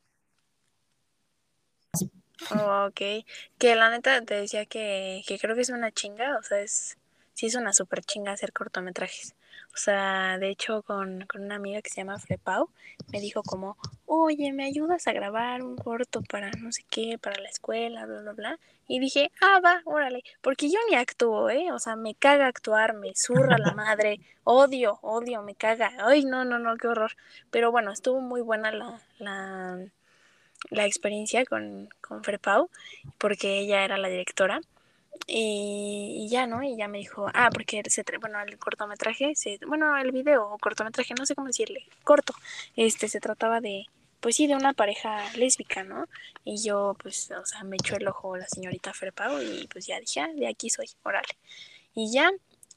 Oh, 2.51 2.86
ok, 2.89 3.24
que 3.59 3.74
la 3.74 3.91
neta 3.91 4.20
te 4.22 4.34
decía 4.34 4.64
que, 4.66 5.22
que 5.26 5.39
creo 5.39 5.55
que 5.55 5.62
es 5.62 5.70
una 5.70 5.91
chinga, 5.93 6.39
o 6.39 6.43
sea, 6.43 6.61
es, 6.61 6.97
sí 7.34 7.47
es 7.47 7.55
una 7.57 7.72
super 7.72 8.03
chinga 8.05 8.32
hacer 8.32 8.53
cortometrajes. 8.53 9.34
O 9.74 9.76
sea, 9.76 10.39
de 10.39 10.51
hecho, 10.51 10.82
con, 10.82 11.26
con, 11.26 11.43
una 11.45 11.57
amiga 11.57 11.82
que 11.82 11.91
se 11.91 12.01
llama 12.01 12.18
Frepau, 12.18 12.68
me 13.12 13.20
dijo 13.20 13.43
como, 13.43 13.76
oye, 14.07 14.53
¿me 14.53 14.64
ayudas 14.64 15.07
a 15.07 15.12
grabar 15.12 15.62
un 15.62 15.76
corto 15.76 16.22
para 16.22 16.51
no 16.53 16.72
sé 16.72 16.84
qué, 16.91 17.18
para 17.18 17.41
la 17.41 17.49
escuela, 17.49 18.07
bla, 18.07 18.20
bla, 18.22 18.32
bla? 18.32 18.59
Y 18.89 19.01
dije, 19.01 19.30
ah, 19.41 19.61
va, 19.64 19.82
órale, 19.84 20.22
porque 20.41 20.70
yo 20.70 20.78
ni 20.91 20.97
actúo, 20.97 21.51
¿eh? 21.51 21.70
O 21.72 21.78
sea, 21.78 21.95
me 21.97 22.14
caga 22.14 22.47
actuar, 22.47 22.95
me 22.95 23.14
zurra 23.14 23.59
la 23.59 23.72
madre, 23.74 24.20
odio, 24.45 24.99
odio, 25.03 25.43
me 25.43 25.55
caga. 25.55 25.93
Ay, 26.01 26.24
no, 26.24 26.45
no, 26.45 26.59
no, 26.59 26.76
qué 26.76 26.89
horror. 26.89 27.12
Pero 27.51 27.70
bueno, 27.70 27.93
estuvo 27.93 28.20
muy 28.20 28.41
buena 28.41 28.72
la, 28.72 29.01
la, 29.18 29.78
la 30.70 30.86
experiencia 30.86 31.44
con, 31.44 31.88
con 32.00 32.24
Frepau, 32.24 32.70
porque 33.18 33.59
ella 33.61 33.84
era 33.84 33.98
la 33.98 34.09
directora. 34.09 34.61
Y, 35.26 36.24
y, 36.24 36.28
ya, 36.28 36.46
¿no? 36.46 36.62
Y 36.62 36.76
ya 36.76 36.88
me 36.88 36.98
dijo, 36.98 37.26
ah, 37.34 37.50
porque 37.52 37.82
se, 37.88 38.04
bueno, 38.20 38.40
el 38.40 38.59
cortometraje, 38.59 39.34
se, 39.34 39.59
bueno, 39.66 39.96
el 39.96 40.12
video 40.12 40.48
o 40.48 40.59
cortometraje, 40.59 41.14
no 41.18 41.26
sé 41.26 41.34
cómo 41.34 41.48
decirle, 41.48 41.86
corto, 42.04 42.34
este, 42.76 43.09
se 43.09 43.20
trataba 43.20 43.61
de, 43.61 43.86
pues 44.20 44.36
sí, 44.36 44.46
de 44.46 44.54
una 44.54 44.72
pareja 44.74 45.24
lésbica, 45.36 45.84
¿no? 45.84 46.06
Y 46.44 46.62
yo, 46.62 46.96
pues, 47.02 47.30
o 47.30 47.44
sea, 47.46 47.64
me 47.64 47.76
echó 47.76 47.96
el 47.96 48.09
ojo 48.09 48.36
la 48.36 48.46
señorita 48.48 48.92
Ferpao 48.94 49.42
y 49.42 49.66
pues 49.68 49.86
ya 49.86 50.00
dije, 50.00 50.20
ah, 50.20 50.28
de 50.34 50.48
aquí 50.48 50.70
soy, 50.70 50.88
órale. 51.02 51.36
Y 51.94 52.12
ya, 52.12 52.30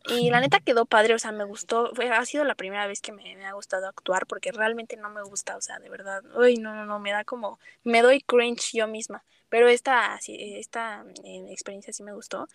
Y 0.08 0.30
la 0.30 0.40
neta 0.40 0.60
quedó 0.60 0.86
padre, 0.86 1.14
o 1.14 1.20
sea, 1.20 1.32
me 1.32 1.44
gustó, 1.44 1.92
fue, 1.94 2.10
ha 2.10 2.26
sido 2.26 2.44
la 2.44 2.56
primera 2.56 2.88
vez 2.88 3.02
que 3.02 3.12
me, 3.12 3.36
me, 3.36 3.46
ha 3.46 3.54
gustado 3.54 3.88
actuar 3.88 4.26
porque 4.26 4.52
realmente 4.52 4.98
no 4.98 5.10
me 5.10 5.22
gusta, 5.22 5.56
o 5.56 5.62
sea, 5.62 5.80
de 5.80 5.90
verdad, 5.90 6.24
uy, 6.36 6.58
no, 6.58 6.74
no, 6.74 6.86
no, 6.86 7.00
me 7.00 7.12
da 7.12 7.24
como, 7.24 7.60
me 7.84 8.02
doy 8.02 8.22
cringe 8.22 8.74
yo 8.74 8.88
misma. 8.88 9.24
Pero 9.52 9.68
esta, 9.68 10.18
esta 10.30 11.04
eh, 11.26 11.48
experiencia 11.50 11.92
sí 11.92 12.04
me 12.04 12.14
gustó. 12.14 12.48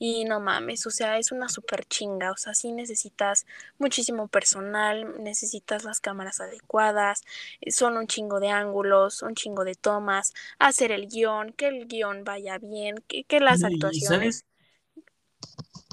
Y 0.00 0.24
no 0.24 0.40
mames, 0.40 0.84
o 0.84 0.90
sea, 0.90 1.16
es 1.16 1.30
una 1.30 1.48
súper 1.48 1.84
chinga. 1.84 2.32
O 2.32 2.36
sea, 2.36 2.54
sí 2.54 2.72
necesitas 2.72 3.46
muchísimo 3.78 4.26
personal, 4.26 5.22
necesitas 5.22 5.84
las 5.84 6.00
cámaras 6.00 6.40
adecuadas, 6.40 7.22
son 7.68 7.96
un 7.96 8.08
chingo 8.08 8.40
de 8.40 8.48
ángulos, 8.48 9.22
un 9.22 9.36
chingo 9.36 9.62
de 9.62 9.76
tomas, 9.76 10.34
hacer 10.58 10.90
el 10.90 11.06
guion, 11.06 11.52
que 11.52 11.68
el 11.68 11.86
guion 11.86 12.24
vaya 12.24 12.58
bien, 12.58 12.96
que, 13.06 13.22
que 13.22 13.38
las 13.38 13.62
actuaciones. 13.62 14.08
¿Sabes? 14.08 14.49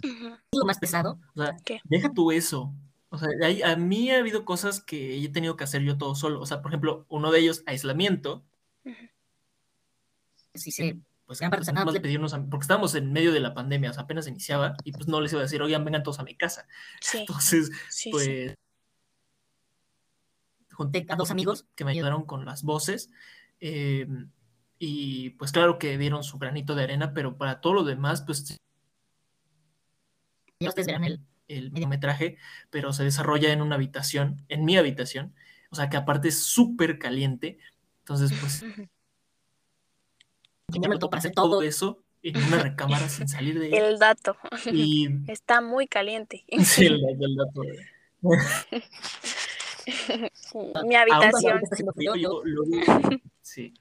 Lo 0.03 0.65
más 0.65 0.79
pesado. 0.79 1.19
O 1.35 1.43
sea, 1.43 1.55
¿Qué? 1.65 1.79
deja 1.85 2.13
tú 2.13 2.31
eso. 2.31 2.73
O 3.09 3.17
sea, 3.17 3.29
a 3.65 3.75
mí 3.77 4.11
ha 4.11 4.19
habido 4.19 4.43
cosas 4.45 4.81
que 4.81 5.23
he 5.23 5.29
tenido 5.29 5.55
que 5.55 5.63
hacer 5.63 5.81
yo 5.81 5.97
todo 5.97 6.15
solo. 6.15 6.41
O 6.41 6.45
sea, 6.45 6.61
por 6.61 6.71
ejemplo, 6.71 7.05
uno 7.09 7.31
de 7.31 7.39
ellos, 7.39 7.63
aislamiento 7.65 8.43
sí, 10.57 10.71
sí, 10.71 11.01
pues 11.25 11.39
gran 11.39 11.51
parte, 11.51 11.71
nada 11.71 11.85
más 11.85 11.93
de 11.93 12.01
pedirnos, 12.01 12.33
porque 12.49 12.63
estábamos 12.63 12.95
en 12.95 13.11
medio 13.11 13.31
de 13.31 13.39
la 13.39 13.53
pandemia, 13.53 13.91
o 13.91 13.93
sea, 13.93 14.03
apenas 14.03 14.27
iniciaba, 14.27 14.75
y 14.83 14.91
pues 14.91 15.07
no 15.07 15.21
les 15.21 15.31
iba 15.31 15.41
a 15.41 15.43
decir, 15.43 15.61
oigan, 15.61 15.83
vengan 15.85 16.03
todos 16.03 16.19
a 16.19 16.23
mi 16.23 16.35
casa. 16.35 16.67
Sí, 17.01 17.19
Entonces, 17.19 17.71
pues, 18.11 18.55
junté 20.71 21.05
a 21.09 21.15
dos 21.15 21.31
amigos 21.31 21.65
que 21.75 21.85
me 21.85 21.91
ayudaron 21.91 22.25
con 22.25 22.45
las 22.45 22.63
voces, 22.63 23.09
eh, 23.59 24.07
y 24.79 25.31
pues 25.31 25.51
claro 25.51 25.79
que 25.79 25.97
dieron 25.97 26.23
su 26.23 26.37
granito 26.37 26.75
de 26.75 26.83
arena, 26.83 27.13
pero 27.13 27.37
para 27.37 27.61
todo 27.61 27.73
lo 27.73 27.83
demás, 27.83 28.21
pues... 28.21 28.57
Ya 30.59 30.69
ustedes 30.69 30.87
verán 30.87 31.03
el, 31.03 31.21
el 31.47 31.71
mediometraje, 31.71 32.37
pero 32.69 32.93
se 32.93 33.03
desarrolla 33.03 33.51
en 33.51 33.61
una 33.61 33.75
habitación, 33.75 34.43
en 34.49 34.65
mi 34.65 34.77
habitación, 34.77 35.33
o 35.69 35.75
sea 35.75 35.89
que 35.89 35.97
aparte 35.97 36.29
es 36.29 36.43
súper 36.43 36.99
caliente, 36.99 37.59
entonces 37.99 38.31
pues 38.39 38.63
me 40.67 40.99
para 40.99 41.17
hacer 41.17 41.31
todo 41.31 41.61
eso 41.61 42.03
en 42.21 42.37
una 42.43 42.63
recámara 42.63 43.07
sin 43.09 43.27
salir 43.27 43.59
de 43.59 43.69
El 43.69 43.99
dato. 43.99 44.37
Y... 44.71 45.09
Está 45.31 45.61
muy 45.61 45.87
caliente. 45.87 46.43
Sí, 46.63 46.85
el, 46.87 47.01
dato. 47.35 47.61
Mi 50.85 50.95
habitación. 50.95 51.61
sí. 53.41 53.73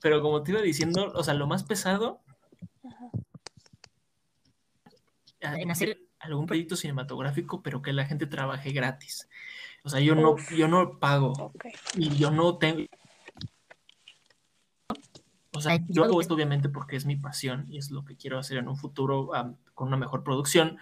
Pero 0.00 0.20
como 0.20 0.42
te 0.42 0.50
iba 0.50 0.60
diciendo, 0.60 1.12
o 1.14 1.22
sea, 1.22 1.34
lo 1.34 1.46
más 1.46 1.62
pesado 1.62 2.22
en 5.42 5.70
hacer 5.70 6.00
algún 6.18 6.46
proyecto 6.46 6.76
cinematográfico, 6.76 7.62
pero 7.62 7.82
que 7.82 7.92
la 7.92 8.06
gente 8.06 8.26
trabaje 8.26 8.72
gratis. 8.72 9.28
O 9.84 9.88
sea, 9.88 10.00
yo 10.00 10.14
no, 10.14 10.36
yo 10.56 10.68
no 10.68 10.98
pago. 10.98 11.52
Y 11.96 12.16
yo 12.16 12.30
no 12.30 12.58
tengo, 12.58 12.86
o 15.54 15.60
sea, 15.60 15.78
yo 15.88 16.04
hago 16.04 16.20
esto 16.20 16.34
obviamente 16.34 16.68
porque 16.68 16.96
es 16.96 17.04
mi 17.04 17.16
pasión 17.16 17.66
y 17.68 17.76
es 17.76 17.90
lo 17.90 18.04
que 18.04 18.16
quiero 18.16 18.38
hacer 18.38 18.56
en 18.56 18.68
un 18.68 18.76
futuro 18.76 19.30
con 19.74 19.88
una 19.88 19.98
mejor 19.98 20.24
producción, 20.24 20.78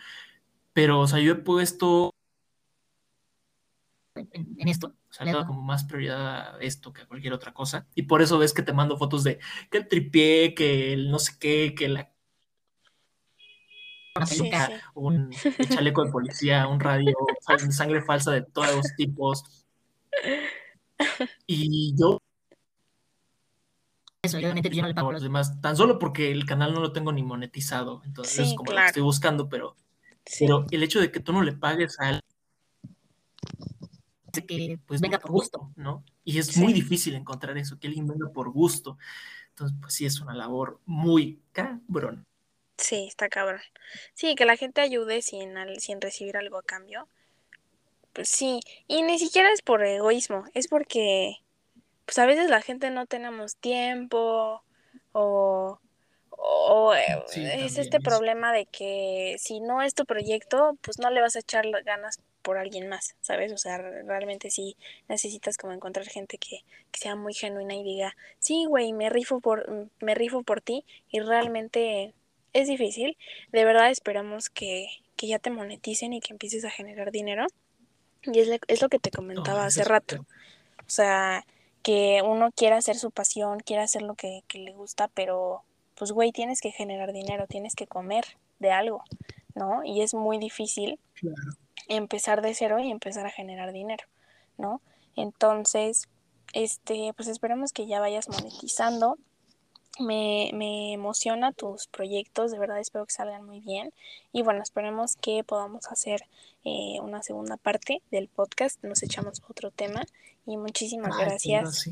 pero, 0.73 1.01
o 1.01 1.09
sea, 1.09 1.19
yo 1.19 1.33
he 1.33 1.37
puesto 1.37 2.15
en, 4.15 4.69
esto, 4.69 4.95
o 5.09 5.13
sea, 5.13 5.45
como 5.45 5.63
más 5.63 5.85
prioridad 5.85 6.57
a 6.57 6.59
esto 6.61 6.93
que 6.93 7.03
a 7.03 7.07
cualquier 7.07 7.33
otra 7.33 7.53
cosa, 7.53 7.89
y 7.97 8.03
por 8.03 8.23
eso 8.23 8.39
ves 8.39 8.55
que 8.55 8.63
te 8.63 8.73
mando 8.73 8.97
fotos 8.97 9.25
de 9.25 9.41
que 9.71 9.79
el 9.79 9.89
tripié, 9.89 10.55
que 10.55 10.93
el 10.93 11.11
no 11.11 11.19
sé 11.19 11.33
qué, 11.41 11.75
que 11.77 11.89
la 11.89 12.13
una 14.17 14.27
peluca, 14.27 14.71
un 14.95 15.31
chaleco 15.71 16.05
de 16.05 16.11
policía, 16.11 16.67
un 16.69 16.81
radio, 16.81 17.15
sangre 17.71 18.03
falsa 18.03 18.33
de 18.33 18.43
todos 18.43 18.75
los 18.75 18.97
tipos. 18.97 19.45
Y 21.47 21.95
yo 21.97 22.19
eso, 24.23 24.37
obviamente 24.37 24.69
yo 24.69 24.83
no 24.83 24.89
le 24.89 24.95
pago 24.95 25.09
a 25.09 25.13
los 25.15 25.23
demás, 25.23 25.61
tan 25.63 25.77
solo 25.77 25.99
porque 25.99 26.31
el 26.31 26.45
canal 26.45 26.75
no 26.75 26.81
lo 26.81 26.93
tengo 26.93 27.11
ni 27.11 27.23
monetizado, 27.23 28.03
entonces 28.05 28.49
es 28.49 28.55
como 28.55 28.73
lo 28.73 28.77
que 28.79 28.87
estoy 28.87 29.03
buscando, 29.03 29.49
pero, 29.49 29.77
pero 30.39 30.67
el 30.71 30.83
hecho 30.83 31.01
de 31.01 31.11
que 31.11 31.21
tú 31.21 31.33
no 31.33 31.43
le 31.43 31.53
pagues 31.53 31.99
a 32.01 32.11
él, 32.11 32.21
que 34.47 34.79
pues 34.87 35.01
venga 35.01 35.19
por 35.19 35.31
gusto, 35.31 35.73
¿no? 35.75 36.05
Y 36.23 36.39
es 36.39 36.57
muy 36.59 36.73
difícil 36.75 37.15
encontrar 37.15 37.57
eso, 37.57 37.79
que 37.79 37.89
alguien 37.89 38.07
venga 38.07 38.31
por 38.31 38.51
gusto. 38.51 38.99
Entonces, 39.51 39.77
pues 39.81 39.95
sí, 39.95 40.07
es 40.07 40.21
una 40.21 40.35
labor 40.35 40.81
muy 40.87 41.41
cabrón. 41.53 42.27
Sí, 42.81 43.07
está 43.07 43.28
cabrón. 43.28 43.61
Sí, 44.14 44.35
que 44.35 44.47
la 44.47 44.57
gente 44.57 44.81
ayude 44.81 45.22
sin, 45.22 45.55
sin 45.78 46.01
recibir 46.01 46.37
algo 46.37 46.59
a 46.59 46.62
cambio. 46.62 47.07
Pues 48.12 48.28
sí, 48.28 48.61
y 48.89 49.03
ni 49.03 49.18
siquiera 49.18 49.53
es 49.53 49.62
por 49.62 49.85
egoísmo, 49.85 50.45
es 50.55 50.66
porque 50.66 51.37
pues 52.07 52.18
a 52.18 52.26
veces 52.26 52.51
la 52.51 52.61
gente 52.61 52.91
no 52.91 53.07
tenemos 53.07 53.55
tiempo 53.57 54.64
o, 55.12 55.78
eh, 56.97 57.22
es 57.37 57.78
este 57.78 58.01
problema 58.01 58.53
de 58.53 58.66
que 58.66 59.37
si 59.39 59.61
no 59.61 59.83
es 59.83 59.95
tu 59.95 60.07
proyecto, 60.07 60.76
pues 60.81 60.99
no 60.99 61.11
le 61.11 61.20
vas 61.20 61.37
a 61.37 61.41
echar 61.41 61.64
ganas 61.85 62.18
por 62.43 62.59
alguien 62.59 62.89
más, 62.89 63.14
¿sabes? 63.20 63.53
O 63.53 63.59
sea, 63.59 63.78
realmente 63.78 64.51
sí 64.51 64.76
necesitas 65.09 65.57
como 65.57 65.72
encontrar 65.72 66.07
gente 66.07 66.39
que, 66.39 66.64
sea 66.93 67.14
muy 67.14 67.35
genuina 67.35 67.74
y 67.74 67.85
diga, 67.85 68.16
sí, 68.41 68.64
güey, 68.66 68.93
me 68.93 69.09
rifo 69.09 69.41
por, 69.41 69.89
me 70.01 70.14
rifo 70.16 70.43
por 70.43 70.61
ti 70.61 70.85
y 71.11 71.20
realmente 71.20 72.12
es 72.53 72.69
difícil. 72.69 73.17
De 73.53 73.65
verdad 73.65 73.91
esperamos 73.91 74.51
que, 74.51 74.89
que 75.17 75.27
ya 75.27 75.39
te 75.39 75.51
moneticen 75.51 76.13
y 76.13 76.21
que 76.21 76.33
empieces 76.33 76.65
a 76.65 76.71
generar 76.71 77.11
dinero. 77.11 77.47
Y 78.23 78.39
es, 78.39 78.61
es 78.69 78.83
lo 78.83 78.89
que 78.89 78.99
te 78.99 79.11
comentaba 79.11 79.65
hace 79.65 79.85
rato. 79.85 80.27
O 80.81 80.91
sea, 80.93 81.45
que 81.83 82.23
uno 82.25 82.51
quiera 82.53 82.77
hacer 82.77 82.97
su 82.97 83.11
pasión, 83.11 83.61
quiera 83.61 83.85
hacer 83.85 84.03
lo 84.03 84.15
que, 84.15 84.43
le 84.53 84.73
gusta, 84.73 85.09
pero 85.09 85.63
pues 85.95 86.13
güey, 86.13 86.33
tienes 86.33 86.61
que 86.61 86.71
generar 86.71 87.13
dinero, 87.13 87.47
tienes 87.47 87.75
que 87.75 87.87
comer 87.87 88.25
de 88.59 88.71
algo, 88.71 89.05
¿no? 89.55 89.85
Y 89.85 90.03
es 90.03 90.15
muy 90.15 90.39
difícil 90.39 90.99
empezar 91.89 92.43
de 92.43 92.55
cero 92.55 92.79
y 92.79 92.91
empezar 92.91 93.27
a 93.27 93.31
generar 93.31 93.73
dinero, 93.73 94.05
¿no? 94.57 94.81
Entonces, 95.17 96.09
este, 96.53 97.13
pues 97.15 97.29
esperemos 97.29 97.73
que 97.73 97.87
ya 97.87 98.01
vayas 98.01 98.29
monetizando 98.29 99.19
me, 99.99 100.51
me 100.55 100.93
emociona 100.93 101.53
tus 101.53 101.86
proyectos, 101.88 102.51
de 102.51 102.59
verdad 102.59 102.78
espero 102.78 103.07
que 103.07 103.12
salgan 103.12 103.45
muy 103.45 103.61
bien. 103.61 103.93
Y 104.32 104.43
bueno, 104.43 104.62
esperemos 104.62 105.16
que 105.16 105.45
podamos 105.45 105.86
hacer 105.88 106.22
eh, 106.64 106.99
una 107.01 107.22
segunda 107.22 107.57
parte 107.57 108.03
del 108.11 108.28
podcast, 108.28 108.82
nos 108.84 109.03
echamos 109.03 109.43
otro 109.49 109.70
tema. 109.70 110.05
Y 110.47 110.57
muchísimas 110.57 111.16
gracias. 111.16 111.91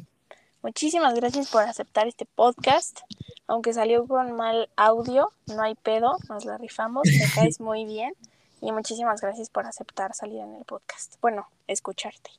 Muchísimas 0.62 1.14
gracias 1.14 1.50
por 1.50 1.62
aceptar 1.62 2.08
este 2.08 2.26
podcast. 2.26 3.00
Aunque 3.46 3.72
salió 3.72 4.06
con 4.06 4.32
mal 4.32 4.68
audio, 4.76 5.32
no 5.46 5.62
hay 5.62 5.74
pedo, 5.74 6.16
nos 6.28 6.44
la 6.44 6.58
rifamos, 6.58 7.04
me 7.06 7.24
caes 7.34 7.60
muy 7.60 7.84
bien. 7.84 8.14
Y 8.60 8.72
muchísimas 8.72 9.20
gracias 9.20 9.50
por 9.50 9.66
aceptar 9.66 10.14
salir 10.14 10.40
en 10.40 10.54
el 10.54 10.64
podcast. 10.64 11.14
Bueno, 11.20 11.48
escucharte. 11.68 12.30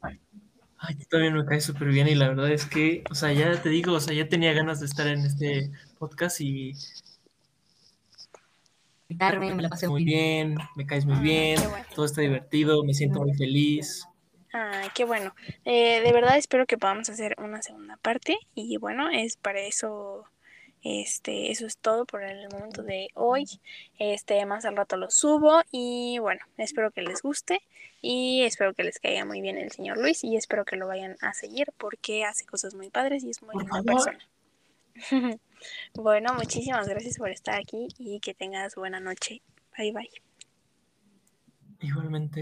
Ay, 0.00 0.20
tú 0.98 1.04
también 1.10 1.34
me 1.34 1.44
cae 1.44 1.60
súper 1.60 1.88
bien 1.88 2.08
y 2.08 2.14
la 2.14 2.28
verdad 2.28 2.50
es 2.50 2.66
que, 2.66 3.02
o 3.10 3.14
sea, 3.14 3.32
ya 3.32 3.60
te 3.60 3.68
digo, 3.68 3.92
o 3.92 4.00
sea, 4.00 4.14
ya 4.14 4.28
tenía 4.28 4.52
ganas 4.52 4.80
de 4.80 4.86
estar 4.86 5.06
en 5.06 5.24
este 5.24 5.70
podcast 5.98 6.40
y... 6.40 6.74
Me 9.08 9.62
la 9.62 9.68
pasé 9.68 9.88
muy 9.88 10.04
bien, 10.04 10.56
me 10.74 10.84
caes 10.84 11.06
muy 11.06 11.18
bien, 11.20 11.60
todo 11.94 12.04
está 12.04 12.22
divertido, 12.22 12.84
me 12.84 12.92
siento 12.92 13.20
muy 13.20 13.34
feliz. 13.34 14.04
Ay, 14.52 14.88
qué 14.94 15.04
bueno. 15.04 15.34
Eh, 15.64 16.00
de 16.00 16.12
verdad 16.12 16.36
espero 16.36 16.66
que 16.66 16.76
podamos 16.76 17.08
hacer 17.08 17.36
una 17.38 17.62
segunda 17.62 17.98
parte 17.98 18.38
y 18.54 18.76
bueno, 18.78 19.08
es 19.10 19.36
para 19.36 19.60
eso 19.60 20.24
este, 20.82 21.50
eso 21.50 21.66
es 21.66 21.78
todo 21.78 22.04
por 22.04 22.22
el 22.22 22.48
momento 22.48 22.82
de 22.82 23.08
hoy. 23.14 23.46
Este, 23.98 24.44
más 24.46 24.64
al 24.64 24.76
rato 24.76 24.96
lo 24.96 25.10
subo 25.10 25.62
y 25.70 26.18
bueno, 26.20 26.40
espero 26.58 26.90
que 26.90 27.02
les 27.02 27.22
guste 27.22 27.60
y 28.02 28.42
espero 28.44 28.74
que 28.74 28.84
les 28.84 28.98
caiga 28.98 29.24
muy 29.24 29.40
bien 29.40 29.58
el 29.58 29.72
señor 29.72 29.98
Luis 29.98 30.22
y 30.22 30.36
espero 30.36 30.64
que 30.64 30.76
lo 30.76 30.86
vayan 30.86 31.16
a 31.20 31.32
seguir 31.32 31.72
porque 31.78 32.24
hace 32.24 32.44
cosas 32.44 32.74
muy 32.74 32.90
padres 32.90 33.24
y 33.24 33.30
es 33.30 33.42
muy 33.42 33.54
buena 33.54 33.82
persona. 33.82 34.18
bueno, 35.94 36.34
muchísimas 36.34 36.88
gracias 36.88 37.18
por 37.18 37.30
estar 37.30 37.58
aquí 37.58 37.88
y 37.98 38.20
que 38.20 38.34
tengas 38.34 38.74
buena 38.74 39.00
noche. 39.00 39.42
Bye 39.76 39.92
bye. 39.92 40.10
Igualmente. 41.80 42.34